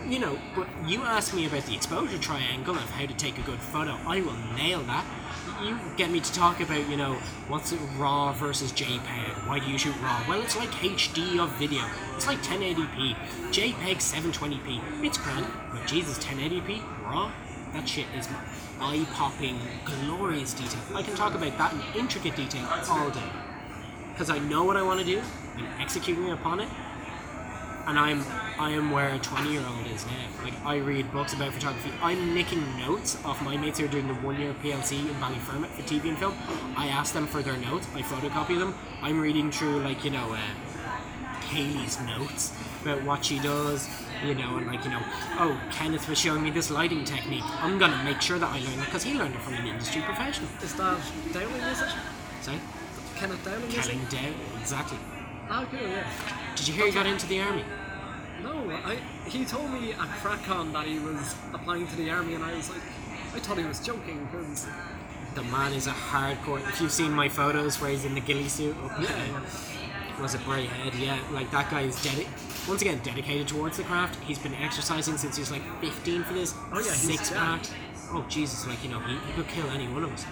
you 0.07 0.19
know, 0.19 0.39
but 0.55 0.69
you 0.87 1.03
ask 1.03 1.35
me 1.35 1.47
about 1.47 1.65
the 1.65 1.75
exposure 1.75 2.19
triangle 2.19 2.75
of 2.75 2.91
how 2.91 3.07
to 3.07 3.15
take 3.15 3.39
a 3.39 3.43
good 3.43 3.59
photo, 3.59 3.97
I 4.07 4.21
will 4.21 4.37
nail 4.57 4.83
that. 4.83 5.05
You 5.63 5.79
get 5.97 6.11
me 6.11 6.21
to 6.21 6.33
talk 6.33 6.61
about, 6.61 6.89
you 6.89 6.97
know, 6.97 7.15
what's 7.49 7.73
it 7.73 7.81
RAW 7.97 8.33
versus 8.33 8.73
JPEG? 8.73 9.49
Why 9.49 9.59
do 9.59 9.71
you 9.71 9.79
shoot 9.79 9.95
RAW? 10.01 10.25
Well, 10.29 10.43
it's 10.43 10.57
like 10.57 10.71
HD 10.71 11.39
of 11.39 11.51
video. 11.53 11.83
It's 12.17 12.27
like 12.27 12.39
1080p. 12.43 13.17
JPEG 13.51 13.97
720p. 13.97 15.05
It's 15.05 15.19
grand, 15.19 15.47
but 15.73 15.87
Jesus, 15.87 16.19
1080p 16.19 16.81
RAW. 17.05 17.33
That 17.73 17.89
shit 17.89 18.07
is 18.17 18.29
eye-popping, 18.81 19.59
glorious 19.85 20.55
detail. 20.55 20.81
I 20.95 21.03
can 21.03 21.15
talk 21.15 21.35
about 21.35 21.59
that 21.59 21.75
in 21.75 22.01
intricate 22.01 22.37
detail 22.37 22.67
all 22.89 23.11
day 23.11 23.31
because 24.13 24.31
I 24.31 24.39
know 24.39 24.65
what 24.65 24.77
I 24.77 24.83
want 24.83 25.01
to 25.01 25.07
do. 25.07 25.21
I'm 25.57 25.81
executing 25.81 26.31
upon 26.31 26.61
it, 26.61 26.69
and 27.89 27.99
I'm 27.99 28.23
I 28.59 28.71
am 28.71 28.91
where 28.91 29.15
a 29.15 29.19
20 29.19 29.51
year 29.51 29.63
old 29.67 29.87
is 29.87 30.05
now. 30.07 30.45
Like 30.45 30.55
I 30.65 30.77
read 30.77 31.11
books 31.11 31.33
about 31.33 31.53
photography. 31.53 31.91
I'm 32.03 32.35
nicking 32.35 32.63
notes 32.79 33.17
off 33.25 33.43
my 33.43 33.57
mates 33.57 33.79
who 33.79 33.87
are 33.87 33.89
doing 33.89 34.07
the 34.07 34.15
one 34.15 34.39
year 34.39 34.55
PLC 34.63 35.01
in 35.09 35.15
Ballyfermot 35.15 35.69
for 35.69 35.83
TV 35.83 36.11
and 36.11 36.19
film. 36.19 36.35
I 36.77 36.89
ask 36.89 37.15
them 37.15 37.27
for 37.27 37.43
their 37.43 37.57
notes. 37.57 37.89
I 37.95 38.03
photocopy 38.03 38.59
them. 38.59 38.75
I'm 39.03 39.19
reading 39.19 39.51
through 39.51 39.81
like 39.81 40.05
you 40.05 40.11
know. 40.11 40.33
Uh, 40.33 40.39
Haley's 41.49 41.99
notes 42.03 42.53
about 42.83 43.03
what 43.05 43.25
she 43.25 43.39
does, 43.39 43.89
you 44.23 44.35
know, 44.35 44.59
and 44.59 44.67
like, 44.67 44.85
you 44.85 44.91
know, 44.91 45.01
oh, 45.39 45.59
Kenneth 45.73 46.07
was 46.07 46.19
showing 46.19 46.43
me 46.43 46.51
this 46.51 46.71
lighting 46.71 47.07
technique. 47.07 47.43
I'm 47.63 47.79
gonna 47.79 48.05
make 48.05 48.21
sure 48.21 48.39
that 48.39 48.51
I 48.51 48.59
learn 48.59 48.81
it 48.81 48.85
because 48.85 49.03
he 49.03 49.15
learned 49.15 49.35
it 49.35 49.41
from 49.41 49.55
an 49.55 49.67
industry 49.67 50.03
professional. 50.03 50.51
Is 50.63 50.75
that 50.75 51.01
Dowling, 51.33 51.63
is 51.63 51.81
it? 51.81 51.89
Sorry? 52.43 52.59
Kenneth 53.17 53.43
Dowling, 53.47 53.71
is 53.71 53.79
it? 53.79 53.83
Telling 53.83 54.05
down, 54.11 54.35
exactly. 54.61 54.99
Oh, 55.51 55.67
cool, 55.71 55.81
yeah. 55.89 56.07
Did 56.57 56.69
you 56.69 56.75
hear 56.75 56.87
he 56.87 56.93
got 56.93 57.07
into 57.07 57.27
the 57.27 57.41
army? 57.41 57.65
No, 58.43 58.71
I, 58.71 58.97
he 59.29 59.45
told 59.45 59.71
me 59.71 59.93
at 59.93 59.99
CrackCon 59.99 60.73
that 60.73 60.87
he 60.87 60.99
was 60.99 61.35
applying 61.53 61.87
to 61.87 61.97
the 61.97 62.11
army, 62.11 62.35
and 62.35 62.45
I 62.45 62.55
was 62.55 62.69
like, 62.71 62.83
I 63.35 63.39
thought 63.41 63.59
he 63.59 63.65
was 63.65 63.81
joking 63.85 64.29
because 64.31 64.67
The 65.35 65.43
man 65.45 65.73
is 65.73 65.87
a 65.87 65.93
hardcore. 65.93 66.61
If 66.69 66.81
you've 66.81 66.93
seen 66.93 67.13
my 67.13 67.29
photos 67.29 67.81
where 67.81 67.91
he's 67.91 68.05
in 68.05 68.15
the 68.15 68.21
ghillie 68.21 68.49
suit, 68.49 68.77
up 68.85 69.01
yeah, 69.01 69.41
was 70.21 70.35
a 70.35 70.39
bray 70.39 70.67
head, 70.67 70.95
yeah. 70.95 71.19
Like 71.33 71.51
that 71.53 71.71
guy 71.71 71.83
is 71.83 71.97
dedi- 71.97 72.27
once 72.69 72.83
again 72.83 73.01
dedicated 73.05 73.47
towards 73.49 73.77
the 73.77 73.85
craft. 73.85 74.21
He's 74.25 74.39
been 74.39 74.55
exercising 74.55 75.17
since 75.17 75.37
he's 75.37 75.51
like 75.51 75.63
15 75.81 76.25
for 76.25 76.35
this. 76.35 76.55
Oh, 76.73 76.79
yeah, 76.79 76.83
he's- 76.85 77.01
six 77.03 77.31
yeah. 77.31 77.39
pack. 77.39 77.67
Oh 78.11 78.25
Jesus, 78.29 78.67
like 78.67 78.83
you 78.83 78.91
know, 78.91 79.01
he, 79.01 79.15
he 79.19 79.33
could 79.35 79.49
kill 79.49 79.69
any 79.71 79.87
one 79.89 80.03
of 80.05 80.13
us. 80.13 80.25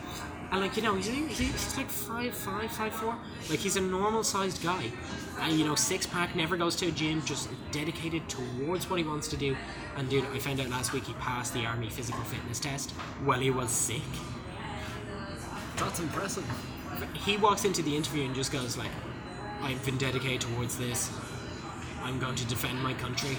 And 0.53 0.61
like 0.61 0.77
you 0.77 0.83
know, 0.83 0.95
he's, 0.95 1.07
he's, 1.07 1.39
he's 1.39 1.77
like 1.77 1.91
five 1.91 2.35
five 2.35 2.71
five 2.71 2.93
four. 2.93 3.17
Like 3.51 3.59
he's 3.59 3.77
a 3.77 3.81
normal 3.81 4.23
sized 4.23 4.63
guy. 4.63 4.91
And 5.41 5.53
you 5.59 5.65
know, 5.65 5.75
six 5.75 6.07
pack 6.07 6.37
never 6.37 6.57
goes 6.57 6.77
to 6.77 6.87
a 6.87 6.91
gym, 6.91 7.23
just 7.25 7.49
dedicated 7.73 8.29
towards 8.29 8.89
what 8.89 8.99
he 8.99 9.05
wants 9.05 9.29
to 9.29 9.37
do. 9.37 9.57
And 9.97 10.09
dude, 10.09 10.25
I 10.27 10.39
found 10.39 10.61
out 10.61 10.69
last 10.69 10.93
week 10.93 11.05
he 11.05 11.15
passed 11.15 11.53
the 11.53 11.67
army 11.67 11.91
physical 11.91 12.23
fitness 12.25 12.61
test 12.61 12.93
while 13.25 13.41
he 13.41 13.51
was 13.51 13.71
sick. 13.71 14.03
that's 15.77 15.99
impressive. 16.01 16.45
he 17.15 17.37
walks 17.37 17.65
into 17.65 17.83
the 17.83 17.95
interview 17.95 18.25
and 18.25 18.35
just 18.35 18.53
goes 18.53 18.77
like, 18.77 18.91
"I've 19.63 19.85
been 19.85 19.99
dedicated 19.99 20.43
towards 20.43 20.79
this. 20.79 21.11
I'm 22.03 22.19
going 22.21 22.37
to 22.37 22.47
defend 22.47 22.83
my 22.83 22.95
country." 22.95 23.37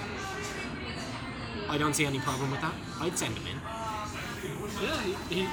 I 1.70 1.78
don't 1.78 1.93
see 1.93 2.06
any 2.06 2.20
problem 2.20 2.52
with 2.52 2.62
that. 2.62 2.74
I'd 3.02 3.17
send 3.17 3.38
him 3.38 3.48
in. 3.48 3.62
Yeah, 4.82 5.02
he, 5.02 5.36
he 5.36 5.48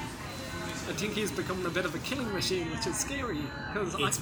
I 0.87 0.93
think 0.93 1.15
he's 1.15 1.33
become 1.33 1.65
a 1.65 1.71
bit 1.71 1.87
of 1.87 1.95
a 1.95 1.99
killing 2.01 2.31
machine, 2.33 2.71
which 2.71 2.87
is 2.87 2.99
scary. 2.99 3.41
Because 3.73 4.21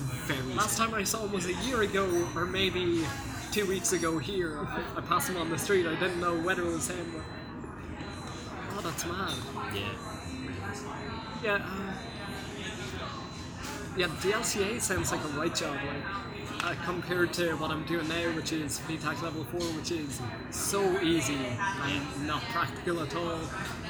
last 0.55 0.79
time 0.79 0.95
I 0.95 1.03
saw 1.03 1.25
him 1.25 1.33
was 1.33 1.47
a 1.47 1.55
year 1.65 1.83
ago, 1.83 2.29
or 2.37 2.47
maybe 2.47 3.05
two 3.51 3.67
weeks 3.67 3.93
ago 3.93 4.19
here. 4.19 4.59
I, 4.61 4.83
I 4.97 5.01
passed 5.01 5.29
him 5.29 5.37
on 5.37 5.51
the 5.51 5.59
street. 5.59 5.87
I 5.87 5.99
didn't 5.99 6.21
know 6.21 6.39
whether 6.39 6.63
it 6.63 6.73
was 6.73 6.89
him. 6.89 7.13
But... 7.15 7.25
Oh, 8.77 8.81
that's 8.81 9.05
mad. 9.05 9.33
yeah. 9.75 9.93
Yeah. 11.43 11.55
Uh, 11.55 11.93
yeah, 13.97 14.07
the 14.07 14.31
LCA 14.31 14.81
sounds 14.81 15.13
like 15.13 15.23
a 15.23 15.29
right 15.29 15.55
job, 15.55 15.75
like 15.75 16.42
uh, 16.63 16.75
compared 16.85 17.33
to 17.35 17.53
what 17.57 17.71
I'm 17.71 17.85
doing 17.85 18.07
now, 18.09 18.31
which 18.37 18.53
is 18.53 18.79
FETAC 18.81 19.23
level 19.23 19.45
four, 19.45 19.61
which 19.79 19.91
is 19.91 20.21
so 20.51 21.01
easy 21.01 21.35
and 21.37 22.27
not 22.27 22.43
practical 22.43 23.01
at 23.01 23.15
all. 23.17 23.39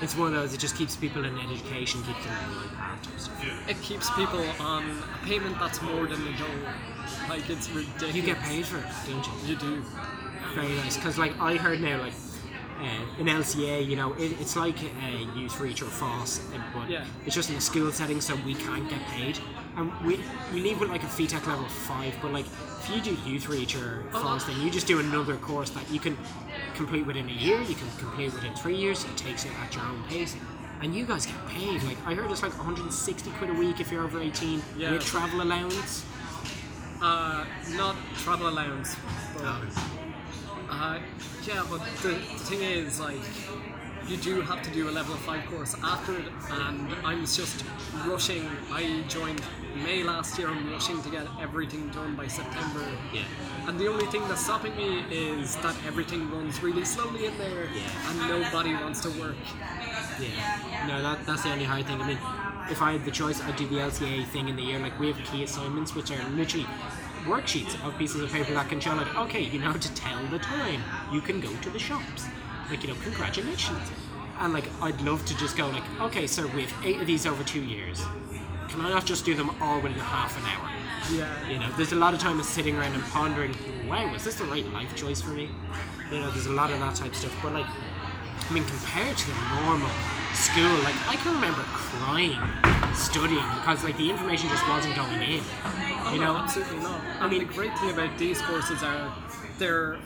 It's 0.00 0.16
one 0.16 0.28
of 0.28 0.34
those. 0.34 0.54
It 0.54 0.60
just 0.60 0.76
keeps 0.76 0.96
people 0.96 1.24
in 1.24 1.38
education, 1.38 2.02
keeps 2.02 2.24
them 2.24 2.34
on 2.44 2.54
the 2.54 2.60
right 2.60 2.76
path. 2.76 3.02
type 3.02 3.20
stuff. 3.20 3.68
It 3.68 3.80
keeps 3.82 4.10
people 4.10 4.44
on 4.60 4.84
a 4.90 5.26
payment 5.26 5.58
that's 5.58 5.80
more 5.82 6.06
than 6.06 6.20
a 6.26 6.38
goal. 6.38 6.72
Like 7.28 7.48
it's 7.50 7.68
ridiculous. 7.70 8.14
You 8.14 8.22
get 8.22 8.38
paid 8.40 8.64
for 8.66 8.78
it, 8.78 8.84
don't 9.08 9.26
you? 9.26 9.32
You 9.50 9.56
do. 9.56 9.84
Very 10.54 10.74
nice. 10.76 10.96
Because 10.96 11.18
like 11.18 11.38
I 11.40 11.56
heard 11.56 11.80
now, 11.80 12.00
like 12.00 12.14
uh, 12.80 13.20
in 13.20 13.26
LCA, 13.26 13.86
you 13.86 13.96
know, 13.96 14.12
it, 14.14 14.40
it's 14.40 14.56
like 14.56 14.76
uh, 14.78 15.36
Youthreach 15.36 15.82
or 15.82 15.86
FÁS, 15.86 16.40
uh, 16.54 16.60
but 16.74 16.90
Yeah. 16.90 17.04
it's 17.26 17.34
just 17.34 17.48
in 17.50 17.56
a 17.56 17.60
school 17.60 17.92
setting, 17.92 18.20
so 18.20 18.34
we 18.44 18.54
can't 18.54 18.88
get 18.88 19.00
paid. 19.08 19.38
And 19.76 19.90
we 20.04 20.20
we 20.52 20.60
leave 20.60 20.80
with 20.80 20.90
like 20.90 21.02
a 21.02 21.06
FETAC 21.06 21.46
level 21.46 21.64
five, 21.66 22.14
but 22.20 22.32
like 22.32 22.44
if 22.46 22.90
you 22.94 23.00
do 23.00 23.14
Youthreach 23.16 23.74
or 23.80 24.02
FÁS, 24.12 24.46
then 24.46 24.60
you 24.60 24.70
just 24.70 24.86
do 24.86 24.98
another 25.00 25.36
course 25.36 25.70
that 25.70 25.88
you 25.90 25.98
can 26.00 26.16
complete 26.74 27.06
within 27.06 27.28
a 27.28 27.32
year, 27.32 27.60
you 27.62 27.74
can 27.74 27.88
complete 27.98 28.32
within 28.34 28.54
three 28.54 28.76
years. 28.76 29.04
It 29.04 29.16
takes 29.16 29.44
it 29.44 29.52
at 29.62 29.74
your 29.74 29.84
own 29.84 30.02
pace. 30.08 30.36
And 30.82 30.94
you 30.94 31.06
guys 31.06 31.24
get 31.26 31.46
paid. 31.48 31.82
Like 31.84 31.96
I 32.06 32.14
heard 32.14 32.30
it's 32.30 32.42
like 32.42 32.56
160 32.58 33.30
quid 33.38 33.50
a 33.50 33.54
week 33.54 33.80
if 33.80 33.90
you're 33.92 34.04
over 34.04 34.20
18 34.20 34.60
Yeah. 34.76 34.92
with 34.92 35.04
travel 35.06 35.40
allowance. 35.40 36.04
Uh, 37.00 37.44
not 37.70 37.96
travel 38.16 38.48
allowance. 38.48 38.94
But, 39.34 39.44
uh, 40.70 40.98
yeah, 41.46 41.64
but 41.70 41.80
the, 42.02 42.08
the 42.10 42.14
thing 42.14 42.62
is, 42.62 43.00
like, 43.00 43.18
you 44.08 44.16
do 44.16 44.40
have 44.42 44.62
to 44.62 44.70
do 44.70 44.88
a 44.88 44.92
level 44.92 45.14
5 45.14 45.46
course 45.50 45.76
after 45.82 46.16
it, 46.18 46.24
and 46.50 46.94
I'm 47.04 47.20
just 47.20 47.64
rushing. 48.06 48.48
I 48.70 49.02
joined 49.08 49.40
May 49.84 50.02
last 50.02 50.38
year, 50.38 50.48
I'm 50.48 50.70
rushing 50.70 51.00
to 51.02 51.10
get 51.10 51.26
everything 51.40 51.88
done 51.90 52.14
by 52.14 52.26
September. 52.26 52.84
Yeah. 53.12 53.22
And 53.66 53.78
the 53.78 53.88
only 53.88 54.06
thing 54.06 54.26
that's 54.28 54.44
stopping 54.44 54.76
me 54.76 55.04
is 55.10 55.56
that 55.56 55.74
everything 55.86 56.30
runs 56.30 56.62
really 56.62 56.84
slowly 56.84 57.26
in 57.26 57.38
there, 57.38 57.68
Yeah. 57.74 58.10
and 58.10 58.18
nobody 58.28 58.74
wants 58.74 59.00
to 59.02 59.10
work. 59.20 59.36
Yeah, 60.20 60.86
no, 60.88 61.02
that, 61.02 61.24
that's 61.26 61.42
the 61.42 61.52
only 61.52 61.64
hard 61.64 61.86
thing. 61.86 62.00
I 62.00 62.06
mean, 62.06 62.18
if 62.70 62.82
I 62.82 62.92
had 62.92 63.04
the 63.04 63.10
choice, 63.10 63.40
I'd 63.40 63.56
do 63.56 63.66
the 63.66 63.76
LCA 63.76 64.26
thing 64.26 64.48
in 64.48 64.56
the 64.56 64.62
year. 64.62 64.78
Like 64.78 64.98
we 65.00 65.10
have 65.10 65.16
key 65.24 65.42
assignments, 65.44 65.94
which 65.94 66.10
are 66.10 66.28
literally 66.30 66.66
worksheets 67.24 67.82
of 67.86 67.96
pieces 67.98 68.20
of 68.20 68.30
paper 68.32 68.52
that 68.54 68.68
can 68.68 68.80
show 68.80 68.94
like, 68.94 69.14
okay, 69.16 69.40
you 69.40 69.58
know 69.58 69.72
to 69.72 69.94
tell 69.94 70.24
the 70.26 70.38
time. 70.38 70.82
You 71.12 71.20
can 71.20 71.40
go 71.40 71.50
to 71.62 71.70
the 71.70 71.78
shops. 71.78 72.26
Like 72.70 72.82
you 72.82 72.88
know, 72.88 72.96
congratulations. 73.02 73.90
And 74.38 74.52
like 74.52 74.64
I'd 74.80 75.00
love 75.02 75.24
to 75.26 75.36
just 75.36 75.56
go 75.56 75.68
like, 75.68 75.84
okay, 76.00 76.26
sir, 76.26 76.46
we 76.48 76.62
have 76.62 76.74
eight 76.84 77.00
of 77.00 77.06
these 77.06 77.26
over 77.26 77.44
two 77.44 77.62
years. 77.62 78.02
Can 78.68 78.80
I 78.80 78.88
not 78.88 79.04
just 79.04 79.24
do 79.24 79.34
them 79.34 79.50
all 79.60 79.80
within 79.80 79.98
half 79.98 80.36
an 80.38 80.44
hour? 80.46 80.70
Yeah. 81.12 81.48
You 81.50 81.58
know, 81.58 81.70
there's 81.76 81.92
a 81.92 81.96
lot 81.96 82.14
of 82.14 82.20
time 82.20 82.40
of 82.40 82.46
sitting 82.46 82.76
around 82.76 82.94
and 82.94 83.02
pondering, 83.04 83.54
wow, 83.88 84.10
was 84.12 84.24
this 84.24 84.36
the 84.36 84.44
right 84.44 84.66
life 84.72 84.94
choice 84.96 85.20
for 85.20 85.30
me? 85.30 85.50
You 86.10 86.20
know, 86.20 86.30
there's 86.30 86.46
a 86.46 86.52
lot 86.52 86.70
of 86.70 86.80
that 86.80 86.94
type 86.94 87.10
of 87.10 87.16
stuff. 87.16 87.36
But 87.42 87.52
like, 87.52 87.66
I 87.66 88.52
mean, 88.52 88.64
compared 88.64 89.16
to 89.16 89.26
the 89.26 89.60
normal 89.62 89.90
school, 90.32 90.72
like 90.84 90.96
I 91.08 91.16
can 91.16 91.34
remember 91.34 91.60
crying, 91.68 92.38
studying 92.94 93.44
because 93.60 93.84
like 93.84 93.96
the 93.98 94.10
information 94.10 94.48
just 94.48 94.66
wasn't 94.68 94.96
going 94.96 95.20
in. 95.20 95.44
You 96.12 96.18
no, 96.20 96.32
know, 96.32 96.36
absolutely 96.36 96.78
not. 96.78 97.00
I 97.20 97.28
mean- 97.28 97.46
the 97.46 97.52
great 97.52 97.76
thing 97.78 97.90
about 97.90 98.16
these 98.18 98.40
courses 98.42 98.82
are 98.82 99.12
they're 99.58 99.98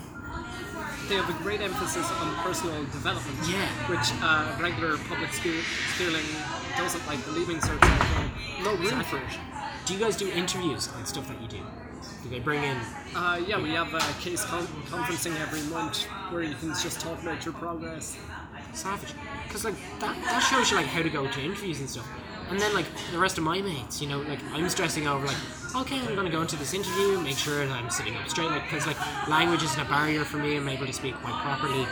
they 1.08 1.14
have 1.16 1.28
a 1.28 1.42
great 1.42 1.60
emphasis 1.60 2.10
on 2.20 2.34
personal 2.36 2.82
development. 2.84 3.36
Yeah. 3.48 3.66
Which 3.90 4.10
uh, 4.22 4.56
regular 4.60 4.98
public 5.08 5.32
school 5.32 5.60
schooling 5.94 6.24
doesn't 6.76 7.06
like 7.06 7.22
the 7.24 7.32
leaving 7.32 7.58
cert. 7.58 7.80
like, 7.80 8.64
No 8.64 8.74
room 8.76 9.02
for 9.04 9.18
it. 9.18 9.24
do 9.86 9.94
you 9.94 10.00
guys 10.00 10.16
do 10.16 10.28
interviews 10.30 10.88
and 10.96 11.06
stuff 11.06 11.28
that 11.28 11.40
you 11.40 11.48
do? 11.48 11.60
Do 12.22 12.28
they 12.28 12.40
bring 12.40 12.62
in? 12.62 12.76
Uh, 13.14 13.40
yeah, 13.46 13.60
we 13.60 13.70
have 13.70 13.92
a 13.94 14.00
case 14.20 14.44
con- 14.44 14.66
conferencing 14.90 15.38
every 15.40 15.62
month 15.72 16.04
where 16.30 16.42
you 16.42 16.54
can 16.56 16.70
just 16.70 17.00
talk 17.00 17.20
about 17.22 17.44
your 17.44 17.54
progress. 17.54 18.16
savage 18.74 19.14
because 19.46 19.64
like 19.64 19.74
that, 20.00 20.14
that 20.24 20.40
shows 20.40 20.70
you 20.70 20.76
like 20.76 20.86
how 20.86 21.02
to 21.02 21.08
go 21.08 21.26
to 21.26 21.40
interviews 21.40 21.80
and 21.80 21.88
stuff 21.88 22.06
and 22.50 22.60
then 22.60 22.72
like 22.74 22.86
the 23.12 23.18
rest 23.18 23.38
of 23.38 23.44
my 23.44 23.60
mates 23.60 24.00
you 24.00 24.08
know 24.08 24.20
like 24.22 24.38
i'm 24.52 24.68
stressing 24.68 25.06
over 25.06 25.26
like 25.26 25.36
okay 25.74 25.98
i'm 26.00 26.14
gonna 26.14 26.30
go 26.30 26.42
into 26.42 26.56
this 26.56 26.74
interview 26.74 27.20
make 27.20 27.36
sure 27.36 27.66
that 27.66 27.76
i'm 27.76 27.90
sitting 27.90 28.16
up 28.16 28.28
straight 28.28 28.50
like 28.50 28.62
because 28.64 28.86
like 28.86 29.28
language 29.28 29.62
isn't 29.62 29.80
a 29.80 29.88
barrier 29.88 30.24
for 30.24 30.38
me 30.38 30.56
i'm 30.56 30.68
able 30.68 30.86
to 30.86 30.92
speak 30.92 31.14
quite 31.16 31.34
properly 31.42 31.86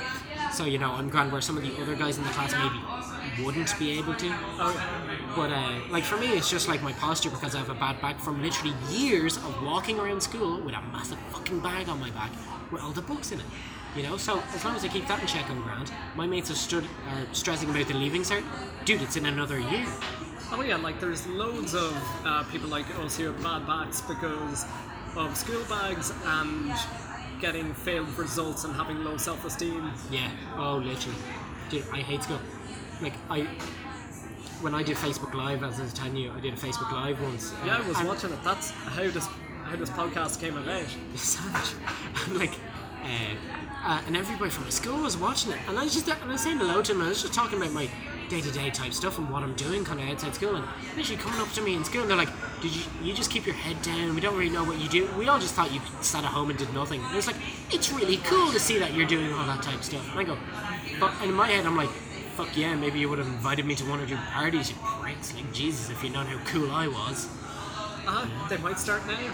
so 0.53 0.65
you 0.65 0.79
know 0.79 0.93
i'm 0.93 1.09
grand 1.09 1.33
where 1.33 1.41
some 1.41 1.57
of 1.57 1.63
the 1.63 1.83
other 1.83 1.95
guys 1.97 2.19
in 2.19 2.25
the 2.25 2.31
class 2.31 2.53
maybe 2.53 3.45
wouldn't 3.45 3.77
be 3.79 3.99
able 3.99 4.15
to 4.15 4.33
Oh, 4.57 5.33
but 5.35 5.51
uh, 5.51 5.81
like 5.91 6.05
for 6.05 6.17
me, 6.17 6.29
it's 6.29 6.49
just 6.49 6.69
like 6.69 6.81
my 6.83 6.93
posture 6.93 7.31
because 7.31 7.55
I 7.55 7.59
have 7.59 7.71
a 7.71 7.75
bad 7.75 8.01
back 8.01 8.21
from 8.21 8.41
literally 8.41 8.75
years 8.89 9.37
of 9.37 9.63
walking 9.65 9.99
around 9.99 10.23
school 10.23 10.61
with 10.61 10.75
a 10.75 10.83
massive 10.93 11.19
fucking 11.33 11.59
bag 11.59 11.89
on 11.89 11.99
my 11.99 12.11
back 12.11 12.31
with 12.71 12.81
all 12.81 12.93
the 12.93 13.03
books 13.03 13.33
in 13.33 13.41
it. 13.41 13.47
You 13.97 14.05
know, 14.05 14.17
so 14.17 14.41
as 14.55 14.65
long 14.65 14.77
as 14.77 14.85
I 14.85 14.89
keep 14.89 15.07
that 15.09 15.21
in 15.21 15.27
check, 15.27 15.49
on 15.51 15.61
ground. 15.63 15.93
My 16.17 16.27
mates 16.27 16.51
are 16.51 16.55
stood 16.55 16.85
are 16.85 17.27
stressing 17.33 17.71
about 17.71 17.87
the 17.89 17.95
leaving 17.95 18.23
cert. 18.23 18.45
Dude, 18.85 19.03
it's 19.03 19.17
in 19.17 19.27
another 19.27 19.59
year. 19.59 19.87
Oh 20.57 20.63
yeah, 20.63 20.77
like 20.77 21.01
there's 21.01 21.27
loads 21.27 21.75
of 21.75 21.97
uh, 22.25 22.45
people 22.45 22.69
like 22.69 22.87
us 23.01 23.17
who 23.17 23.25
have 23.27 23.43
bad 23.43 23.67
backs 23.67 24.01
because 24.03 24.65
of 25.17 25.37
school 25.37 25.63
bags 25.69 26.13
and 26.25 26.73
getting 27.41 27.75
failed 27.75 28.09
results 28.17 28.65
and 28.65 28.75
having 28.75 29.03
low 29.03 29.17
self-esteem. 29.17 29.91
Yeah. 30.11 30.31
Oh, 30.57 30.77
literally. 30.77 31.19
Dude, 31.71 31.85
I 31.93 31.99
hate 31.99 32.23
school. 32.23 32.39
Like 33.01 33.15
I. 33.29 33.47
When 34.61 34.75
I 34.75 34.83
did 34.83 34.97
Facebook 34.97 35.35
Live, 35.35 35.63
as 35.63 35.79
I 35.81 35.83
was 35.83 35.93
telling 35.93 36.17
you, 36.17 36.31
I 36.31 36.41
did 36.41 36.55
a 36.55 36.57
Facebook 36.57 36.91
Live 36.93 37.21
once. 37.21 37.53
uh, 37.53 37.57
Yeah, 37.67 37.79
I 37.85 37.89
was 37.89 38.03
watching 38.03 38.31
it. 38.31 38.39
That's 38.45 38.71
how 38.71 39.03
this 39.11 39.27
how 39.65 39.77
this 39.77 39.91
podcast 39.91 40.41
came 40.41 40.57
about. 40.57 40.87
savage. 41.17 41.75
And 42.27 42.39
like, 42.39 42.55
uh, 43.03 43.09
uh, 43.85 44.01
and 44.07 44.17
everybody 44.17 44.51
from 44.51 44.65
my 44.65 44.71
school 44.71 45.03
was 45.03 45.17
watching 45.17 45.53
it, 45.53 45.59
and 45.69 45.77
I 45.79 45.83
was 45.85 45.93
just 45.95 46.09
and 46.09 46.23
I 46.23 46.33
was 46.33 46.41
saying 46.43 46.59
hello 46.59 46.81
to 46.81 46.93
them. 46.93 47.01
And 47.01 47.07
I 47.07 47.11
was 47.11 47.23
just 47.23 47.35
talking 47.35 47.59
about 47.59 47.73
my 47.73 47.91
day-to-day 48.29 48.71
type 48.71 48.93
stuff 48.93 49.19
and 49.19 49.31
what 49.31 49.43
I'm 49.43 49.55
doing 49.55 49.85
kind 49.85 50.01
of 50.01 50.09
outside 50.09 50.35
school, 50.35 50.57
and 50.57 50.65
literally 50.97 51.21
coming 51.21 51.41
up 51.41 51.51
to 51.53 51.63
me 51.63 51.75
in 51.75 51.85
school, 51.85 52.03
and 52.03 52.11
they're 52.11 52.17
like, 52.17 52.31
"Did 52.61 52.75
you 52.75 52.83
you 53.03 53.15
just 53.15 53.31
keep 53.31 53.47
your 53.47 53.55
head 53.55 53.81
down? 53.83 54.15
We 54.15 54.21
don't 54.21 54.37
really 54.37 54.51
know 54.51 54.65
what 54.65 54.79
you 54.79 54.89
do. 54.89 55.09
We 55.19 55.29
all 55.29 55.39
just 55.39 55.55
thought 55.55 55.73
you 55.73 55.81
sat 56.01 56.25
at 56.25 56.31
home 56.31 56.51
and 56.51 56.59
did 56.59 56.73
nothing." 56.75 57.01
And 57.03 57.17
it's 57.17 57.27
like, 57.27 57.37
it's 57.71 57.93
really 57.93 58.19
cool 58.19 58.51
to 58.53 58.61
see 58.61 58.79
that 58.79 58.95
you're 58.95 59.07
doing 59.07 59.33
all 59.33 59.47
that 59.47 59.63
type 59.63 59.77
of 59.77 59.85
stuff. 59.85 60.09
And 60.11 60.21
I 60.21 60.25
go, 60.25 60.37
but 61.01 61.13
in 61.23 61.33
my 61.33 61.49
head, 61.49 61.67
I'm 61.67 61.77
like. 61.77 61.91
Fuck 62.35 62.57
yeah, 62.57 62.75
maybe 62.75 62.99
you 62.99 63.09
would 63.09 63.21
have 63.21 63.29
invited 63.29 63.65
me 63.65 63.77
to 63.77 63.85
one 63.85 64.01
or 64.01 64.07
two 64.07 64.17
parties, 64.17 64.69
you 64.69 64.77
pricks. 64.83 65.33
Like, 65.33 65.53
Jesus, 65.53 65.89
if 65.89 66.03
you'd 66.03 66.13
known 66.15 66.27
how 66.27 66.45
cool 66.45 66.69
I 66.73 66.89
was. 66.89 67.29
Uh 68.09 68.27
huh, 68.27 68.49
they 68.49 68.57
might 68.57 68.77
start 68.77 69.07
now. 69.07 69.33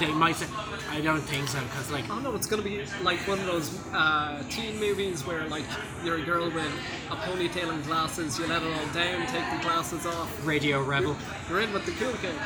They 0.00 0.10
might 0.12 0.36
say, 0.36 0.46
I 0.88 1.02
don't 1.02 1.20
think 1.20 1.46
so, 1.46 1.60
because, 1.60 1.90
like, 1.90 2.08
Oh 2.08 2.18
no, 2.20 2.34
it's 2.34 2.46
gonna 2.46 2.62
be 2.62 2.82
like 3.02 3.18
one 3.28 3.38
of 3.38 3.44
those 3.44 3.78
uh, 3.92 4.42
teen 4.48 4.80
movies 4.80 5.26
where 5.26 5.46
like 5.48 5.64
you're 6.02 6.16
a 6.16 6.22
girl 6.22 6.46
with 6.46 6.72
a 7.10 7.16
ponytail 7.16 7.68
and 7.68 7.84
glasses. 7.84 8.38
You 8.38 8.46
let 8.46 8.62
it 8.62 8.72
all 8.72 8.86
down, 8.94 9.26
take 9.26 9.44
the 9.50 9.62
glasses 9.62 10.06
off. 10.06 10.46
Radio 10.46 10.82
Rebel. 10.82 11.14
You're 11.50 11.60
in 11.60 11.72
with 11.74 11.84
the 11.84 11.92
cool 11.92 12.14
kids. 12.14 12.38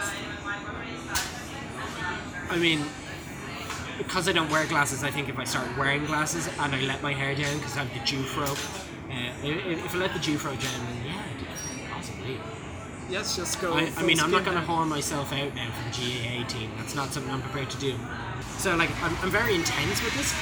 I 2.50 2.58
mean, 2.58 2.84
because 3.98 4.28
I 4.28 4.32
don't 4.32 4.50
wear 4.50 4.66
glasses, 4.66 5.04
I 5.04 5.12
think 5.12 5.28
if 5.28 5.38
I 5.38 5.44
start 5.44 5.68
wearing 5.78 6.04
glasses 6.06 6.48
and 6.58 6.74
I 6.74 6.80
let 6.80 7.02
my 7.02 7.12
hair 7.12 7.36
down 7.36 7.56
because 7.58 7.76
I 7.76 7.84
have 7.84 7.92
the 7.94 8.00
Jufro, 8.00 8.50
uh, 8.50 9.46
if, 9.46 9.84
if 9.84 9.94
I 9.94 9.98
let 9.98 10.12
the 10.12 10.18
Jufro 10.18 10.50
down, 10.50 10.86
then 10.86 11.06
yeah, 11.06 11.22
dude, 11.38 11.90
possibly. 11.90 12.40
Yes, 13.10 13.36
just 13.36 13.60
go. 13.60 13.74
I, 13.74 13.92
I 13.96 14.02
mean, 14.02 14.18
I'm 14.20 14.30
not 14.30 14.44
going 14.44 14.56
to 14.56 14.62
whore 14.62 14.86
myself 14.88 15.32
out 15.32 15.54
now 15.54 15.70
for 15.70 15.84
the 15.84 16.06
GAA 16.06 16.46
team. 16.48 16.70
That's 16.78 16.94
not 16.94 17.12
something 17.12 17.32
I'm 17.32 17.42
prepared 17.42 17.70
to 17.70 17.78
do. 17.78 17.94
So, 18.58 18.74
like, 18.76 18.90
I'm, 19.02 19.14
I'm 19.22 19.30
very 19.30 19.54
intense 19.54 20.02
with 20.02 20.14
this. 20.16 20.34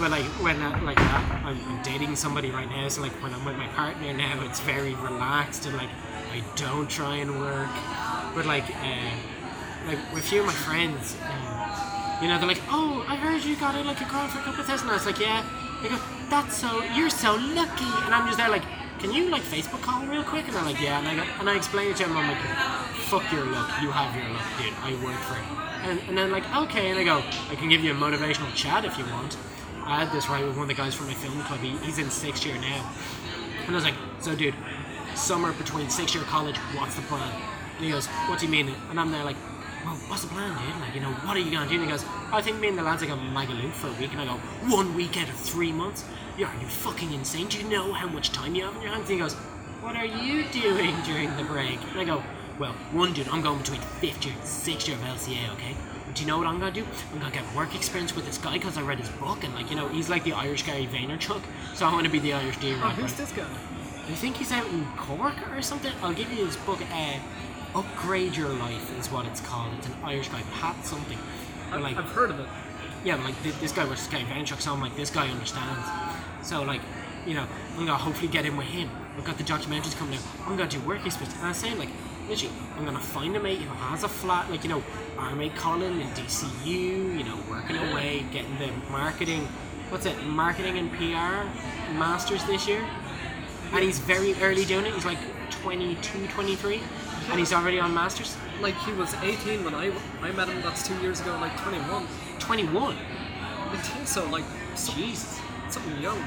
But 0.00 0.10
like 0.12 0.24
when 0.40 0.56
uh, 0.62 0.80
like 0.82 0.98
uh, 0.98 1.44
I'm, 1.44 1.60
I'm 1.68 1.82
dating 1.82 2.16
somebody 2.16 2.50
right 2.50 2.68
now, 2.70 2.88
so 2.88 3.02
like 3.02 3.12
when 3.22 3.34
I'm 3.34 3.44
with 3.44 3.56
my 3.56 3.66
partner 3.68 4.14
now, 4.14 4.42
it's 4.46 4.58
very 4.60 4.94
relaxed 4.94 5.66
and 5.66 5.76
like 5.76 5.90
I 6.32 6.42
don't 6.56 6.88
try 6.88 7.16
and 7.16 7.38
work. 7.38 7.68
But 8.34 8.46
like 8.46 8.64
uh, 8.64 9.10
like 9.86 9.98
with 10.14 10.24
a 10.24 10.26
few 10.26 10.40
of 10.40 10.46
my 10.46 10.54
friends, 10.54 11.16
um, 11.22 12.22
you 12.22 12.28
know, 12.28 12.38
they're 12.38 12.48
like, 12.48 12.62
"Oh, 12.70 13.04
I 13.08 13.16
heard 13.16 13.44
you 13.44 13.56
got 13.56 13.74
it 13.74 13.84
like 13.84 14.00
a 14.00 14.08
girl 14.08 14.26
for 14.28 14.38
a 14.38 14.42
couple 14.42 14.60
of 14.60 14.66
thousand. 14.66 14.88
I 14.88 14.94
was 14.94 15.04
like, 15.04 15.20
"Yeah." 15.20 15.44
They 15.82 15.90
go, 15.90 15.98
"That's 16.30 16.56
so 16.56 16.82
you're 16.96 17.10
so 17.10 17.36
lucky," 17.36 17.84
and 17.84 18.14
I'm 18.14 18.24
just 18.26 18.38
there 18.38 18.48
like, 18.48 18.64
"Can 19.00 19.12
you 19.12 19.28
like 19.30 19.42
Facebook 19.42 19.82
call 19.82 20.06
real 20.06 20.24
quick?" 20.24 20.46
And 20.48 20.56
I'm 20.56 20.66
like, 20.66 20.80
"Yeah," 20.80 20.98
and 20.98 21.08
I 21.08 21.16
go, 21.16 21.24
and 21.40 21.48
I 21.48 21.56
explain 21.56 21.90
it 21.90 21.96
to 21.98 22.04
him. 22.04 22.16
I'm 22.16 22.28
like, 22.28 22.42
"Fuck 23.08 23.32
your 23.32 23.44
luck. 23.46 23.70
You 23.82 23.90
have 23.90 24.14
your 24.14 24.28
luck, 24.30 24.46
dude. 24.58 24.74
I 24.82 24.92
work 25.04 25.18
for 25.20 25.34
it." 25.34 25.70
And, 25.82 25.98
and 26.08 26.18
then 26.18 26.30
like, 26.30 26.44
okay, 26.54 26.90
and 26.90 26.98
I 26.98 27.04
go, 27.04 27.22
I 27.50 27.54
can 27.54 27.68
give 27.70 27.82
you 27.82 27.92
a 27.92 27.94
motivational 27.94 28.54
chat 28.54 28.84
if 28.84 28.98
you 28.98 29.04
want. 29.06 29.36
I 29.84 30.04
had 30.04 30.12
this 30.12 30.28
right 30.28 30.44
with 30.44 30.54
one 30.54 30.64
of 30.64 30.68
the 30.68 30.74
guys 30.74 30.94
from 30.94 31.06
my 31.06 31.14
film 31.14 31.40
club. 31.42 31.60
He, 31.60 31.70
he's 31.78 31.98
in 31.98 32.10
sixth 32.10 32.44
year 32.44 32.56
now, 32.56 32.90
and 33.66 33.70
I 33.70 33.74
was 33.74 33.84
like, 33.84 33.94
"So, 34.20 34.36
dude, 34.36 34.54
summer 35.14 35.52
between 35.54 35.88
sixth 35.88 36.14
year 36.14 36.24
college, 36.24 36.56
what's 36.76 36.94
the 36.94 37.02
plan?" 37.02 37.32
And 37.76 37.84
he 37.84 37.90
goes, 37.90 38.06
"What 38.28 38.38
do 38.38 38.46
you 38.46 38.52
mean?" 38.52 38.74
And 38.90 39.00
I'm 39.00 39.10
there 39.10 39.24
like, 39.24 39.36
"Well, 39.84 39.96
what's 40.08 40.22
the 40.22 40.28
plan, 40.28 40.50
dude? 40.50 40.80
Like, 40.80 40.94
you 40.94 41.00
know, 41.00 41.12
what 41.26 41.36
are 41.36 41.40
you 41.40 41.50
gonna 41.50 41.68
do?" 41.68 41.76
And 41.76 41.84
he 41.84 41.90
goes, 41.90 42.04
"I 42.30 42.42
think 42.42 42.60
me 42.60 42.68
and 42.68 42.76
the 42.78 42.82
lads 42.82 43.02
are 43.02 43.06
gonna 43.06 43.22
Magaluf 43.22 43.72
for 43.72 43.88
a 43.88 43.92
week." 43.92 44.12
And 44.12 44.20
I 44.20 44.26
go, 44.26 44.36
"One 44.68 44.94
week 44.94 45.16
out 45.16 45.28
of 45.28 45.34
three 45.34 45.72
months? 45.72 46.04
Yeah, 46.40 46.46
are 46.56 46.60
you 46.60 46.66
fucking 46.66 47.12
insane? 47.12 47.48
Do 47.48 47.58
you 47.58 47.68
know 47.68 47.92
how 47.92 48.08
much 48.08 48.32
time 48.32 48.54
you 48.54 48.64
have 48.64 48.74
in 48.76 48.80
your 48.80 48.90
hands?" 48.92 49.10
And 49.10 49.18
he 49.18 49.18
goes, 49.18 49.34
"What 49.82 49.94
are 49.94 50.06
you 50.06 50.44
doing 50.44 50.94
during 51.02 51.36
the 51.36 51.44
break?" 51.44 51.78
And 51.90 52.00
I 52.00 52.04
go, 52.04 52.22
"Well, 52.58 52.72
one 52.92 53.12
dude, 53.12 53.28
I'm 53.28 53.42
going 53.42 53.58
between 53.58 53.82
fifth 54.00 54.24
year 54.24 54.34
and 54.34 54.44
sixth 54.48 54.88
year 54.88 54.96
of 54.96 55.04
LCA, 55.04 55.50
okay?" 55.56 55.74
But 56.06 56.14
do 56.14 56.22
you 56.22 56.26
know 56.28 56.38
what 56.38 56.46
I'm 56.46 56.58
gonna 56.58 56.72
do? 56.72 56.86
I'm 57.12 57.18
gonna 57.18 57.30
get 57.30 57.44
work 57.54 57.74
experience 57.74 58.16
with 58.16 58.24
this 58.24 58.38
guy 58.38 58.54
because 58.54 58.78
I 58.78 58.82
read 58.82 58.98
his 58.98 59.10
book 59.10 59.44
and 59.44 59.54
like 59.54 59.68
you 59.70 59.76
know 59.76 59.88
he's 59.88 60.08
like 60.08 60.24
the 60.24 60.32
Irish 60.32 60.62
Gary 60.62 60.86
Vaynerchuk, 60.86 61.42
so 61.74 61.86
I 61.86 61.92
want 61.92 62.04
to 62.06 62.10
be 62.10 62.18
the 62.20 62.32
Irish 62.32 62.56
D. 62.56 62.72
Oh, 62.72 62.88
who's 62.88 63.12
this 63.12 63.32
guy? 63.32 63.44
I 64.08 64.14
think 64.14 64.36
he's 64.38 64.50
out 64.50 64.66
in 64.68 64.86
Cork 64.96 65.36
or 65.52 65.60
something. 65.60 65.92
I'll 66.02 66.14
give 66.14 66.32
you 66.32 66.46
his 66.46 66.56
book. 66.56 66.80
Uh, 66.90 67.18
Upgrade 67.78 68.34
Your 68.34 68.48
Life 68.48 68.98
is 68.98 69.12
what 69.12 69.26
it's 69.26 69.40
called. 69.42 69.74
It's 69.78 69.86
an 69.88 69.94
Irish 70.02 70.28
guy, 70.28 70.42
Pat 70.58 70.84
something. 70.84 71.18
But 71.70 71.82
like, 71.82 71.96
I've 71.96 72.10
heard 72.10 72.30
of 72.30 72.40
it. 72.40 72.48
yeah, 73.04 73.14
like 73.22 73.36
thi- 73.36 73.52
this 73.60 73.70
guy 73.72 73.84
was 73.84 74.04
Gary 74.08 74.24
Vaynerchuk, 74.24 74.60
so 74.60 74.72
I'm 74.72 74.80
like, 74.80 74.96
this 74.96 75.10
guy 75.10 75.28
understands. 75.28 75.86
So 76.42 76.62
like, 76.62 76.80
you 77.26 77.34
know, 77.34 77.46
I'm 77.76 77.86
gonna 77.86 77.96
hopefully 77.96 78.28
get 78.28 78.46
in 78.46 78.56
with 78.56 78.66
him. 78.66 78.90
We've 79.16 79.24
got 79.24 79.38
the 79.38 79.44
documentaries 79.44 79.96
coming 79.96 80.16
out. 80.16 80.24
I'm 80.46 80.56
gonna 80.56 80.70
do 80.70 80.80
work 80.80 81.04
experience. 81.04 81.36
And 81.36 81.46
I'm 81.46 81.54
saying 81.54 81.78
like, 81.78 81.90
literally, 82.28 82.54
I'm 82.76 82.84
gonna 82.84 82.98
find 82.98 83.36
a 83.36 83.40
mate 83.40 83.58
who 83.58 83.74
has 83.74 84.02
a 84.02 84.08
flat, 84.08 84.50
like 84.50 84.62
you 84.64 84.70
know, 84.70 84.82
our 85.18 85.34
mate 85.34 85.54
Colin 85.56 86.00
in 86.00 86.06
DCU. 86.08 87.18
You 87.18 87.24
know, 87.24 87.38
working 87.48 87.76
away, 87.76 88.24
getting 88.32 88.56
the 88.58 88.70
marketing. 88.90 89.48
What's 89.90 90.06
it? 90.06 90.22
Marketing 90.24 90.78
and 90.78 90.90
PR 90.92 91.44
masters 91.98 92.44
this 92.44 92.66
year. 92.68 92.84
And 93.72 93.84
he's 93.84 93.98
very 93.98 94.34
early 94.42 94.64
doing 94.64 94.86
it. 94.86 94.94
He's 94.94 95.04
like 95.04 95.18
22, 95.50 96.26
23, 96.28 96.80
and 97.30 97.38
he's 97.38 97.52
already 97.52 97.78
on 97.78 97.92
masters. 97.92 98.36
Like 98.60 98.74
he 98.78 98.92
was 98.92 99.14
18 99.14 99.64
when 99.64 99.74
I 99.74 99.92
I 100.22 100.32
met 100.32 100.48
him. 100.48 100.62
That's 100.62 100.86
two 100.86 100.98
years 101.00 101.20
ago. 101.20 101.32
Like 101.40 101.56
21. 101.60 102.06
21. 102.38 102.96
I 102.96 103.76
think 103.76 104.08
so. 104.08 104.28
Like 104.28 104.44
Jesus. 104.76 105.39
Something 105.72 106.00
young, 106.02 106.18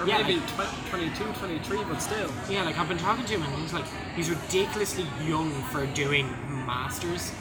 or 0.00 0.06
Yeah, 0.06 0.18
maybe 0.22 0.36
like- 0.58 0.68
tw- 0.68 0.90
22, 0.90 1.24
23, 1.38 1.84
but 1.84 2.00
still. 2.00 2.30
Yeah, 2.48 2.62
like 2.64 2.78
I've 2.78 2.88
been 2.88 2.98
talking 2.98 3.24
to 3.24 3.32
him, 3.34 3.42
and 3.42 3.54
he's 3.62 3.72
like, 3.72 3.84
he's 4.14 4.30
ridiculously 4.30 5.06
young 5.24 5.50
for 5.72 5.86
doing 5.86 6.28
masters 6.66 7.32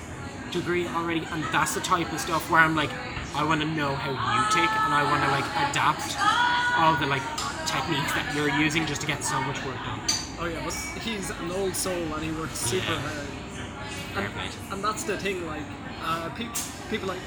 degree 0.51 0.87
already, 0.87 1.27
and 1.31 1.43
that's 1.51 1.73
the 1.75 1.81
type 1.81 2.11
of 2.13 2.19
stuff 2.19 2.49
where 2.49 2.61
I'm 2.61 2.75
like, 2.75 2.89
I 3.35 3.43
want 3.43 3.59
to 3.61 3.67
know 3.67 3.93
how 3.95 4.11
you 4.11 4.45
tick, 4.51 4.69
and 4.83 4.93
I 4.93 5.03
want 5.03 5.23
to 5.23 5.29
like 5.31 5.45
adapt 5.69 6.15
all 6.77 6.95
the 6.95 7.05
like 7.07 7.23
techniques 7.65 8.13
that 8.13 8.33
you're 8.35 8.49
using 8.49 8.85
just 8.85 9.01
to 9.01 9.07
get 9.07 9.23
so 9.23 9.39
much 9.41 9.57
work 9.65 9.75
done. 9.83 9.99
Oh 10.39 10.45
yeah, 10.45 10.61
but 10.63 10.73
he's 11.01 11.29
an 11.29 11.51
old 11.51 11.75
soul 11.75 11.93
and 12.13 12.23
he 12.23 12.31
works 12.31 12.57
super 12.59 12.85
Yeah. 12.91 12.99
hard. 12.99 14.31
Play. 14.33 14.49
And 14.71 14.81
that's 14.83 15.03
the 15.03 15.17
thing, 15.17 15.45
like, 15.45 15.63
uh, 16.03 16.29
pe- 16.29 16.47
people 16.89 17.09
like 17.09 17.19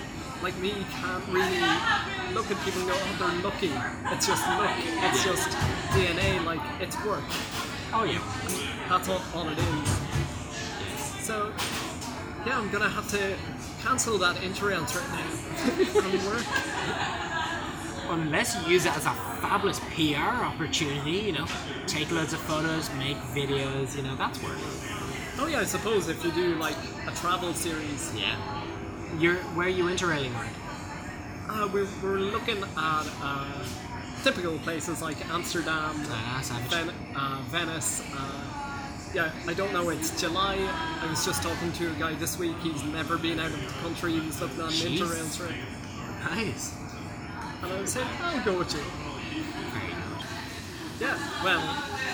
like 0.43 0.57
me 0.59 0.73
can't 0.91 1.27
really 1.29 1.59
look 2.33 2.51
at 2.51 2.65
people 2.65 2.81
and 2.83 2.91
go, 2.91 2.97
oh, 2.97 3.17
they're 3.19 3.43
lucky. 3.43 3.73
It's 4.15 4.27
just 4.27 4.47
luck. 4.47 4.77
It's 4.79 5.25
just 5.25 5.49
DNA. 5.91 6.45
Like, 6.45 6.61
it's 6.81 6.97
work. 7.05 7.25
Oh 7.93 8.05
yeah. 8.05 8.23
That's 8.89 9.09
all, 9.09 9.23
all 9.35 9.49
it 9.49 9.59
is. 9.59 11.25
So, 11.25 11.53
yeah, 12.47 12.59
I'm 12.59 12.71
gonna 12.71 12.89
have 12.89 13.09
to 13.11 13.37
cancel 13.83 14.19
that 14.19 14.37
interrails 14.37 14.95
right 14.95 15.11
now 15.13 16.03
and 16.09 16.27
work. 16.27 16.45
Unless 18.11 18.57
you 18.57 18.73
use 18.73 18.87
it 18.87 18.97
as 18.97 19.05
a 19.05 19.11
fabulous 19.43 19.81
PR 19.95 20.45
opportunity, 20.45 21.11
you 21.27 21.33
know, 21.33 21.47
take 21.87 22.11
loads 22.11 22.33
of 22.33 22.41
photos, 22.41 22.91
make 22.95 23.19
videos, 23.35 23.97
you 23.97 24.03
know, 24.03 24.17
that's 24.17 24.43
work. 24.43 24.57
Oh 25.39 25.47
yeah, 25.47 25.61
I 25.61 25.65
suppose 25.65 26.09
if 26.09 26.25
you 26.25 26.33
do 26.33 26.55
like 26.55 26.77
a 27.07 27.13
travel 27.13 27.53
series, 27.53 28.15
Yeah. 28.17 28.68
You're 29.19 29.37
where 29.57 29.67
are 29.67 29.71
you 29.71 29.85
interrailing 29.85 30.35
right? 30.35 30.53
uh, 31.49 31.69
we're, 31.73 31.87
we're 32.03 32.19
looking 32.19 32.59
at 32.63 33.07
uh, 33.23 33.65
typical 34.23 34.59
places 34.59 35.01
like 35.01 35.17
Amsterdam, 35.31 35.95
Ah. 36.11 36.67
Ven- 36.69 36.93
uh, 37.17 37.41
Venice. 37.49 38.03
Uh, 38.15 38.45
yeah, 39.15 39.33
I 39.47 39.55
don't 39.55 39.73
know. 39.73 39.89
It's 39.89 40.21
July. 40.21 40.57
I 41.01 41.07
was 41.09 41.25
just 41.25 41.43
talking 41.43 41.73
to 41.73 41.91
a 41.91 41.95
guy 41.95 42.15
this 42.17 42.39
week. 42.39 42.55
He's 42.63 42.85
never 42.85 43.17
been 43.17 43.41
out 43.41 43.47
of 43.51 43.59
the 43.61 43.73
country. 43.81 44.13
He 44.13 44.21
was 44.27 44.39
looking 44.43 44.61
on 44.61 44.69
Jeez. 44.71 44.99
Interrail 44.99 45.37
trip, 45.37 45.57
Nice. 46.37 46.75
and 47.63 47.73
I 47.73 47.81
was 47.81 47.91
saying, 47.93 48.07
"I'll 48.21 48.45
go 48.45 48.59
with 48.59 48.75
you." 48.75 48.83
Yeah. 51.01 51.17
Well, 51.43 51.61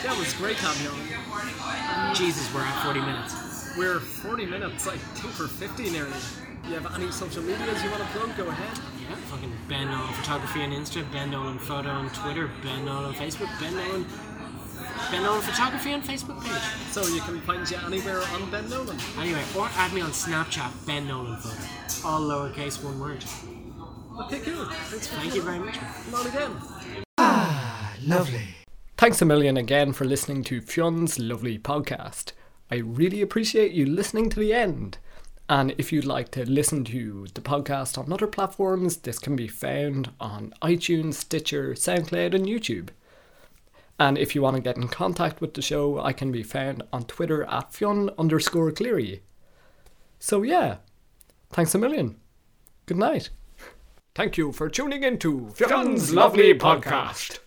yeah, 0.05 0.18
was 0.18 0.32
great 0.34 0.57
having 0.59 0.84
you 0.84 0.90
on. 0.90 2.14
Jesus, 2.14 2.53
we're 2.55 2.61
at 2.61 2.84
40 2.84 3.01
minutes. 3.01 3.34
We're 3.76 3.99
40 3.99 4.47
minutes. 4.47 4.86
I 4.86 4.97
think 4.97 5.36
we're 5.38 5.49
50 5.49 5.90
nearly. 5.90 6.12
You 6.68 6.74
have 6.80 6.94
any 6.94 7.10
social 7.10 7.42
medias 7.42 7.82
you 7.84 7.90
want 7.90 8.02
to 8.02 8.08
plug? 8.08 8.36
Go 8.36 8.48
ahead. 8.48 8.78
Yeah, 9.00 9.16
fucking 9.26 9.52
Ben 9.68 9.86
Nolan 9.86 10.12
Photography 10.14 10.62
on 10.62 10.70
Insta, 10.70 11.10
Ben 11.12 11.30
Nolan 11.30 11.58
Photo 11.58 11.90
on 11.90 12.08
Twitter, 12.10 12.50
Ben 12.62 12.84
Nolan 12.84 13.12
Facebook, 13.14 13.50
Ben 13.60 13.74
Nolan 13.76 14.06
Ben 15.10 15.22
Nolan 15.22 15.42
Photography 15.42 15.92
on 15.92 16.02
Facebook 16.02 16.42
page. 16.42 16.62
So 16.90 17.06
you 17.06 17.20
can 17.20 17.40
find 17.42 17.70
you 17.70 17.76
anywhere 17.86 18.20
on 18.32 18.50
Ben 18.50 18.68
Nolan. 18.70 18.96
Anyway, 19.18 19.42
or 19.56 19.68
add 19.76 19.92
me 19.92 20.00
on 20.00 20.10
Snapchat, 20.10 20.86
Ben 20.86 21.06
Nolan 21.06 21.36
Photo. 21.36 22.08
All 22.08 22.20
lowercase, 22.22 22.82
one 22.82 22.98
word. 22.98 23.24
Okay, 24.22 24.40
cool. 24.40 24.64
Thanks 24.64 25.06
for 25.08 25.16
Thank 25.16 25.34
you 25.34 25.42
very 25.42 25.58
much. 25.58 25.78
Come 25.78 26.14
on 26.14 26.26
again. 26.26 26.56
Ah, 27.18 27.94
lovely. 28.06 28.48
Thanks 28.96 29.20
a 29.20 29.24
million 29.24 29.56
again 29.56 29.92
for 29.92 30.04
listening 30.04 30.44
to 30.44 30.60
Fionn's 30.60 31.18
lovely 31.18 31.58
podcast. 31.58 32.32
I 32.70 32.76
really 32.76 33.20
appreciate 33.20 33.72
you 33.72 33.86
listening 33.86 34.30
to 34.30 34.40
the 34.40 34.54
end. 34.54 34.98
And 35.49 35.74
if 35.76 35.92
you'd 35.92 36.07
like 36.07 36.30
to 36.32 36.49
listen 36.49 36.84
to 36.84 37.26
the 37.34 37.42
podcast 37.42 37.99
on 37.99 38.12
other 38.12 38.26
platforms, 38.26 38.99
this 38.99 39.18
can 39.18 39.36
be 39.36 39.47
found 39.47 40.11
on 40.18 40.55
iTunes, 40.62 41.14
Stitcher, 41.14 41.74
SoundCloud, 41.74 42.34
and 42.34 42.47
YouTube. 42.47 42.88
And 43.99 44.16
if 44.16 44.34
you 44.34 44.42
want 44.42 44.57
to 44.57 44.62
get 44.62 44.76
in 44.76 44.88
contact 44.88 45.40
with 45.40 45.55
the 45.55 45.62
show, 45.62 46.01
I 46.01 46.12
can 46.12 46.32
be 46.32 46.42
found 46.42 46.82
on 46.92 47.05
Twitter 47.05 47.45
at 47.45 47.72
Fionn 47.72 48.11
underscore 48.18 48.72
Cleary. 48.72 49.22
So 50.18 50.42
yeah, 50.42 50.78
thanks 51.51 51.74
a 51.74 51.78
million. 51.78 52.16
Good 52.86 52.97
night. 52.97 53.30
Thank 54.14 54.38
you 54.38 54.53
for 54.53 54.68
tuning 54.68 55.05
into 55.05 55.51
Fionn's 55.51 56.12
lovely 56.14 56.55
podcast. 56.55 57.40